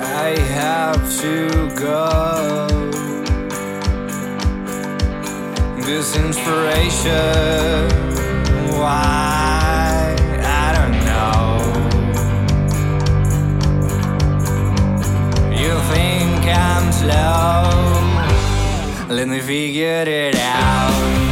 I 0.00 0.36
have 0.54 1.20
to 1.20 1.70
go. 1.76 2.67
This 5.88 6.14
inspiration. 6.16 7.88
Why? 8.78 10.14
I 10.44 10.68
don't 10.76 10.92
know. 11.08 11.46
You 15.50 15.80
think 15.94 16.44
I'm 16.46 16.92
slow? 16.92 17.72
Let 19.08 19.28
me 19.28 19.40
figure 19.40 20.04
it 20.06 20.36
out. 20.36 21.27